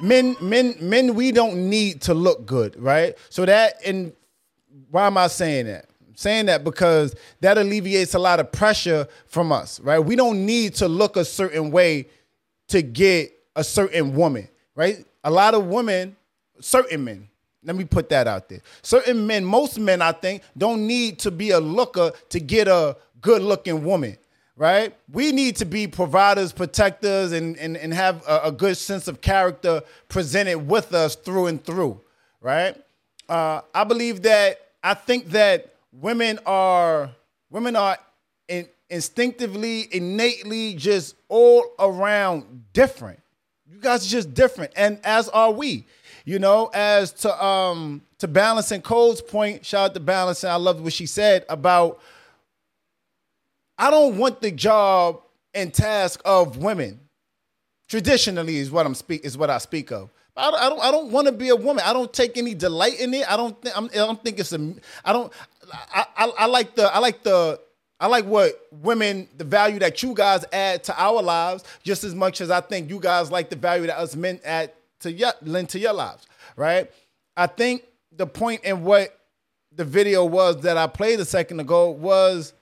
Men, 0.00 0.36
men, 0.40 0.74
men. 0.80 1.14
We 1.14 1.32
don't 1.32 1.70
need 1.70 2.02
to 2.02 2.14
look 2.14 2.46
good, 2.46 2.80
right? 2.80 3.16
So 3.30 3.44
that 3.46 3.74
and 3.84 4.12
why 4.90 5.06
am 5.06 5.16
I 5.16 5.26
saying 5.28 5.66
that? 5.66 5.86
I'm 6.06 6.16
saying 6.16 6.46
that 6.46 6.64
because 6.64 7.14
that 7.40 7.58
alleviates 7.58 8.14
a 8.14 8.18
lot 8.18 8.40
of 8.40 8.52
pressure 8.52 9.08
from 9.26 9.52
us, 9.52 9.80
right? 9.80 9.98
We 9.98 10.16
don't 10.16 10.44
need 10.44 10.74
to 10.76 10.88
look 10.88 11.16
a 11.16 11.24
certain 11.24 11.70
way 11.70 12.08
to 12.68 12.82
get 12.82 13.32
a 13.54 13.64
certain 13.64 14.14
woman, 14.14 14.48
right? 14.74 15.04
A 15.24 15.30
lot 15.30 15.54
of 15.54 15.66
women, 15.66 16.16
certain 16.60 17.04
men, 17.04 17.28
let 17.64 17.74
me 17.74 17.84
put 17.84 18.08
that 18.10 18.28
out 18.28 18.48
there. 18.48 18.60
Certain 18.82 19.26
men, 19.26 19.44
most 19.44 19.78
men, 19.78 20.00
I 20.00 20.12
think, 20.12 20.42
don't 20.56 20.86
need 20.86 21.18
to 21.20 21.30
be 21.30 21.50
a 21.50 21.60
looker 21.60 22.12
to 22.28 22.40
get 22.40 22.68
a 22.68 22.96
good 23.20 23.42
looking 23.42 23.84
woman, 23.84 24.16
right? 24.56 24.96
We 25.12 25.32
need 25.32 25.56
to 25.56 25.66
be 25.66 25.86
providers, 25.86 26.52
protectors, 26.52 27.32
and, 27.32 27.56
and, 27.58 27.76
and 27.76 27.92
have 27.92 28.26
a, 28.26 28.40
a 28.44 28.52
good 28.52 28.76
sense 28.76 29.06
of 29.06 29.20
character 29.20 29.82
presented 30.08 30.58
with 30.58 30.94
us 30.94 31.14
through 31.14 31.46
and 31.46 31.62
through, 31.62 32.00
right? 32.40 32.76
Uh, 33.28 33.60
I 33.74 33.84
believe 33.84 34.22
that, 34.22 34.58
I 34.82 34.94
think 34.94 35.30
that 35.30 35.74
women 35.92 36.38
are, 36.46 37.10
women 37.50 37.76
are 37.76 37.98
in, 38.48 38.66
instinctively, 38.88 39.88
innately, 39.92 40.74
just 40.74 41.16
all 41.28 41.64
around 41.78 42.64
different. 42.72 43.20
You 43.70 43.80
guys 43.80 44.06
are 44.06 44.10
just 44.10 44.32
different, 44.32 44.72
and 44.76 44.98
as 45.04 45.28
are 45.28 45.50
we. 45.50 45.84
You 46.24 46.40
know, 46.40 46.70
as 46.74 47.12
to 47.12 47.44
um 47.44 48.02
to 48.18 48.26
Balance 48.26 48.72
and 48.72 48.82
Cole's 48.82 49.20
point, 49.20 49.64
shout 49.64 49.90
out 49.90 49.94
to 49.94 50.00
Balance, 50.00 50.42
and 50.42 50.52
I 50.52 50.56
loved 50.56 50.80
what 50.80 50.92
she 50.92 51.06
said 51.06 51.44
about 51.48 52.00
I 53.78 53.90
don't 53.90 54.16
want 54.18 54.40
the 54.40 54.50
job 54.50 55.22
and 55.54 55.72
task 55.72 56.20
of 56.24 56.58
women. 56.58 57.00
Traditionally, 57.88 58.56
is 58.56 58.70
what 58.70 58.84
I'm 58.84 58.94
speak 58.94 59.24
is 59.24 59.38
what 59.38 59.48
I 59.48 59.58
speak 59.58 59.92
of. 59.92 60.10
I 60.36 60.50
don't, 60.50 60.60
I 60.60 60.68
don't, 60.68 60.80
I 60.82 60.90
don't 60.90 61.10
want 61.12 61.26
to 61.28 61.32
be 61.32 61.48
a 61.48 61.56
woman. 61.56 61.82
I 61.86 61.92
don't 61.92 62.12
take 62.12 62.36
any 62.36 62.54
delight 62.54 63.00
in 63.00 63.14
it. 63.14 63.30
I 63.30 63.36
don't 63.36 63.60
think, 63.62 63.76
I 63.76 63.86
don't 63.88 64.22
think 64.22 64.38
it's 64.38 64.52
a, 64.52 64.74
I 65.04 65.12
don't, 65.12 65.32
I, 65.72 66.04
I, 66.16 66.32
I 66.40 66.46
like 66.46 66.74
the, 66.74 66.94
I 66.94 66.98
like 66.98 67.22
the, 67.22 67.60
I 67.98 68.08
like 68.08 68.26
what 68.26 68.60
women, 68.70 69.28
the 69.38 69.44
value 69.44 69.78
that 69.78 70.02
you 70.02 70.12
guys 70.12 70.44
add 70.52 70.84
to 70.84 71.02
our 71.02 71.22
lives, 71.22 71.64
just 71.82 72.04
as 72.04 72.14
much 72.14 72.42
as 72.42 72.50
I 72.50 72.60
think 72.60 72.90
you 72.90 73.00
guys 73.00 73.30
like 73.30 73.48
the 73.48 73.56
value 73.56 73.86
that 73.86 73.96
us 73.96 74.14
men 74.14 74.40
add 74.44 74.72
to 75.00 75.10
your, 75.10 75.32
lend 75.40 75.70
to 75.70 75.78
your 75.78 75.94
lives, 75.94 76.26
right? 76.56 76.90
I 77.36 77.46
think 77.46 77.84
the 78.12 78.26
point 78.26 78.64
in 78.64 78.84
what 78.84 79.18
the 79.72 79.84
video 79.84 80.24
was 80.24 80.60
that 80.62 80.76
I 80.76 80.86
played 80.86 81.20
a 81.20 81.24
second 81.24 81.60
ago 81.60 81.90
was 81.90 82.52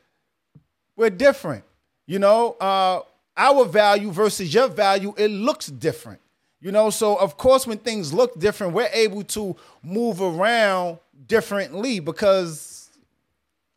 we're 0.97 1.11
different. 1.11 1.65
You 2.07 2.19
know, 2.19 2.53
uh, 2.61 3.01
our 3.37 3.65
value 3.65 4.11
versus 4.11 4.53
your 4.53 4.69
value, 4.69 5.15
it 5.17 5.29
looks 5.29 5.67
different. 5.67 6.21
You 6.61 6.73
know, 6.73 6.91
so 6.91 7.17
of 7.17 7.37
course, 7.37 7.67
when 7.67 7.79
things 7.79 8.13
look 8.13 8.39
different, 8.39 8.73
we're 8.73 8.89
able 8.93 9.23
to 9.25 9.55
move 9.83 10.23
around 10.23 10.99
differently 11.27 12.01
because 12.01 12.89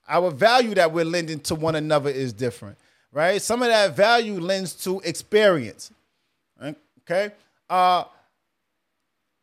our 0.07 0.31
value 0.31 0.73
that 0.75 0.91
we're 0.91 1.05
lending 1.05 1.39
to 1.41 1.55
one 1.55 1.75
another 1.75 2.09
is 2.09 2.31
different, 2.31 2.77
right? 3.11 3.41
Some 3.41 3.61
of 3.61 3.67
that 3.67 3.95
value 3.95 4.39
lends 4.39 4.73
to 4.85 5.01
experience. 5.01 5.91
Okay. 7.01 7.31
Uh, 7.69 8.05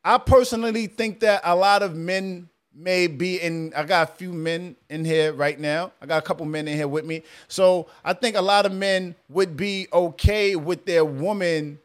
I 0.03 0.19
personally 0.19 0.87
think 0.87 1.21
that 1.21 1.43
a 1.45 1.55
lot 1.55 1.83
of 1.83 1.95
men 1.95 2.49
may 2.75 3.07
be 3.07 3.37
in 3.41 3.73
I 3.77 3.85
got 3.85 4.11
a 4.11 4.13
few 4.13 4.33
men 4.33 4.77
in 4.91 5.05
here 5.05 5.33
right 5.33 5.59
now. 5.59 5.93
I 6.01 6.07
got 6.07 6.19
a 6.19 6.27
couple 6.27 6.45
men 6.47 6.67
in 6.67 6.77
here 6.77 6.89
with 6.89 7.05
me. 7.05 7.23
So 7.49 7.87
I 8.05 8.13
think 8.13 8.37
a 8.37 8.43
lot 8.43 8.67
of 8.67 8.73
men 8.73 9.15
would 9.29 9.57
be 9.57 9.87
okay 9.93 10.57
with 10.57 10.85
their 10.85 11.05
woman 11.05 11.79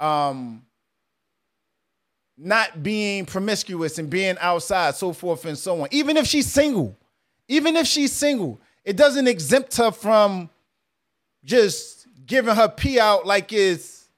um 0.00 0.62
not 2.36 2.82
being 2.82 3.24
promiscuous 3.24 3.98
and 3.98 4.10
being 4.10 4.36
outside, 4.40 4.96
so 4.96 5.12
forth 5.12 5.44
and 5.44 5.56
so 5.56 5.82
on. 5.82 5.88
Even 5.92 6.16
if 6.16 6.26
she's 6.26 6.50
single, 6.50 6.96
even 7.46 7.76
if 7.76 7.86
she's 7.86 8.12
single, 8.12 8.60
it 8.84 8.96
doesn't 8.96 9.28
exempt 9.28 9.76
her 9.76 9.92
from 9.92 10.50
just 11.44 12.08
giving 12.26 12.54
her 12.54 12.68
pee 12.68 12.98
out 12.98 13.26
like 13.26 13.52
it's 13.52 14.08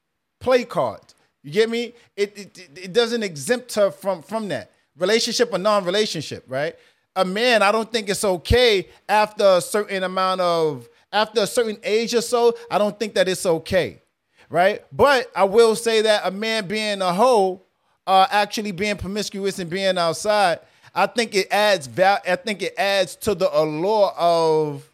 play 0.41 0.65
cards. 0.65 1.15
You 1.43 1.51
get 1.51 1.69
me? 1.69 1.93
It, 2.17 2.39
it 2.39 2.69
it 2.77 2.93
doesn't 2.95 3.23
exempt 3.23 3.75
her 3.75 3.91
from 3.91 4.23
from 4.23 4.49
that 4.49 4.71
relationship 4.99 5.53
or 5.53 5.59
non-relationship, 5.59 6.45
right? 6.49 6.77
A 7.17 7.25
man, 7.25 7.63
I 7.63 7.71
don't 7.73 7.91
think 7.91 8.09
it's 8.09 8.25
okay 8.25 8.89
after 9.09 9.45
a 9.45 9.61
certain 9.61 10.03
amount 10.03 10.41
of 10.41 10.89
after 11.13 11.43
a 11.43 11.47
certain 11.47 11.79
age 11.85 12.15
or 12.15 12.21
so. 12.21 12.55
I 12.71 12.79
don't 12.79 12.99
think 12.99 13.15
that 13.15 13.29
it's 13.29 13.47
okay, 13.47 14.03
right? 14.51 14.85
But 14.93 15.31
I 15.35 15.45
will 15.45 15.77
say 15.77 16.03
that 16.03 16.23
a 16.25 16.31
man 16.31 16.67
being 16.67 17.01
a 17.03 17.13
hoe, 17.13 17.63
uh, 18.07 18.27
actually 18.31 18.73
being 18.73 18.97
promiscuous 18.97 19.59
and 19.61 19.71
being 19.71 19.97
outside, 19.97 20.59
I 20.95 21.07
think 21.07 21.35
it 21.35 21.49
adds 21.51 21.87
val- 21.87 22.21
I 22.27 22.37
think 22.37 22.63
it 22.63 22.75
adds 22.77 23.17
to 23.17 23.35
the 23.35 23.49
allure 23.57 24.13
of 24.17 24.89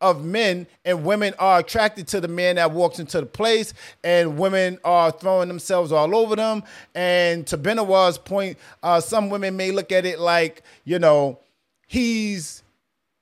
of 0.00 0.24
men 0.24 0.66
and 0.84 1.04
women 1.04 1.34
are 1.38 1.58
attracted 1.58 2.06
to 2.08 2.20
the 2.20 2.28
man 2.28 2.56
that 2.56 2.70
walks 2.70 2.98
into 2.98 3.20
the 3.20 3.26
place 3.26 3.74
and 4.04 4.38
women 4.38 4.78
are 4.84 5.10
throwing 5.10 5.48
themselves 5.48 5.92
all 5.92 6.14
over 6.14 6.36
them. 6.36 6.62
And 6.94 7.46
to 7.48 7.56
Benoit's 7.56 8.18
point 8.18 8.58
uh, 8.82 9.00
some 9.00 9.30
women 9.30 9.56
may 9.56 9.70
look 9.70 9.92
at 9.92 10.06
it 10.06 10.18
like 10.18 10.62
you 10.84 10.98
know 10.98 11.38
he's 11.86 12.62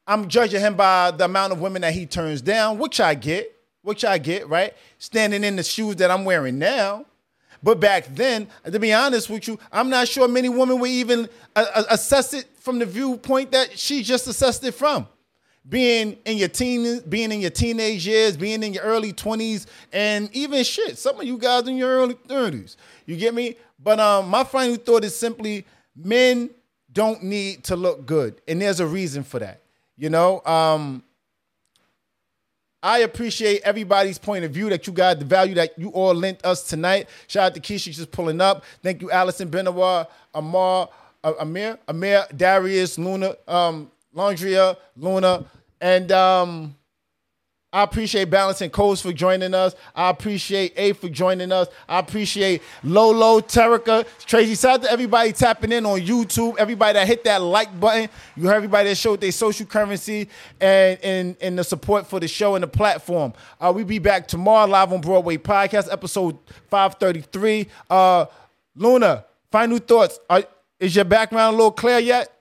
i'm 0.06 0.28
judging 0.28 0.60
him 0.60 0.74
by 0.74 1.10
the 1.10 1.24
amount 1.24 1.52
of 1.52 1.60
women 1.60 1.82
that 1.82 1.92
he 1.92 2.04
turns 2.04 2.42
down 2.42 2.78
which 2.78 3.00
i 3.00 3.14
get 3.14 3.52
which 3.82 4.04
i 4.04 4.18
get 4.18 4.48
right? 4.48 4.74
Standing 4.98 5.44
in 5.44 5.56
the 5.56 5.62
shoes 5.62 5.96
that 5.96 6.10
i'm 6.10 6.24
wearing 6.24 6.58
now. 6.58 7.06
But 7.62 7.80
back 7.80 8.06
then 8.14 8.48
to 8.70 8.78
be 8.78 8.92
honest 8.92 9.30
with 9.30 9.48
you 9.48 9.58
i'm 9.72 9.88
not 9.88 10.08
sure 10.08 10.28
many 10.28 10.48
women 10.48 10.78
would 10.78 10.90
even 10.90 11.28
uh, 11.54 11.64
uh, 11.74 11.84
assess 11.90 12.34
it 12.34 12.46
from 12.58 12.78
the 12.78 12.86
viewpoint 12.86 13.52
that 13.52 13.78
she 13.78 14.02
just 14.02 14.26
assessed 14.26 14.62
it 14.64 14.72
from 14.72 15.06
being 15.68 16.16
in 16.24 16.36
your 16.36 16.48
teen, 16.48 17.00
being 17.08 17.32
in 17.32 17.40
your 17.40 17.50
teenage 17.50 18.06
years, 18.06 18.36
being 18.36 18.62
in 18.62 18.72
your 18.72 18.84
early 18.84 19.12
20s, 19.12 19.66
and 19.92 20.30
even 20.34 20.62
shit, 20.62 20.96
some 20.98 21.18
of 21.18 21.26
you 21.26 21.38
guys 21.38 21.66
in 21.66 21.76
your 21.76 21.90
early 21.90 22.14
30s. 22.14 22.76
You 23.04 23.16
get 23.16 23.34
me? 23.34 23.56
But 23.82 24.00
um, 24.00 24.28
my 24.28 24.44
final 24.44 24.76
thought 24.76 25.04
is 25.04 25.16
simply 25.16 25.66
men 25.94 26.50
don't 26.92 27.22
need 27.22 27.64
to 27.64 27.76
look 27.76 28.06
good. 28.06 28.40
And 28.48 28.62
there's 28.62 28.80
a 28.80 28.86
reason 28.86 29.22
for 29.22 29.38
that. 29.40 29.62
You 29.96 30.10
know, 30.10 30.42
um, 30.44 31.02
I 32.82 32.98
appreciate 32.98 33.62
everybody's 33.62 34.18
point 34.18 34.44
of 34.44 34.52
view 34.52 34.68
that 34.70 34.86
you 34.86 34.92
got, 34.92 35.18
the 35.18 35.24
value 35.24 35.54
that 35.56 35.78
you 35.78 35.88
all 35.90 36.14
lent 36.14 36.44
us 36.44 36.62
tonight. 36.62 37.08
Shout 37.26 37.46
out 37.46 37.54
to 37.54 37.60
Keisha 37.60 37.92
just 37.92 38.10
pulling 38.10 38.40
up. 38.40 38.64
Thank 38.82 39.02
you, 39.02 39.10
Allison 39.10 39.48
Benoit, 39.48 40.06
Amar, 40.34 40.88
uh, 41.24 41.32
Amir, 41.40 41.78
Amir, 41.88 42.26
Darius, 42.36 42.98
Luna, 42.98 43.34
um, 43.48 43.90
Laundria, 44.14 44.76
Luna, 44.96 45.44
and 45.80 46.10
um, 46.12 46.74
I 47.72 47.82
appreciate 47.82 48.30
Balance 48.30 48.62
and 48.62 48.72
Coast 48.72 49.02
for 49.02 49.12
joining 49.12 49.52
us. 49.52 49.74
I 49.94 50.08
appreciate 50.08 50.72
A 50.76 50.94
for 50.94 51.10
joining 51.10 51.52
us. 51.52 51.68
I 51.86 51.98
appreciate 51.98 52.62
Lolo, 52.82 53.40
Terica, 53.40 54.06
Tracy. 54.24 54.54
Shout 54.54 54.76
out 54.76 54.82
to 54.84 54.90
everybody 54.90 55.32
tapping 55.32 55.72
in 55.72 55.84
on 55.84 56.00
YouTube. 56.00 56.56
Everybody 56.58 56.94
that 56.94 57.06
hit 57.06 57.24
that 57.24 57.42
like 57.42 57.78
button. 57.78 58.08
You 58.34 58.44
heard 58.44 58.54
everybody 58.54 58.88
that 58.88 58.94
showed 58.94 59.20
their 59.20 59.30
social 59.30 59.66
currency 59.66 60.30
and, 60.58 60.98
and, 61.02 61.36
and 61.42 61.58
the 61.58 61.64
support 61.64 62.06
for 62.06 62.18
the 62.18 62.28
show 62.28 62.54
and 62.54 62.62
the 62.62 62.68
platform. 62.68 63.34
Uh, 63.60 63.72
we 63.74 63.84
be 63.84 63.98
back 63.98 64.26
tomorrow 64.26 64.66
live 64.66 64.90
on 64.92 65.02
Broadway 65.02 65.36
Podcast, 65.36 65.92
episode 65.92 66.38
533. 66.70 67.66
Uh, 67.90 68.24
Luna, 68.74 69.26
final 69.50 69.78
thoughts. 69.78 70.18
Are, 70.30 70.44
is 70.80 70.96
your 70.96 71.04
background 71.04 71.54
a 71.54 71.56
little 71.56 71.72
clear 71.72 71.98
yet? 71.98 72.35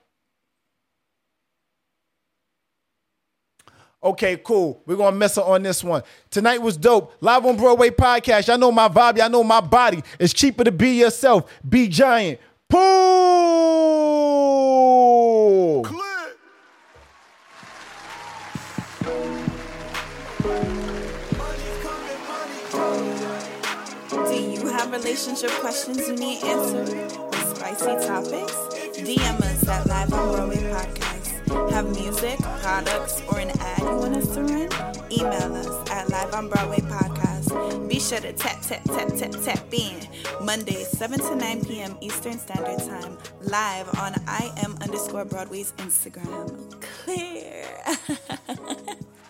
Okay, 4.06 4.36
cool. 4.36 4.80
We're 4.86 4.94
gonna 4.94 5.16
mess 5.16 5.36
up 5.36 5.48
on 5.48 5.64
this 5.64 5.82
one. 5.82 6.04
Tonight 6.30 6.62
was 6.62 6.76
dope. 6.76 7.12
Live 7.20 7.44
on 7.44 7.56
Broadway 7.56 7.90
podcast. 7.90 8.46
Y'all 8.46 8.56
know 8.56 8.70
my 8.70 8.86
vibe. 8.86 9.18
Y'all 9.18 9.28
know 9.28 9.42
my 9.42 9.60
body. 9.60 10.00
It's 10.20 10.32
cheaper 10.32 10.62
to 10.62 10.70
be 10.70 11.00
yourself. 11.00 11.52
Be 11.68 11.88
giant. 11.88 12.38
Pool. 12.68 12.86
Do 24.12 24.34
you 24.36 24.68
have 24.68 24.92
relationship 24.92 25.50
questions 25.50 26.06
you 26.06 26.14
need 26.14 26.44
answered? 26.44 27.10
Spicy 27.56 28.06
topics? 28.06 28.54
DM 28.96 29.40
us 29.40 29.66
at 29.68 29.84
Live 29.88 30.12
on 30.12 30.32
Broadway 30.32 30.58
Podcast. 30.58 31.05
Have 31.48 31.90
music, 31.94 32.38
products, 32.62 33.22
or 33.28 33.38
an 33.38 33.50
ad 33.60 33.78
you 33.78 33.96
want 33.96 34.16
us 34.16 34.34
to 34.34 34.42
run? 34.42 34.68
Email 35.12 35.54
us 35.54 35.90
at 35.90 36.08
Live 36.10 36.34
on 36.34 36.48
Broadway 36.48 36.78
Podcast. 36.78 37.88
Be 37.88 38.00
sure 38.00 38.20
to 38.20 38.32
tap, 38.32 38.62
tap, 38.62 38.82
tap, 38.84 39.08
tap, 39.16 39.30
tap 39.42 39.64
in. 39.72 40.08
Mondays, 40.44 40.88
7 40.88 41.18
to 41.20 41.36
9 41.36 41.64
p.m. 41.64 41.96
Eastern 42.00 42.38
Standard 42.38 42.78
Time. 42.78 43.18
Live 43.42 43.88
on 43.98 44.14
I 44.26 44.52
am 44.58 44.76
underscore 44.82 45.24
Broadway's 45.24 45.72
Instagram. 45.78 46.80
Clear. 47.04 47.64